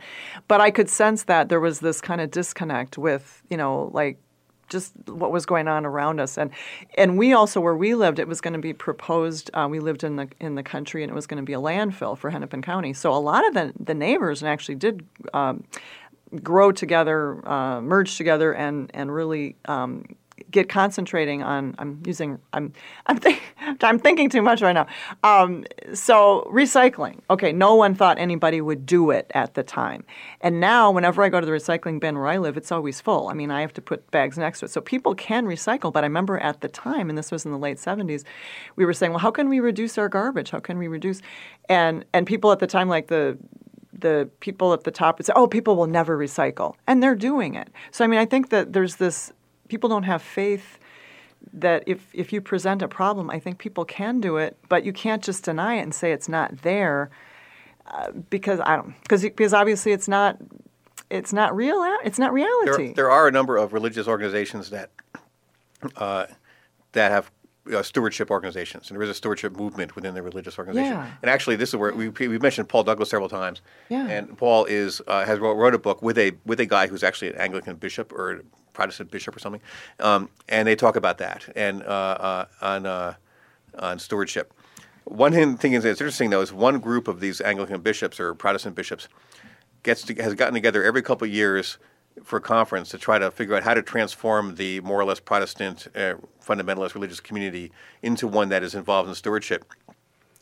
but 0.50 0.60
I 0.60 0.70
could 0.70 0.90
sense 0.90 1.24
that 1.24 1.48
there 1.48 1.62
was 1.62 1.80
this 1.80 2.02
kind 2.02 2.20
of 2.20 2.30
disconnect 2.30 2.98
with, 2.98 3.42
you 3.50 3.56
know, 3.56 3.90
like 3.94 4.18
just 4.72 4.94
what 5.08 5.32
was 5.32 5.46
going 5.46 5.68
on 5.68 5.86
around 5.86 6.20
us. 6.20 6.38
And 6.38 6.50
and 6.98 7.18
we 7.18 7.34
also 7.34 7.62
where 7.62 7.76
we 7.76 7.94
lived 7.94 8.18
it 8.18 8.28
was 8.28 8.42
going 8.42 8.54
to 8.54 8.60
be 8.60 8.74
proposed 8.74 9.52
uh, 9.54 9.68
we 9.70 9.80
lived 9.80 10.04
in 10.04 10.16
the 10.16 10.28
in 10.40 10.56
the 10.56 10.64
country 10.64 11.04
and 11.04 11.12
it 11.12 11.16
was 11.16 11.28
going 11.28 11.38
to 11.38 11.46
be 11.46 11.54
a 11.54 11.60
landfill 11.60 12.18
for 12.18 12.32
Hennepin 12.32 12.64
County. 12.64 12.94
So 12.94 13.14
a 13.14 13.20
lot 13.20 13.48
of 13.48 13.54
the 13.54 13.74
the 13.80 13.94
neighbors 13.94 14.42
actually 14.42 14.76
did 14.76 15.06
um, 15.34 15.64
grow 16.42 16.72
together 16.72 17.48
uh, 17.48 17.82
merge 17.82 18.18
together 18.18 18.54
and 18.54 18.90
and 18.94 19.14
really 19.14 19.58
um, 19.66 20.06
get 20.50 20.70
concentrating 20.70 21.44
on 21.44 21.76
I'm 21.78 22.02
using 22.06 22.40
I'm 22.54 22.74
I'm, 23.08 23.20
I'm 23.82 24.00
thinking 24.00 24.30
too 24.30 24.42
much 24.42 24.62
right 24.62 24.74
now. 24.74 24.88
Um, 25.24 25.66
so 25.94 26.50
recycling. 26.52 27.20
Okay, 27.30 27.52
no 27.52 27.76
one 27.76 27.96
thought 27.96 28.18
anybody 28.18 28.62
would 28.62 28.86
do 28.86 29.12
it 29.12 29.30
at 29.34 29.54
the 29.54 29.64
time. 29.64 30.04
And 30.42 30.60
now 30.60 30.92
whenever 30.92 31.24
I 31.24 31.30
go 31.30 31.40
to 31.40 31.46
the 31.46 31.52
recycling 31.52 32.00
bin 32.00 32.18
where 32.18 32.28
I 32.28 32.38
live, 32.38 32.58
it's 32.58 32.72
always 32.72 33.02
full. 33.02 33.30
I 33.30 33.34
mean, 33.34 33.52
I 33.52 33.62
have 33.62 33.74
to 33.74 33.82
put 33.82 34.10
bags 34.12 34.38
next 34.38 34.60
to 34.60 34.66
it. 34.66 34.72
So 34.72 34.82
people 34.82 35.16
can 35.16 35.46
recycle, 35.46 35.92
but 35.92 36.04
I 36.04 36.08
remember 36.08 36.38
at 36.40 36.62
the 36.62 36.70
time 36.70 37.10
and 37.10 37.18
this 37.18 37.32
was 37.32 37.46
in 37.46 37.52
the 37.52 37.58
late 37.58 37.78
70s, 37.78 38.24
we 38.76 38.86
were 38.86 38.94
saying, 38.94 39.12
"Well, 39.12 39.20
how 39.20 39.32
can 39.32 39.50
we 39.50 39.60
reduce 39.60 39.98
our 39.98 40.10
garbage? 40.10 40.52
How 40.52 40.60
can 40.60 40.78
we 40.78 40.88
reduce?" 40.88 41.22
And 41.70 42.06
and 42.14 42.26
people 42.26 42.52
at 42.52 42.60
the 42.60 42.68
time 42.68 42.90
like 42.90 43.08
the 43.08 43.38
the 44.02 44.30
people 44.40 44.74
at 44.74 44.84
the 44.84 44.92
top 44.92 45.18
would 45.18 45.26
say, 45.26 45.34
"Oh, 45.36 45.48
people 45.48 45.76
will 45.76 45.88
never 45.88 46.18
recycle," 46.18 46.76
and 46.88 47.02
they're 47.02 47.16
doing 47.16 47.56
it. 47.56 47.70
So 47.92 48.04
I 48.04 48.08
mean, 48.08 48.20
I 48.20 48.26
think 48.26 48.50
that 48.50 48.74
there's 48.74 48.98
this 48.98 49.32
people 49.72 49.90
don't 49.90 50.04
have 50.04 50.22
faith 50.22 50.78
that 51.54 51.82
if 51.88 52.00
if 52.14 52.34
you 52.34 52.42
present 52.42 52.82
a 52.82 52.90
problem, 52.90 53.30
I 53.30 53.40
think 53.40 53.58
people 53.58 53.86
can 53.86 54.20
do 54.20 54.36
it, 54.36 54.58
but 54.68 54.84
you 54.84 54.92
can't 54.92 55.24
just 55.24 55.46
deny 55.46 55.76
it 55.76 55.84
and 55.84 55.96
say 55.96 56.12
it's 56.12 56.28
not 56.28 56.50
there 56.62 57.10
uh, 57.88 58.12
because 58.30 58.60
I 58.60 58.76
don't 58.76 58.94
because 59.02 59.22
because 59.24 59.54
obviously 59.54 59.94
it's 59.94 60.10
not 60.10 60.38
it's 61.10 61.32
not 61.32 61.56
real 61.56 61.80
it's 62.04 62.20
not 62.20 62.34
reality. 62.34 62.88
There, 62.88 62.96
there 62.96 63.12
are 63.12 63.30
a 63.30 63.32
number 63.32 63.56
of 63.56 63.72
religious 63.72 64.08
organizations 64.10 64.70
that 64.72 64.90
uh, 65.96 66.26
that 66.92 67.12
have 67.12 67.32
uh, 67.74 67.82
stewardship 67.84 68.30
organizations, 68.30 68.90
and 68.90 68.98
there 68.98 69.04
is 69.04 69.10
a 69.10 69.14
stewardship 69.14 69.56
movement 69.56 69.96
within 69.96 70.14
the 70.14 70.22
religious 70.22 70.60
organization. 70.60 70.98
Yeah. 70.98 71.12
And 71.22 71.30
actually, 71.30 71.56
this 71.56 71.70
is 71.70 71.76
where 71.76 71.94
we 71.94 72.10
we 72.10 72.38
mentioned 72.40 72.68
Paul 72.68 72.84
Douglas 72.84 73.10
several 73.10 73.30
times. 73.30 73.62
Yeah. 73.90 74.08
And 74.08 74.38
Paul 74.38 74.66
is 74.66 75.02
uh, 75.08 75.24
has 75.26 75.40
wrote, 75.40 75.56
wrote 75.56 75.76
a 75.76 75.80
book 75.80 76.02
with 76.02 76.18
a 76.18 76.34
with 76.46 76.60
a 76.60 76.66
guy 76.66 76.88
who's 76.88 77.04
actually 77.04 77.30
an 77.30 77.38
Anglican 77.38 77.78
bishop 77.78 78.12
or 78.12 78.42
Protestant 78.74 79.12
bishop 79.12 79.36
or 79.36 79.40
something, 79.40 79.62
um, 80.00 80.30
and 80.50 80.68
they 80.68 80.76
talk 80.76 80.96
about 80.96 81.18
that 81.20 81.48
and 81.56 81.84
uh, 81.84 81.86
uh, 81.86 82.46
on 82.62 82.86
uh, 82.86 83.14
on 83.78 84.00
stewardship. 84.00 84.54
One 85.06 85.34
thing 85.58 85.72
that's 85.74 85.86
interesting 85.86 86.30
though 86.30 86.42
is 86.42 86.54
one 86.54 86.80
group 86.80 87.08
of 87.08 87.20
these 87.20 87.42
Anglican 87.42 87.82
bishops 87.82 88.20
or 88.20 88.34
Protestant 88.36 88.76
bishops 88.76 89.08
gets 89.84 90.04
to, 90.04 90.14
has 90.16 90.36
gotten 90.36 90.54
together 90.54 90.84
every 90.84 91.02
couple 91.02 91.26
of 91.26 91.34
years 91.34 91.78
for 92.24 92.38
a 92.38 92.42
conference 92.42 92.90
to 92.90 92.98
try 92.98 93.18
to 93.18 93.32
figure 93.32 93.56
out 93.56 93.64
how 93.64 93.74
to 93.74 93.82
transform 93.82 94.56
the 94.56 94.80
more 94.82 95.00
or 95.00 95.06
less 95.06 95.20
Protestant 95.20 95.88
uh, 95.96 96.16
fundamentalist 96.46 96.94
religious 96.94 97.20
community 97.20 97.72
into 98.02 98.28
one 98.28 98.50
that 98.50 98.64
is 98.64 98.76
involved 98.76 99.10
in 99.10 99.16
stewardship. 99.16 99.66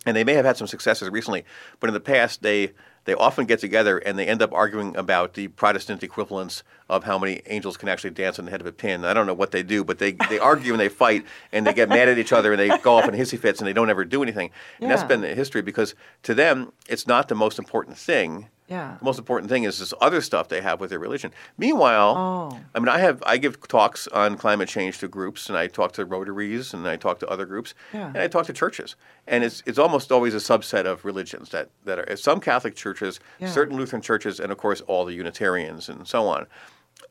And 0.06 0.16
they 0.16 0.24
may 0.24 0.34
have 0.34 0.46
had 0.46 0.58
some 0.58 0.68
successes 0.68 1.10
recently, 1.10 1.46
but 1.80 1.88
in 1.88 1.94
the 1.94 2.00
past 2.00 2.42
they 2.42 2.72
they 3.10 3.16
often 3.16 3.48
get 3.48 3.58
together 3.58 3.98
and 3.98 4.20
they 4.20 4.28
end 4.28 4.40
up 4.40 4.54
arguing 4.54 4.96
about 4.96 5.34
the 5.34 5.48
Protestant 5.48 6.04
equivalence 6.04 6.62
of 6.88 7.06
how 7.06 7.18
many 7.18 7.42
angels 7.48 7.76
can 7.76 7.90
actually 7.90 8.12
dance 8.12 8.38
on 8.38 8.46
the 8.46 8.52
head 8.52 8.62
of 8.62 8.68
a 8.68 8.72
pin. 8.72 9.04
I 9.04 9.16
don't 9.16 9.26
know 9.26 9.34
what 9.34 9.50
they 9.50 9.64
do, 9.64 9.84
but 9.84 9.98
they, 9.98 10.12
they 10.30 10.38
argue 10.38 10.74
and 10.74 10.80
they 10.80 10.90
fight 10.90 11.26
and 11.52 11.66
they 11.66 11.74
get 11.74 11.90
mad 11.90 12.08
at 12.08 12.20
each 12.20 12.32
other 12.32 12.54
and 12.54 12.60
they 12.60 12.78
go 12.78 12.98
off 12.98 13.10
in 13.10 13.16
hissy 13.16 13.40
fits 13.40 13.60
and 13.60 13.68
they 13.68 13.74
don't 13.74 13.90
ever 13.90 14.06
do 14.06 14.22
anything. 14.22 14.52
And 14.80 14.92
that's 14.92 15.04
been 15.04 15.22
the 15.22 15.34
history 15.34 15.64
because 15.64 15.96
to 16.22 16.36
them 16.36 16.72
it's 16.88 17.08
not 17.08 17.30
the 17.30 17.36
most 17.36 17.58
important 17.58 17.98
thing. 17.98 18.48
Yeah. 18.70 18.96
The 19.00 19.06
most 19.06 19.18
important 19.18 19.50
thing 19.50 19.64
is 19.64 19.80
this 19.80 19.94
other 20.00 20.22
stuff 20.22 20.48
they 20.48 20.62
have 20.62 20.80
with 20.80 20.92
their 20.92 21.00
religion. 21.00 21.32
Meanwhile, 21.58 22.16
Oh. 22.18 22.60
I 22.76 22.80
mean, 22.80 22.88
I 22.88 23.00
have 23.00 23.24
I 23.26 23.38
give 23.38 23.60
talks 23.68 24.08
on 24.10 24.38
climate 24.38 24.70
change 24.70 25.00
to 25.00 25.08
groups, 25.08 25.50
and 25.50 25.58
I 25.58 25.68
talk 25.68 25.92
to 25.94 26.06
Rotaries, 26.06 26.74
and 26.74 26.88
I 26.88 26.96
talk 26.96 27.20
to 27.20 27.28
other 27.28 27.46
groups, 27.46 27.74
Yeah. 27.94 28.08
and 28.08 28.18
I 28.20 28.28
talk 28.28 28.46
to 28.46 28.54
churches, 28.54 28.96
and 29.28 29.44
it's 29.44 29.64
it's 29.66 29.80
almost 29.80 30.12
always 30.12 30.36
a 30.36 30.38
subset 30.38 30.86
of 30.86 31.04
religions 31.04 31.50
that 31.50 31.70
that 31.86 31.98
are 32.00 32.16
some 32.16 32.40
Catholic 32.40 32.76
churches, 32.76 33.20
Yeah. 33.40 33.48
certain 33.50 33.76
Lutheran 33.76 34.02
churches, 34.04 34.40
and 34.40 34.52
of 34.52 34.58
course 34.60 34.82
all 34.82 35.04
the 35.06 35.14
Unitarians 35.16 35.90
and 35.90 36.08
so 36.08 36.28
on. 36.28 36.46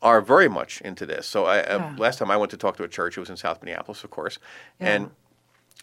Are 0.00 0.20
very 0.20 0.48
much 0.48 0.80
into 0.82 1.06
this. 1.06 1.26
So 1.26 1.46
I, 1.46 1.56
Yeah. 1.56 1.92
uh, 1.92 1.98
last 1.98 2.18
time 2.20 2.30
I 2.30 2.36
went 2.36 2.50
to 2.52 2.56
talk 2.56 2.76
to 2.76 2.84
a 2.84 2.88
church, 2.88 3.16
it 3.16 3.20
was 3.20 3.30
in 3.30 3.36
South 3.36 3.60
Minneapolis, 3.62 4.04
of 4.04 4.10
course, 4.10 4.38
and 4.78 5.10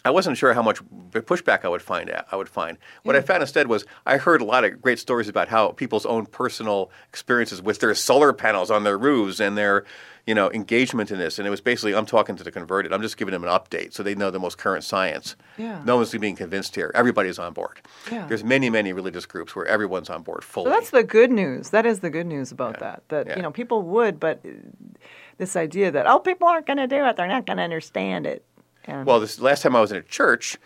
I 0.06 0.12
wasn't 0.12 0.38
sure 0.38 0.54
how 0.54 0.62
much 0.62 0.82
pushback 1.12 1.66
I 1.66 1.68
would 1.68 1.82
find. 1.82 2.12
I 2.32 2.36
would 2.36 2.48
find. 2.48 2.78
What 3.04 3.16
I 3.16 3.22
found 3.22 3.42
instead 3.42 3.68
was 3.68 3.84
I 4.06 4.18
heard 4.18 4.40
a 4.42 4.46
lot 4.46 4.64
of 4.64 4.82
great 4.82 5.00
stories 5.00 5.28
about 5.28 5.48
how 5.48 5.70
people's 5.72 6.06
own 6.06 6.28
personal 6.28 6.92
experiences 7.10 7.62
with 7.62 7.80
their 7.80 7.94
solar 7.96 8.32
panels 8.32 8.70
on 8.70 8.84
their 8.84 8.98
roofs 8.98 9.40
and 9.40 9.58
their, 9.58 9.84
you 10.28 10.36
know, 10.36 10.52
engagement 10.52 11.10
in 11.10 11.18
this. 11.18 11.40
And 11.40 11.48
it 11.48 11.50
was 11.50 11.60
basically 11.60 11.96
I'm 11.96 12.06
talking 12.06 12.36
to 12.36 12.44
the 12.44 12.52
converted. 12.52 12.94
I'm 12.94 13.02
just 13.02 13.18
giving 13.18 13.32
them 13.32 13.44
an 13.44 13.50
update 13.50 13.94
so 13.94 14.04
they 14.04 14.14
know 14.14 14.30
the 14.30 14.40
most 14.40 14.60
current 14.60 14.84
science. 14.84 15.36
Yeah. 15.58 15.82
No 15.86 15.96
one's 15.96 16.12
being 16.12 16.36
convinced 16.36 16.76
here. 16.76 16.92
Everybody's 16.94 17.40
on 17.40 17.54
board. 17.54 17.82
Yeah. 18.12 18.28
There's 18.28 18.44
many, 18.44 18.70
many 18.70 18.94
religious 18.94 19.26
groups 19.26 19.56
where 19.56 19.66
everyone's 19.66 20.12
on 20.12 20.22
board 20.22 20.44
fully. 20.44 20.66
So 20.66 20.70
that's 20.70 20.92
the 20.92 21.04
good 21.04 21.32
news. 21.32 21.72
That 21.72 21.88
is 21.88 22.02
the 22.02 22.12
good 22.12 22.28
news 22.28 22.52
about 22.52 22.80
that. 22.80 23.02
That 23.10 23.28
Yeah. 23.28 23.38
you 23.38 23.42
know 23.42 23.52
people 23.52 23.82
would, 23.82 24.20
but 24.20 24.42
uh, 24.46 24.50
this 25.40 25.56
idea 25.56 25.90
that 25.92 26.06
oh 26.06 26.20
people 26.20 26.48
aren't 26.48 26.68
going 26.68 26.78
to 26.78 26.88
do 26.88 27.04
it, 27.06 27.16
they're 27.18 27.28
not 27.28 27.46
going 27.48 27.58
to 27.58 27.64
understand 27.64 28.28
it. 28.28 28.46
And 28.86 29.06
Well, 29.06 29.20
this 29.20 29.40
last 29.40 29.62
time 29.64 29.76
I 29.76 29.82
was 29.82 29.92
in 29.92 29.98
a 29.98 30.02
church 30.02 30.58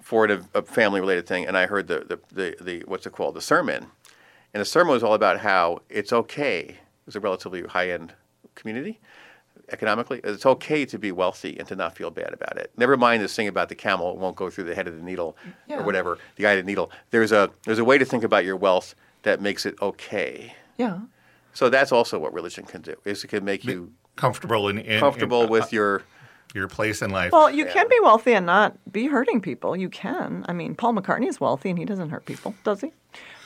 for 0.00 0.24
a, 0.26 0.42
a 0.54 0.62
family-related 0.62 1.26
thing, 1.26 1.46
and 1.46 1.56
I 1.56 1.66
heard 1.66 1.86
the, 1.86 2.00
the, 2.00 2.18
the, 2.34 2.56
the 2.62 2.84
what's 2.86 3.06
it 3.06 3.12
called, 3.12 3.34
the 3.34 3.42
sermon, 3.42 3.86
and 4.54 4.60
the 4.60 4.64
sermon 4.64 4.92
was 4.92 5.02
all 5.02 5.14
about 5.14 5.40
how 5.40 5.80
it's 5.90 6.12
okay. 6.12 6.78
It's 7.06 7.16
a 7.16 7.20
relatively 7.20 7.62
high-end 7.62 8.14
community 8.54 8.98
economically. 9.70 10.20
It's 10.24 10.46
okay 10.46 10.86
to 10.86 10.98
be 10.98 11.12
wealthy 11.12 11.58
and 11.58 11.68
to 11.68 11.76
not 11.76 11.94
feel 11.94 12.10
bad 12.10 12.32
about 12.32 12.56
it. 12.56 12.70
Never 12.76 12.96
mind 12.96 13.22
this 13.22 13.36
thing 13.36 13.48
about 13.48 13.68
the 13.68 13.74
camel; 13.74 14.10
it 14.12 14.16
won't 14.16 14.36
go 14.36 14.48
through 14.48 14.64
the 14.64 14.74
head 14.74 14.88
of 14.88 14.96
the 14.96 15.02
needle 15.02 15.36
Yeah. 15.66 15.80
or 15.80 15.82
whatever, 15.82 16.18
the 16.36 16.46
eye 16.46 16.52
of 16.52 16.64
the 16.64 16.70
needle. 16.70 16.90
There's 17.10 17.32
a 17.32 17.50
there's 17.64 17.78
a 17.78 17.84
way 17.84 17.98
to 17.98 18.04
think 18.04 18.24
about 18.24 18.44
your 18.44 18.56
wealth 18.56 18.94
that 19.24 19.40
makes 19.42 19.66
it 19.66 19.74
okay. 19.82 20.54
yeah, 20.78 21.00
So 21.52 21.68
that's 21.68 21.92
also 21.92 22.18
what 22.18 22.32
religion 22.32 22.64
can 22.64 22.80
do. 22.82 22.96
Is 23.04 23.24
it 23.24 23.28
can 23.28 23.44
make 23.44 23.64
you 23.64 23.92
Comfortable 24.16 24.68
in, 24.68 24.78
in 24.78 25.00
comfortable 25.00 25.42
in, 25.42 25.48
uh, 25.48 25.52
with 25.52 25.72
your 25.72 26.02
your 26.54 26.68
place 26.68 27.02
in 27.02 27.10
life. 27.10 27.32
well, 27.32 27.50
you 27.50 27.66
Yeah. 27.66 27.72
can 27.72 27.88
be 27.88 27.98
wealthy 28.02 28.32
and 28.32 28.46
not 28.46 28.74
be 28.92 29.06
hurting 29.06 29.40
people. 29.40 29.76
You 29.76 29.88
can. 29.88 30.44
I 30.48 30.52
mean, 30.52 30.74
Paul 30.74 30.94
McCartney 30.94 31.28
is 31.28 31.40
wealthy 31.40 31.70
and 31.70 31.78
he 31.78 31.84
doesn't 31.84 32.10
hurt 32.10 32.24
people, 32.26 32.54
does 32.64 32.80
he? 32.80 32.92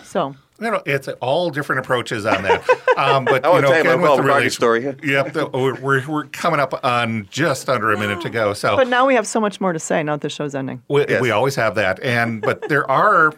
So 0.04 0.34
You 0.60 0.70
know, 0.70 0.82
it's 0.86 1.08
all 1.20 1.50
different 1.50 1.80
approaches 1.80 2.24
on 2.26 2.42
that. 2.44 2.68
Um, 2.96 3.24
but 3.24 3.44
I 3.44 3.48
you 3.48 3.52
want 3.54 3.62
know, 3.62 3.68
to 3.68 3.68
tell 3.68 3.80
again, 3.80 4.00
my 4.00 4.06
Paul 4.06 4.16
with 4.18 4.26
the 4.26 4.30
McCartney 4.32 4.36
release- 4.38 4.54
story. 4.54 4.82
Yep, 5.02 5.32
the, 5.32 5.46
we're, 5.48 5.80
we're 5.80 6.06
we're 6.08 6.24
coming 6.26 6.60
up 6.60 6.84
on 6.84 7.26
just 7.30 7.68
under 7.68 7.90
a 7.92 7.98
minute 7.98 8.20
to 8.22 8.30
go. 8.30 8.52
So 8.52 8.76
But 8.76 8.88
now 8.88 9.06
we 9.06 9.14
have 9.14 9.26
so 9.26 9.40
much 9.40 9.60
more 9.60 9.72
to 9.72 9.78
say. 9.80 10.02
Now 10.02 10.12
that 10.14 10.20
the 10.22 10.28
show's 10.28 10.54
ending. 10.54 10.82
We, 10.88 11.04
Yes. 11.08 11.20
we 11.22 11.30
always 11.30 11.56
have 11.56 11.74
that, 11.76 11.98
and 12.02 12.40
but 12.42 12.68
there 12.68 12.88
are 12.90 13.32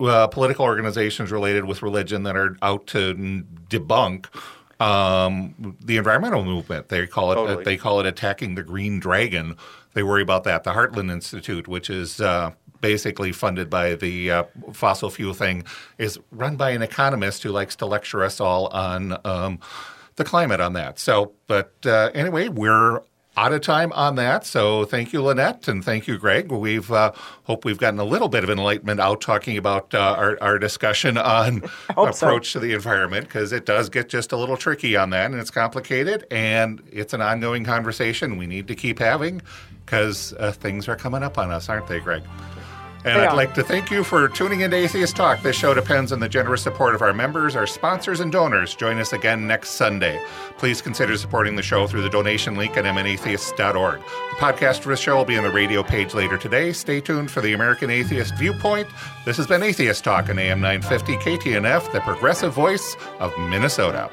uh, 0.00 0.26
political 0.28 0.64
organizations 0.64 1.30
related 1.30 1.64
with 1.66 1.82
religion 1.82 2.22
that 2.24 2.36
are 2.36 2.56
out 2.62 2.86
to 2.88 3.14
debunk 3.68 4.26
um, 4.80 5.76
the 5.84 5.96
environmental 5.96 6.44
movement. 6.44 6.88
They 6.88 7.06
call 7.06 7.32
it 7.32 7.38
uh, 7.38 7.46
Totally. 7.46 7.64
they 7.64 7.76
call 7.76 8.00
it 8.00 8.06
attacking 8.06 8.54
the 8.54 8.62
green 8.62 9.00
dragon. 9.00 9.56
They 9.94 10.02
worry 10.02 10.22
about 10.22 10.44
that. 10.44 10.64
The 10.64 10.72
Heartland 10.72 11.10
Institute, 11.10 11.68
which 11.68 11.90
is 11.90 12.20
uh, 12.20 12.52
basically 12.80 13.32
funded 13.32 13.68
by 13.68 13.94
the 13.94 14.30
uh, 14.30 14.44
fossil 14.72 15.10
fuel 15.10 15.34
thing, 15.34 15.64
is 15.98 16.18
run 16.30 16.56
by 16.56 16.70
an 16.70 16.82
economist 16.82 17.42
who 17.42 17.50
likes 17.50 17.76
to 17.76 17.86
lecture 17.86 18.24
us 18.24 18.40
all 18.40 18.68
on. 18.68 19.18
Um, 19.24 19.60
the 20.16 20.24
climate 20.24 20.60
on 20.60 20.74
that. 20.74 20.98
So, 20.98 21.32
but 21.46 21.72
uh, 21.86 22.10
anyway, 22.14 22.48
we're 22.48 23.00
out 23.36 23.52
of 23.52 23.62
time 23.62 23.92
on 23.92 24.16
that. 24.16 24.44
So 24.44 24.84
thank 24.84 25.12
you, 25.12 25.22
Lynette, 25.22 25.66
and 25.68 25.84
thank 25.84 26.06
you, 26.06 26.18
Greg. 26.18 26.52
We've 26.52 26.90
uh, 26.90 27.12
hope 27.44 27.64
we've 27.64 27.78
gotten 27.78 27.98
a 27.98 28.04
little 28.04 28.28
bit 28.28 28.44
of 28.44 28.50
enlightenment 28.50 29.00
out 29.00 29.20
talking 29.20 29.56
about 29.56 29.94
uh, 29.94 30.14
our, 30.16 30.38
our 30.42 30.58
discussion 30.58 31.16
on 31.16 31.60
hope 31.94 32.14
so. 32.14 32.26
approach 32.26 32.52
to 32.52 32.60
the 32.60 32.74
environment 32.74 33.26
because 33.26 33.52
it 33.52 33.64
does 33.64 33.88
get 33.88 34.08
just 34.08 34.32
a 34.32 34.36
little 34.36 34.56
tricky 34.56 34.96
on 34.96 35.10
that, 35.10 35.30
and 35.30 35.40
it's 35.40 35.50
complicated, 35.50 36.26
and 36.30 36.82
it's 36.90 37.14
an 37.14 37.22
ongoing 37.22 37.64
conversation 37.64 38.36
we 38.36 38.46
need 38.46 38.68
to 38.68 38.74
keep 38.74 38.98
having 38.98 39.40
because 39.84 40.32
uh, 40.34 40.52
things 40.52 40.88
are 40.88 40.96
coming 40.96 41.22
up 41.22 41.38
on 41.38 41.50
us, 41.50 41.68
aren't 41.68 41.86
they, 41.86 42.00
Greg? 42.00 42.22
And 43.04 43.20
I'd 43.20 43.34
like 43.34 43.54
to 43.54 43.64
thank 43.64 43.90
you 43.90 44.04
for 44.04 44.28
tuning 44.28 44.60
into 44.60 44.76
Atheist 44.76 45.16
Talk. 45.16 45.42
This 45.42 45.56
show 45.56 45.74
depends 45.74 46.12
on 46.12 46.20
the 46.20 46.28
generous 46.28 46.62
support 46.62 46.94
of 46.94 47.02
our 47.02 47.12
members, 47.12 47.56
our 47.56 47.66
sponsors, 47.66 48.20
and 48.20 48.30
donors. 48.30 48.76
Join 48.76 48.98
us 48.98 49.12
again 49.12 49.46
next 49.46 49.70
Sunday. 49.70 50.24
Please 50.56 50.80
consider 50.80 51.16
supporting 51.16 51.56
the 51.56 51.62
show 51.62 51.88
through 51.88 52.02
the 52.02 52.10
donation 52.10 52.54
link 52.54 52.76
at 52.76 52.84
mnatheist.org. 52.84 53.98
The 54.00 54.36
podcast 54.36 54.80
for 54.80 54.90
this 54.90 55.00
show 55.00 55.16
will 55.16 55.24
be 55.24 55.36
on 55.36 55.42
the 55.42 55.50
radio 55.50 55.82
page 55.82 56.14
later 56.14 56.38
today. 56.38 56.72
Stay 56.72 57.00
tuned 57.00 57.30
for 57.30 57.40
the 57.40 57.54
American 57.54 57.90
Atheist 57.90 58.36
Viewpoint. 58.36 58.86
This 59.24 59.36
has 59.36 59.48
been 59.48 59.62
Atheist 59.64 60.04
Talk 60.04 60.28
on 60.28 60.38
AM 60.38 60.60
950 60.60 61.16
KTNF, 61.16 61.90
the 61.92 62.00
progressive 62.00 62.52
voice 62.52 62.96
of 63.18 63.36
Minnesota. 63.38 64.10